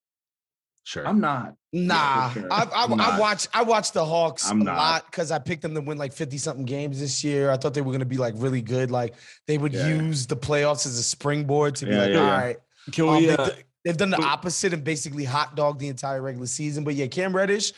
Sure. 0.83 1.07
I'm 1.07 1.19
not. 1.19 1.53
Nah, 1.71 2.31
sure. 2.31 2.47
I, 2.49 2.63
I, 2.63 2.83
I'm 2.85 2.99
I 2.99 3.19
watch 3.19 3.47
I 3.53 3.61
watched 3.61 3.93
the 3.93 4.03
Hawks 4.03 4.49
I'm 4.49 4.61
a 4.61 4.63
not. 4.63 4.75
lot 4.75 5.05
because 5.05 5.29
I 5.31 5.37
picked 5.37 5.61
them 5.61 5.75
to 5.75 5.81
win 5.81 5.99
like 5.99 6.13
50 6.13 6.37
something 6.39 6.65
games 6.65 6.99
this 6.99 7.23
year. 7.23 7.51
I 7.51 7.57
thought 7.57 7.75
they 7.75 7.81
were 7.81 7.91
gonna 7.91 8.05
be 8.05 8.17
like 8.17 8.33
really 8.37 8.61
good. 8.63 8.89
Like 8.89 9.13
they 9.45 9.59
would 9.59 9.73
Yeah. 9.73 9.87
use 9.87 10.25
the 10.25 10.35
playoffs 10.35 10.87
as 10.87 10.97
a 10.97 11.03
springboard 11.03 11.75
to 11.75 11.85
be 11.85 11.91
Yeah, 11.91 12.01
like, 12.01 12.11
yeah, 12.11 12.17
all 12.19 12.25
yeah. 12.25 12.41
right. 12.41 12.57
Can 12.91 13.07
Um, 13.07 13.15
we? 13.17 13.25
they, 13.27 13.35
uh, 13.37 13.49
they've 13.85 13.97
done 13.97 14.09
the 14.09 14.21
opposite 14.21 14.73
and 14.73 14.83
basically 14.83 15.25
hot 15.25 15.55
dog 15.55 15.77
the 15.77 15.89
entire 15.89 16.23
regular 16.23 16.47
season. 16.47 16.83
But 16.83 16.95
yeah, 16.95 17.05
Cam 17.05 17.35
Reddish, 17.35 17.71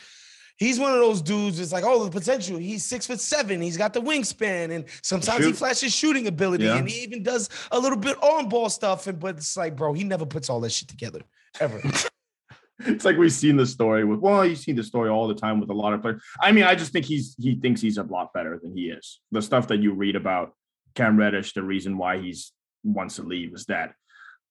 he's 0.62 0.78
one 0.78 0.92
of 0.92 0.98
those 0.98 1.20
dudes. 1.20 1.58
It's 1.58 1.72
like, 1.72 1.84
oh, 1.84 2.04
the 2.04 2.10
potential. 2.10 2.56
He's 2.56 2.84
six 2.84 3.06
foot 3.06 3.20
seven. 3.20 3.60
He's 3.60 3.76
got 3.76 3.92
the 3.92 4.00
wingspan, 4.00 4.70
and 4.70 4.84
sometimes 5.02 5.44
he 5.44 5.52
flashes 5.52 5.94
shooting 5.94 6.26
ability, 6.26 6.64
Yeah. 6.64 6.76
and 6.76 6.88
he 6.88 7.02
even 7.02 7.22
does 7.22 7.48
a 7.70 7.78
little 7.78 7.98
bit 7.98 8.16
on 8.22 8.48
ball 8.48 8.70
stuff. 8.70 9.06
And 9.06 9.18
but 9.18 9.36
it's 9.36 9.56
like, 9.56 9.76
bro, 9.76 9.92
he 9.92 10.04
never 10.04 10.26
puts 10.26 10.48
all 10.48 10.60
that 10.60 10.70
shit 10.70 10.88
together 10.88 11.20
ever. 11.60 11.80
it's 12.80 13.04
like 13.04 13.16
we've 13.16 13.32
seen 13.32 13.56
the 13.56 13.66
story 13.66 14.04
with 14.04 14.20
well, 14.20 14.44
you 14.44 14.56
see 14.56 14.72
the 14.72 14.82
story 14.82 15.10
all 15.10 15.28
the 15.28 15.34
time 15.34 15.60
with 15.60 15.70
a 15.70 15.74
lot 15.74 15.92
of 15.92 16.02
players. 16.02 16.22
I 16.40 16.52
mean, 16.52 16.64
I 16.64 16.74
just 16.74 16.92
think 16.92 17.06
he's 17.06 17.34
he 17.38 17.56
thinks 17.56 17.80
he's 17.80 17.98
a 17.98 18.04
lot 18.04 18.32
better 18.32 18.58
than 18.62 18.76
he 18.76 18.90
is. 18.90 19.20
The 19.32 19.42
stuff 19.42 19.68
that 19.68 19.80
you 19.80 19.92
read 19.92 20.16
about 20.16 20.54
Cam 20.94 21.16
Reddish, 21.16 21.54
the 21.54 21.62
reason 21.62 21.98
why 21.98 22.18
he's 22.18 22.52
wants 22.84 23.16
to 23.16 23.22
leave 23.22 23.54
is 23.54 23.66
that 23.66 23.94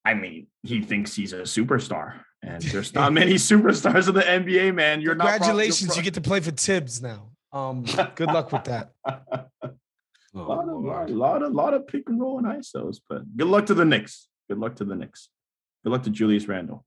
I 0.03 0.15
mean, 0.15 0.47
he 0.63 0.81
thinks 0.81 1.13
he's 1.15 1.33
a 1.33 1.41
superstar. 1.41 2.21
And 2.43 2.61
there's 2.63 2.93
not 2.93 3.13
many 3.13 3.35
superstars 3.35 4.07
in 4.07 4.15
the 4.15 4.21
NBA, 4.21 4.73
man. 4.73 5.01
You're 5.01 5.15
Congratulations, 5.15 5.89
not 5.89 5.97
you 5.97 6.03
get 6.03 6.15
to 6.15 6.21
play 6.21 6.39
for 6.39 6.51
Thibs 6.51 7.01
now. 7.01 7.29
Um, 7.53 7.83
good 8.15 8.27
luck 8.27 8.51
with 8.51 8.63
that. 8.63 8.91
a 9.05 9.45
lot 10.33 10.67
of 10.67 10.83
lot, 10.83 11.09
lot 11.09 11.43
of 11.43 11.53
lot 11.53 11.73
of 11.73 11.87
pick 11.87 12.09
and 12.09 12.19
roll 12.19 12.39
and 12.39 12.47
ISOs, 12.47 12.97
but 13.07 13.21
good 13.37 13.47
luck 13.47 13.67
to 13.67 13.73
the 13.73 13.85
Knicks. 13.85 14.27
Good 14.49 14.57
luck 14.57 14.75
to 14.77 14.85
the 14.85 14.95
Knicks. 14.95 15.29
Good 15.83 15.91
luck 15.91 16.03
to 16.03 16.09
Julius 16.09 16.47
Randle. 16.47 16.85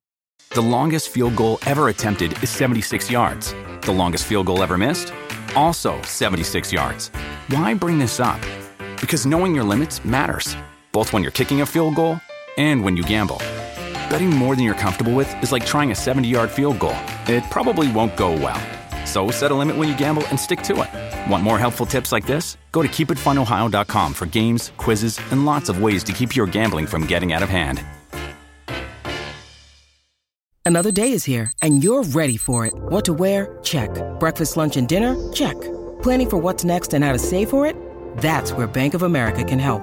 The 0.50 0.60
longest 0.62 1.08
field 1.10 1.36
goal 1.36 1.58
ever 1.66 1.88
attempted 1.88 2.42
is 2.42 2.50
76 2.50 3.10
yards. 3.10 3.54
The 3.82 3.92
longest 3.92 4.24
field 4.24 4.46
goal 4.46 4.62
ever 4.62 4.78
missed? 4.78 5.12
Also 5.54 6.00
76 6.02 6.72
yards. 6.72 7.08
Why 7.48 7.74
bring 7.74 7.98
this 7.98 8.20
up? 8.20 8.40
Because 9.00 9.26
knowing 9.26 9.54
your 9.54 9.64
limits 9.64 10.04
matters, 10.04 10.56
both 10.92 11.12
when 11.12 11.22
you're 11.22 11.32
kicking 11.32 11.60
a 11.60 11.66
field 11.66 11.94
goal 11.94 12.20
and 12.56 12.82
when 12.82 12.96
you 12.96 13.02
gamble. 13.02 13.40
Betting 14.08 14.30
more 14.30 14.54
than 14.56 14.64
you're 14.64 14.74
comfortable 14.74 15.14
with 15.14 15.30
is 15.42 15.52
like 15.52 15.66
trying 15.66 15.90
a 15.90 15.94
70 15.94 16.28
yard 16.28 16.50
field 16.50 16.78
goal. 16.78 16.96
It 17.26 17.44
probably 17.50 17.90
won't 17.90 18.16
go 18.16 18.32
well. 18.32 18.60
So 19.06 19.30
set 19.30 19.50
a 19.50 19.54
limit 19.54 19.76
when 19.76 19.88
you 19.88 19.96
gamble 19.96 20.26
and 20.28 20.38
stick 20.40 20.62
to 20.62 20.82
it. 20.82 21.30
Want 21.30 21.42
more 21.44 21.58
helpful 21.58 21.86
tips 21.86 22.12
like 22.12 22.26
this? 22.26 22.56
Go 22.72 22.82
to 22.82 22.88
keepitfunohio.com 22.88 24.14
for 24.14 24.26
games, 24.26 24.72
quizzes, 24.76 25.20
and 25.30 25.44
lots 25.44 25.68
of 25.68 25.82
ways 25.82 26.02
to 26.04 26.12
keep 26.12 26.34
your 26.34 26.46
gambling 26.46 26.86
from 26.86 27.06
getting 27.06 27.32
out 27.32 27.42
of 27.42 27.48
hand. 27.48 27.84
Another 30.66 30.90
day 30.90 31.12
is 31.12 31.24
here, 31.24 31.52
and 31.60 31.84
you're 31.84 32.04
ready 32.04 32.38
for 32.38 32.64
it. 32.64 32.72
What 32.74 33.04
to 33.04 33.12
wear? 33.12 33.58
Check. 33.62 33.90
Breakfast, 34.18 34.56
lunch, 34.56 34.78
and 34.78 34.88
dinner? 34.88 35.14
Check. 35.30 35.60
Planning 36.02 36.30
for 36.30 36.38
what's 36.38 36.64
next 36.64 36.94
and 36.94 37.04
how 37.04 37.12
to 37.12 37.18
save 37.18 37.50
for 37.50 37.66
it? 37.66 37.76
That's 38.16 38.52
where 38.52 38.66
Bank 38.66 38.94
of 38.94 39.02
America 39.02 39.44
can 39.44 39.58
help. 39.58 39.82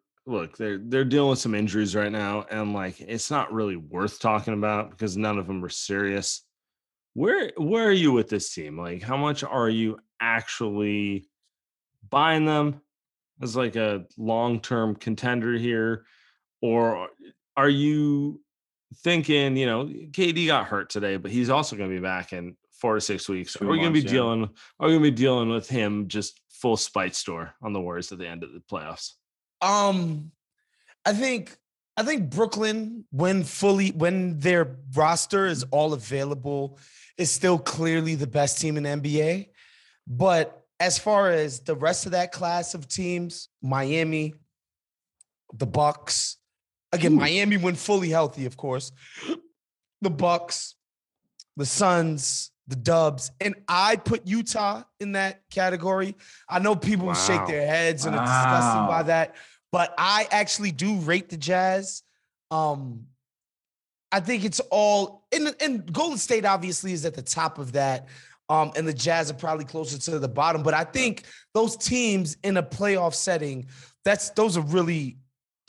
look, 0.25 0.57
they're 0.57 0.77
they're 0.77 1.05
dealing 1.05 1.31
with 1.31 1.39
some 1.39 1.55
injuries 1.55 1.95
right 1.95 2.11
now, 2.11 2.45
and 2.49 2.73
like 2.73 2.99
it's 2.99 3.31
not 3.31 3.53
really 3.53 3.75
worth 3.75 4.19
talking 4.19 4.53
about 4.53 4.91
because 4.91 5.17
none 5.17 5.37
of 5.37 5.47
them 5.47 5.63
are 5.63 5.69
serious. 5.69 6.43
Where 7.13 7.51
where 7.57 7.87
are 7.87 7.93
you 7.93 8.11
with 8.11 8.29
this 8.29 8.53
team? 8.53 8.77
Like, 8.77 9.01
how 9.01 9.17
much 9.17 9.43
are 9.43 9.69
you 9.69 9.99
actually 10.19 11.27
buying 12.09 12.45
them 12.45 12.81
as 13.41 13.55
like 13.55 13.75
a 13.75 14.05
long 14.17 14.59
term 14.59 14.95
contender 14.95 15.53
here, 15.57 16.05
or 16.61 17.09
are 17.57 17.69
you 17.69 18.41
thinking, 18.97 19.55
you 19.55 19.65
know, 19.65 19.85
KD 19.85 20.47
got 20.47 20.67
hurt 20.67 20.89
today, 20.89 21.17
but 21.17 21.31
he's 21.31 21.49
also 21.49 21.75
going 21.75 21.89
to 21.89 21.95
be 21.95 22.01
back 22.01 22.33
in 22.33 22.55
four 22.73 22.95
to 22.95 23.01
six 23.01 23.29
weeks. 23.29 23.53
Two 23.53 23.67
are 23.67 23.71
we 23.71 23.77
going 23.77 23.93
to 23.93 24.01
be 24.01 24.05
yeah. 24.05 24.13
dealing? 24.13 24.43
Are 24.79 24.87
we 24.87 24.93
going 24.93 25.03
to 25.03 25.11
be 25.11 25.15
dealing 25.15 25.49
with 25.49 25.69
him 25.69 26.07
just 26.07 26.39
full 26.49 26.77
spite 26.77 27.15
store 27.15 27.53
on 27.61 27.73
the 27.73 27.81
Warriors 27.81 28.11
at 28.11 28.17
the 28.17 28.27
end 28.27 28.43
of 28.43 28.53
the 28.53 28.59
playoffs? 28.59 29.13
Um, 29.61 30.31
I 31.05 31.13
think 31.13 31.55
I 31.97 32.03
think 32.03 32.29
Brooklyn, 32.29 33.05
when 33.11 33.43
fully 33.43 33.91
when 33.91 34.39
their 34.39 34.77
roster 34.95 35.45
is 35.45 35.63
all 35.71 35.93
available, 35.93 36.79
is 37.17 37.31
still 37.31 37.59
clearly 37.59 38.15
the 38.15 38.27
best 38.27 38.59
team 38.59 38.77
in 38.77 38.83
the 38.83 38.89
NBA. 38.89 39.49
But 40.07 40.65
as 40.79 40.97
far 40.97 41.29
as 41.29 41.59
the 41.59 41.75
rest 41.75 42.05
of 42.05 42.13
that 42.13 42.31
class 42.31 42.73
of 42.73 42.87
teams, 42.87 43.49
Miami, 43.61 44.33
the 45.53 45.67
Bucks, 45.67 46.37
again, 46.91 47.13
Miami 47.13 47.57
when 47.57 47.75
fully 47.75 48.09
healthy, 48.09 48.45
of 48.45 48.57
course, 48.57 48.91
the 50.01 50.09
Bucks, 50.09 50.75
the 51.55 51.65
Suns, 51.65 52.51
the 52.67 52.75
Dubs, 52.75 53.31
and 53.39 53.53
I 53.67 53.97
put 53.97 54.25
Utah 54.25 54.83
in 54.99 55.11
that 55.11 55.41
category. 55.51 56.15
I 56.49 56.59
know 56.59 56.75
people 56.75 57.07
will 57.07 57.13
shake 57.13 57.45
their 57.45 57.67
heads 57.67 58.05
and 58.05 58.15
are 58.15 58.25
disgusted 58.25 58.87
by 58.87 59.03
that, 59.03 59.35
but 59.71 59.93
I 59.97 60.27
actually 60.31 60.71
do 60.71 60.95
rate 60.97 61.29
the 61.29 61.37
Jazz. 61.37 62.03
Um, 62.49 63.05
I 64.11 64.19
think 64.19 64.43
it's 64.43 64.59
all 64.71 65.25
and, 65.31 65.55
and 65.61 65.91
Golden 65.91 66.17
State 66.17 66.45
obviously 66.45 66.93
is 66.93 67.05
at 67.05 67.13
the 67.13 67.21
top 67.21 67.57
of 67.57 67.71
that. 67.73 68.07
Um, 68.49 68.71
and 68.75 68.85
the 68.85 68.93
Jazz 68.93 69.31
are 69.31 69.35
probably 69.35 69.63
closer 69.63 69.97
to 69.97 70.19
the 70.19 70.27
bottom. 70.27 70.61
But 70.61 70.73
I 70.73 70.83
think 70.83 71.23
those 71.53 71.77
teams 71.77 72.35
in 72.43 72.57
a 72.57 72.63
playoff 72.63 73.13
setting, 73.13 73.67
that's 74.03 74.31
those 74.31 74.57
are 74.57 74.61
really 74.61 75.17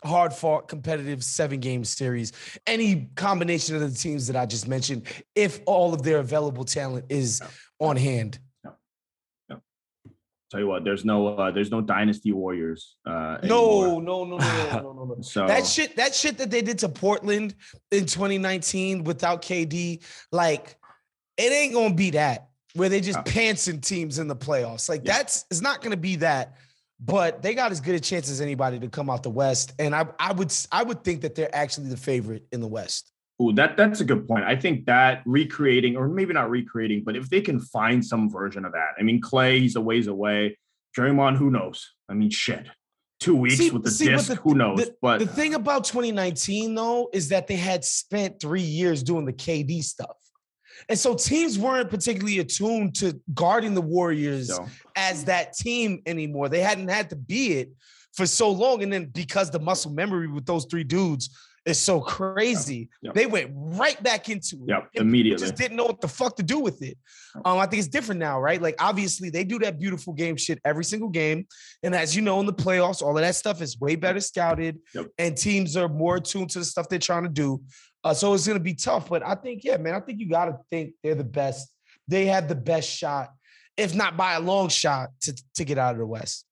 hard 0.05 0.33
fought 0.33 0.67
competitive 0.67 1.23
seven 1.23 1.61
game 1.61 1.85
series. 1.85 2.33
Any 2.67 3.09
combination 3.15 3.77
of 3.77 3.83
the 3.83 3.97
teams 3.97 4.27
that 4.27 4.37
I 4.37 4.47
just 4.47 4.67
mentioned, 4.67 5.07
if 5.37 5.61
all 5.65 5.95
of 5.95 6.03
their 6.03 6.19
available 6.19 6.65
talent 6.65 7.07
is 7.09 7.41
on 7.79 7.97
hand. 7.97 8.41
Tell 10.53 10.61
you 10.61 10.67
what, 10.67 10.85
there's 10.85 11.03
no 11.03 11.29
uh, 11.29 11.51
there's 11.51 11.71
no 11.71 11.81
dynasty 11.81 12.31
warriors. 12.31 12.97
Uh, 13.07 13.39
No, 13.43 13.99
no, 14.01 14.25
no, 14.25 14.37
no, 14.37 14.37
no, 14.37 14.71
no, 14.83 14.93
no, 14.93 15.05
no. 15.17 15.17
So 15.23 15.47
That 15.47 15.67
shit, 15.67 15.97
that 15.97 16.15
shit 16.15 16.37
that 16.37 16.51
they 16.51 16.61
did 16.61 16.79
to 16.81 16.91
Portland 16.91 17.55
in 17.91 18.05
2019 18.05 19.03
without 19.05 19.41
KD, 19.41 20.05
like 20.31 20.77
it 21.39 21.51
ain't 21.51 21.73
gonna 21.73 21.95
be 21.95 22.11
that 22.11 22.49
where 22.75 22.91
they 22.91 23.01
just 23.01 23.17
No. 23.17 23.23
pantsing 23.23 23.81
teams 23.81 24.19
in 24.19 24.29
the 24.29 24.37
playoffs. 24.37 24.91
Like 24.91 25.01
Yeah. 25.07 25.15
that's 25.17 25.47
it's 25.51 25.63
not 25.63 25.81
gonna 25.81 25.97
be 25.97 26.17
that. 26.17 26.59
But 27.01 27.41
they 27.41 27.55
got 27.55 27.73
as 27.73 27.81
good 27.81 27.95
a 27.95 28.01
chance 28.01 28.31
as 28.31 28.43
anybody 28.43 28.79
to 28.79 28.89
come 28.89 29.09
out 29.09 29.23
the 29.23 29.31
West, 29.31 29.73
and 29.79 29.95
I, 29.95 30.07
I 30.21 30.33
would, 30.33 30.53
I 30.71 30.83
would 30.85 31.03
think 31.03 31.23
that 31.23 31.35
they're 31.35 31.53
actually 31.57 31.89
the 31.89 31.97
favorite 31.97 32.45
in 32.53 32.61
the 32.61 32.69
West. 32.69 33.12
Ooh, 33.41 33.53
that 33.55 33.77
that's 33.77 34.01
a 34.01 34.05
good 34.05 34.27
point. 34.29 34.45
I 34.45 34.57
think 34.57 34.87
that 34.87 35.23
recreating, 35.25 35.97
or 35.97 36.09
maybe 36.09 36.33
not 36.33 36.51
recreating, 36.51 37.03
but 37.05 37.17
if 37.17 37.29
they 37.31 37.41
can 37.41 37.61
find 37.61 38.05
some 38.05 38.31
version 38.31 38.65
of 38.65 38.73
that. 38.73 38.91
I 38.99 39.03
mean, 39.03 39.21
Clay, 39.21 39.61
he's 39.61 39.77
a 39.77 39.81
ways 39.81 40.07
away. 40.07 40.59
Draymond, 40.97 41.37
who 41.37 41.51
knows? 41.51 41.93
I 42.09 42.15
mean, 42.15 42.31
shit. 42.31 42.67
Two 43.21 43.37
weeks 43.37 43.57
See- 43.57 43.71
with 43.71 43.85
the 43.85 43.91
see, 43.91 44.09
disc, 44.09 44.29
the- 44.29 44.35
who 44.37 44.55
knows? 44.55 44.79
the- 44.79 44.95
but 45.01 45.19
The 45.21 45.27
thing 45.27 45.55
about 45.55 45.85
2019 45.85 46.75
though 46.75 47.09
is 47.13 47.29
that 47.31 47.47
they 47.47 47.57
had 47.57 47.85
spent 47.85 48.41
three 48.41 48.61
years 48.63 49.03
doing 49.03 49.25
the 49.25 49.33
KD 49.33 49.81
stuff. 49.83 50.17
And 50.89 50.99
so 50.99 51.15
teams 51.15 51.59
weren't 51.59 51.89
particularly 51.89 52.41
attuned 52.41 52.97
to 52.97 53.21
guarding 53.33 53.75
the 53.75 53.81
Warriors 53.81 54.49
so, 54.49 54.67
as 54.97 55.25
that 55.27 55.53
team 55.57 56.03
anymore. 56.07 56.49
They 56.49 56.61
hadn't 56.61 56.89
had 56.89 57.11
to 57.11 57.17
be 57.17 57.53
it 57.59 57.71
for 58.15 58.27
so 58.27 58.51
long. 58.51 58.83
And 58.83 58.93
then 58.93 59.07
because 59.07 59.51
the 59.51 59.61
muscle 59.61 59.93
memory 59.93 60.27
with 60.27 60.45
those 60.45 60.67
three 60.67 60.83
dudes 60.85 61.31
is 61.65 61.79
so 61.79 62.01
crazy, 62.01 62.89
Yep. 63.03 63.15
they 63.15 63.27
went 63.27 63.51
right 63.55 64.01
back 64.03 64.29
into 64.29 64.57
it. 64.57 64.69
Yep, 64.69 64.89
immediately. 64.95 65.47
Just 65.47 65.57
didn't 65.57 65.77
know 65.77 65.85
what 65.85 66.01
the 66.01 66.09
fuck 66.09 66.37
to 66.37 66.43
do 66.43 66.59
with 66.59 66.83
it. 66.83 66.99
Um, 67.45 67.59
I 67.59 67.67
think 67.67 67.79
it's 67.79 67.89
different 67.89 68.19
now, 68.19 68.41
right? 68.41 68.61
Like 68.61 68.75
obviously 68.81 69.31
they 69.31 69.45
do 69.45 69.59
that 69.61 69.79
beautiful 69.79 70.13
game 70.13 70.37
shit 70.37 70.59
every 70.65 70.85
single 70.85 71.09
game. 71.09 71.47
And 71.83 71.95
as 71.95 72.17
you 72.17 72.23
know, 72.23 72.41
in 72.41 72.47
the 72.47 72.53
playoffs, 72.53 73.01
all 73.01 73.17
of 73.17 73.23
that 73.23 73.37
stuff 73.37 73.63
is 73.63 73.79
way 73.79 73.95
better 73.95 74.21
scouted, 74.21 74.79
Yep. 74.95 75.07
and 75.19 75.37
teams 75.37 75.77
are 75.77 75.89
more 75.89 76.17
attuned 76.17 76.51
to 76.51 76.59
the 76.59 76.65
stuff 76.65 76.89
they're 76.89 76.99
trying 76.99 77.23
to 77.25 77.29
do. 77.29 77.63
Uh, 78.05 78.13
so 78.13 78.35
it's 78.35 78.47
gonna 78.47 78.59
be 78.59 78.75
tough. 78.75 79.09
But 79.09 79.25
I 79.25 79.37
think, 79.37 79.63
yeah, 79.63 79.77
man, 79.77 79.95
I 79.95 80.01
think 80.01 80.19
you 80.19 80.29
gotta 80.29 80.59
think 80.71 80.95
they're 81.03 81.15
the 81.15 81.23
best. 81.23 81.73
They 82.09 82.27
have 82.27 82.49
the 82.49 82.57
best 82.57 82.91
shot, 82.91 83.31
if 83.77 83.95
not 83.95 84.17
by 84.17 84.35
a 84.35 84.41
long 84.41 84.69
shot, 84.69 85.11
to, 85.21 85.41
to 85.55 85.65
get 85.65 85.79
out 85.79 85.93
of 85.93 85.99
the 85.99 86.07
West. 86.07 86.45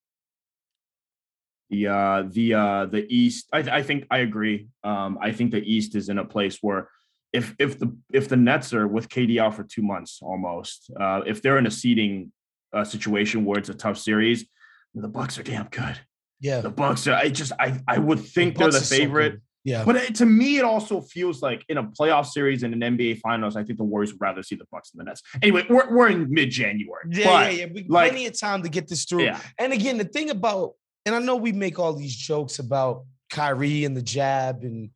The 1.71 1.87
uh 1.87 2.25
the 2.29 2.55
uh 2.55 2.87
the 2.87 3.07
east 3.09 3.49
I, 3.53 3.59
I 3.59 3.83
think 3.83 4.07
i 4.11 4.19
agree 4.19 4.69
um 4.85 5.19
i 5.23 5.31
think 5.33 5.53
the 5.53 5.63
east 5.63 5.95
is 5.95 6.09
in 6.09 6.19
a 6.19 6.25
place 6.25 6.59
where 6.61 6.89
if 7.33 7.55
if 7.59 7.79
the 7.79 7.97
if 8.13 8.29
the 8.29 8.37
nets 8.37 8.75
are 8.75 8.89
with 8.89 9.09
kd 9.09 9.39
out 9.41 9.55
for 9.55 9.63
two 9.65 9.83
months 9.83 10.19
almost 10.23 10.91
uh 10.99 11.21
if 11.27 11.41
they're 11.43 11.59
in 11.59 11.67
a 11.67 11.71
seeding 11.71 12.33
uh, 12.73 12.85
situation 12.85 13.45
where 13.45 13.59
it's 13.59 13.69
a 13.69 13.75
tough 13.75 13.99
series 13.99 14.47
the 14.95 15.09
bucks 15.09 15.39
are 15.39 15.43
damn 15.45 15.69
good 15.69 15.99
Yeah. 16.41 16.61
the 16.61 16.71
bucks 16.71 17.07
are 17.07 17.15
i 17.15 17.29
just 17.29 17.53
i 17.59 17.79
i 17.87 17.99
would 17.99 18.19
think 18.21 18.59
they're 18.59 18.71
the 18.71 18.79
are 18.79 18.81
so 18.81 18.97
favorite. 18.97 19.41
Yeah. 19.63 19.85
but 19.85 19.97
it, 19.97 20.15
to 20.17 20.27
me 20.27 20.57
it 20.57 20.65
also 20.65 21.03
feels 21.03 21.43
like 21.43 21.65
in 21.69 21.77
a 21.77 21.85
playoff 21.85 22.27
series 22.27 22.63
and 22.63 22.73
an 22.75 22.97
nba 22.97 23.19
finals 23.21 23.57
i 23.57 23.63
think 23.63 23.77
the 23.79 23.85
warriors 23.85 24.13
would 24.13 24.21
rather 24.21 24.43
see 24.43 24.55
the 24.57 24.65
bucks 24.73 24.91
than 24.91 24.99
the 24.99 25.05
nets 25.05 25.23
anyway 25.43 25.65
we're, 25.69 25.95
we're 25.95 26.09
in 26.09 26.33
mid-january 26.33 27.05
Yeah, 27.11 27.25
but, 27.27 27.55
yeah, 27.55 27.59
yeah. 27.61 27.67
We, 27.75 27.85
like- 27.89 28.11
plenty 28.11 28.27
of 28.27 28.39
time 28.41 28.63
to 28.63 28.69
get 28.71 28.89
this 28.89 29.05
through. 29.05 29.25
yeah 29.25 29.39
And 29.59 29.73
again, 29.73 29.99
the 29.99 30.05
thing 30.05 30.31
about, 30.31 30.73
and 31.07 31.15
I 31.15 31.19
know 31.19 31.37
we 31.37 31.53
make 31.53 31.79
all 31.79 31.93
these 31.95 32.15
jokes 32.15 32.59
about 32.59 33.05
Kyrie 33.31 33.85
and 33.85 33.97
the 33.97 34.03
jab 34.03 34.63
and 34.63 34.91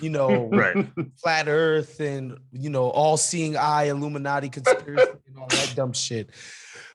you 0.00 0.10
know 0.10 0.48
Right. 0.52 0.86
flat 1.16 1.48
earth 1.48 2.00
and 2.00 2.38
you 2.52 2.70
know 2.70 2.88
all-seeing 2.90 3.56
eye 3.56 3.84
illuminati 3.84 4.48
conspiracy 4.48 5.10
and 5.26 5.38
all 5.38 5.50
that 5.50 5.74
dumb 5.74 5.92
shit 5.92 6.30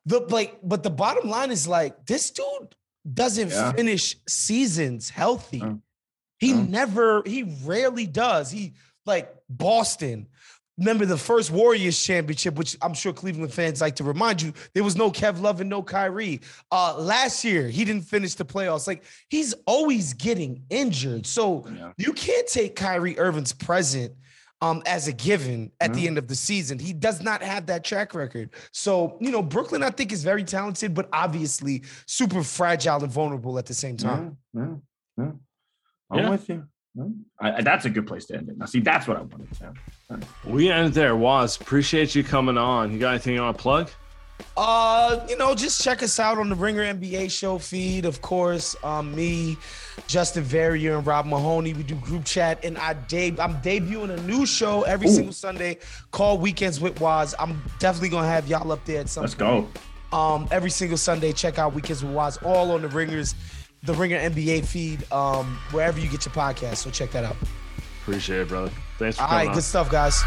the 0.05 0.19
like 0.19 0.59
but 0.63 0.83
the 0.83 0.89
bottom 0.89 1.29
line 1.29 1.51
is 1.51 1.67
like 1.67 2.05
this 2.05 2.29
dude 2.31 2.75
doesn't 3.11 3.49
Yeah. 3.49 3.71
finish 3.73 4.15
seasons 4.27 5.09
healthy 5.09 5.59
No. 5.59 5.81
he 6.39 6.53
No. 6.53 6.61
never 6.63 7.23
he 7.25 7.43
rarely 7.65 8.07
does 8.07 8.51
he 8.51 8.73
like 9.05 9.33
boston 9.49 10.27
remember 10.77 11.05
the 11.05 11.17
first 11.17 11.51
warriors 11.51 12.01
championship 12.03 12.55
which 12.55 12.75
i'm 12.81 12.93
sure 12.93 13.13
cleveland 13.13 13.53
fans 13.53 13.79
like 13.79 13.95
to 13.95 14.03
remind 14.03 14.41
you 14.41 14.51
there 14.73 14.83
was 14.83 14.95
no 14.95 15.11
kev 15.11 15.39
love 15.39 15.61
and 15.61 15.69
no 15.69 15.83
kyrie 15.83 16.41
uh 16.71 16.95
last 16.97 17.43
year 17.43 17.67
he 17.67 17.85
didn't 17.85 18.01
finish 18.03 18.33
the 18.35 18.45
playoffs 18.45 18.87
like 18.87 19.03
he's 19.29 19.53
always 19.67 20.13
getting 20.13 20.63
injured 20.69 21.25
so 21.27 21.65
Yeah. 21.77 21.91
you 21.97 22.13
can't 22.13 22.47
take 22.47 22.75
Kyrie 22.75 23.17
Irving's 23.19 23.53
present 23.53 24.13
um, 24.61 24.81
as 24.85 25.07
a 25.09 25.13
given 25.13 25.71
at 25.81 25.93
the 25.93 26.07
end 26.07 26.17
of 26.17 26.29
the 26.29 26.35
season. 26.35 26.79
He 26.79 26.93
does 26.93 27.21
not 27.21 27.41
have 27.43 27.65
that 27.65 27.83
track 27.83 28.15
record. 28.15 28.51
So, 28.71 29.17
you 29.19 29.29
know, 29.29 29.41
Brooklyn, 29.41 29.83
I 29.83 29.89
think, 29.89 30.13
is 30.13 30.23
very 30.23 30.45
talented, 30.45 30.93
but 30.93 31.09
obviously 31.11 31.83
super 32.07 32.43
fragile 32.43 33.03
and 33.03 33.11
vulnerable 33.11 33.59
at 33.59 33.65
the 33.65 33.73
same 33.73 33.97
time. 33.97 34.37
Yeah, 34.53 34.61
yeah, 34.61 34.75
yeah. 35.25 35.31
I'm 36.11 36.19
Yeah. 36.19 36.29
with 36.29 36.47
you. 36.47 36.65
Yeah. 36.95 37.03
I, 37.39 37.51
I- 37.57 37.61
that's 37.61 37.85
a 37.85 37.89
good 37.89 38.07
place 38.07 38.25
to 38.27 38.35
end 38.37 38.49
it. 38.49 38.57
Now, 38.57 38.65
see, 38.65 38.79
that's 38.79 39.07
what 39.07 39.17
I 39.17 39.21
wanted. 39.21 39.47
Yeah. 39.61 40.17
We 40.45 40.69
end 40.71 40.93
there. 40.93 41.15
Wos, 41.15 41.57
appreciate 41.59 42.13
you 42.15 42.23
coming 42.23 42.57
on. 42.57 42.91
You 42.93 42.99
got 42.99 43.11
anything 43.11 43.33
you 43.35 43.41
want 43.41 43.57
to 43.57 43.61
plug? 43.61 43.89
Uh, 44.57 45.25
you 45.29 45.37
know, 45.37 45.55
just 45.55 45.81
check 45.83 46.03
us 46.03 46.19
out 46.19 46.37
on 46.37 46.49
the 46.49 46.55
Ringer 46.55 46.81
NBA 46.93 47.31
show 47.31 47.57
feed. 47.57 48.05
Of 48.05 48.21
course, 48.21 48.75
um, 48.83 49.15
me, 49.15 49.57
Justin 50.07 50.43
Verrier, 50.43 50.97
and 50.97 51.07
Rob 51.07 51.25
Mahoney. 51.25 51.73
We 51.73 51.83
do 51.83 51.95
group 51.95 52.25
chat, 52.25 52.63
and 52.63 52.77
I 52.77 52.93
deb- 52.93 53.39
I'm 53.39 53.55
debuting 53.61 54.15
a 54.17 54.21
new 54.23 54.45
show 54.45 54.83
every 54.83 55.07
Ooh. 55.07 55.11
single 55.11 55.33
Sunday 55.33 55.77
called 56.11 56.41
Weekends 56.41 56.79
with 56.79 56.99
Wos. 56.99 57.33
I'm 57.39 57.61
definitely 57.79 58.09
gonna 58.09 58.27
have 58.27 58.47
y'all 58.47 58.71
up 58.71 58.83
there 58.85 59.01
at 59.01 59.09
some 59.09 59.21
Let's 59.21 59.35
point. 59.35 59.73
go. 60.11 60.17
Um, 60.17 60.47
every 60.51 60.69
single 60.69 60.97
Sunday, 60.97 61.31
check 61.31 61.57
out 61.57 61.73
Weekends 61.73 62.03
with 62.03 62.13
Wos, 62.13 62.37
all 62.43 62.71
on 62.71 62.81
the 62.83 62.89
Ringers, 62.89 63.33
the 63.83 63.93
Ringer 63.93 64.17
NBA 64.17 64.65
feed, 64.65 65.11
um, 65.11 65.57
wherever 65.71 65.99
you 65.99 66.09
get 66.09 66.25
your 66.25 66.33
podcast. 66.33 66.77
So 66.77 66.89
check 66.89 67.11
that 67.11 67.23
out. 67.23 67.35
Appreciate 68.01 68.41
it, 68.41 68.47
brother. 68.47 68.71
Thanks 68.97 69.17
for 69.17 69.23
All 69.23 69.29
right, 69.29 69.47
on. 69.47 69.53
good 69.53 69.63
stuff, 69.63 69.89
guys. 69.89 70.23